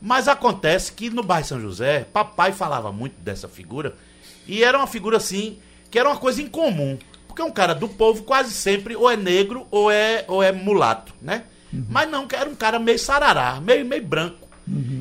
Mas 0.01 0.27
acontece 0.27 0.93
que 0.93 1.11
no 1.11 1.23
bairro 1.23 1.47
São 1.47 1.61
José, 1.61 2.07
papai 2.13 2.53
falava 2.53 2.91
muito 2.91 3.15
dessa 3.21 3.47
figura, 3.49 3.95
e 4.47 4.65
era 4.65 4.77
uma 4.79 4.87
figura 4.87 5.17
assim, 5.19 5.59
que 5.91 5.99
era 5.99 6.09
uma 6.09 6.17
coisa 6.19 6.41
incomum. 6.43 6.99
Porque 7.29 7.43
um 7.43 7.51
cara 7.51 7.75
do 7.75 7.87
povo 7.89 8.23
quase 8.23 8.53
sempre 8.53 8.97
ou 8.97 9.11
é 9.11 9.17
negro 9.17 9.67
ou 9.71 9.91
é, 9.91 10.25
ou 10.27 10.43
é 10.43 10.51
mulato, 10.53 11.13
né? 11.21 11.45
Mas 11.91 12.09
não, 12.11 12.27
era 12.33 12.49
um 12.49 12.55
cara 12.55 12.79
meio 12.79 12.99
sarará, 12.99 13.61
meio, 13.61 13.85
meio 13.85 14.03
branco. 14.03 14.47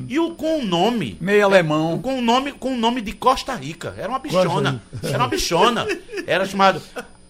E 0.08 0.18
o, 0.18 0.32
com 0.34 0.60
o 0.60 0.64
nome, 0.64 1.16
Meio 1.20 1.44
alemão. 1.44 1.98
com 1.98 2.18
o 2.18 2.22
nome, 2.22 2.52
com 2.52 2.74
o 2.74 2.76
nome 2.76 3.00
de 3.00 3.12
Costa 3.12 3.54
Rica. 3.54 3.94
Era 3.98 4.08
uma 4.08 4.18
bichona. 4.18 4.82
Era 5.02 5.18
uma 5.18 5.28
bichona. 5.28 5.86
Era 6.26 6.44
chamado 6.46 6.80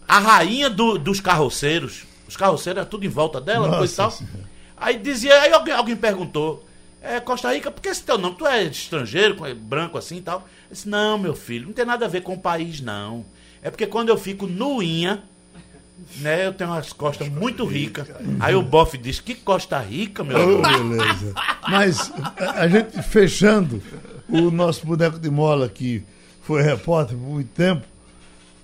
a 0.06 0.18
rainha 0.18 0.68
do- 0.68 0.98
dos 0.98 1.20
carroceiros. 1.20 2.04
Os 2.36 2.38
carroceiros 2.38 2.80
eram 2.80 2.90
tudo 2.90 3.06
em 3.06 3.08
volta 3.08 3.40
dela, 3.40 3.66
Nossa 3.66 3.78
coisa 3.78 3.92
e 3.92 3.96
tal. 3.96 4.10
Senhora. 4.10 4.36
Aí 4.76 4.98
dizia, 4.98 5.40
aí 5.40 5.50
alguém, 5.54 5.72
alguém 5.72 5.96
perguntou, 5.96 6.66
é, 7.00 7.18
Costa 7.18 7.50
Rica, 7.54 7.70
por 7.70 7.80
que 7.80 7.88
esse 7.88 8.02
teu 8.02 8.18
nome? 8.18 8.36
Tu 8.36 8.46
é 8.46 8.62
estrangeiro, 8.64 9.34
com- 9.36 9.54
branco 9.54 9.96
assim 9.96 10.18
e 10.18 10.20
tal? 10.20 10.40
Eu 10.68 10.74
disse, 10.74 10.86
não, 10.86 11.16
meu 11.16 11.34
filho, 11.34 11.66
não 11.68 11.72
tem 11.72 11.86
nada 11.86 12.04
a 12.04 12.08
ver 12.08 12.20
com 12.20 12.34
o 12.34 12.38
país, 12.38 12.82
não. 12.82 13.24
É 13.62 13.70
porque 13.70 13.86
quando 13.86 14.10
eu 14.10 14.18
fico 14.18 14.46
nuinha, 14.46 15.22
né, 16.18 16.46
eu 16.46 16.52
tenho 16.52 16.68
umas 16.68 16.92
costas 16.92 17.26
muito 17.30 17.64
ricas. 17.64 18.06
Aí 18.38 18.54
o 18.54 18.60
bofe 18.60 18.98
disse, 18.98 19.22
que 19.22 19.34
Costa 19.34 19.78
Rica, 19.78 20.22
meu 20.22 20.58
Oh, 20.58 20.60
beleza. 20.60 21.32
Mas 21.66 22.12
a, 22.38 22.60
a 22.64 22.68
gente 22.68 23.00
fechando 23.02 23.82
o 24.28 24.50
nosso 24.50 24.84
boneco 24.86 25.18
de 25.18 25.30
mola 25.30 25.70
que 25.70 26.04
foi 26.42 26.60
repórter 26.62 27.16
por 27.16 27.24
muito 27.26 27.48
tempo, 27.54 27.86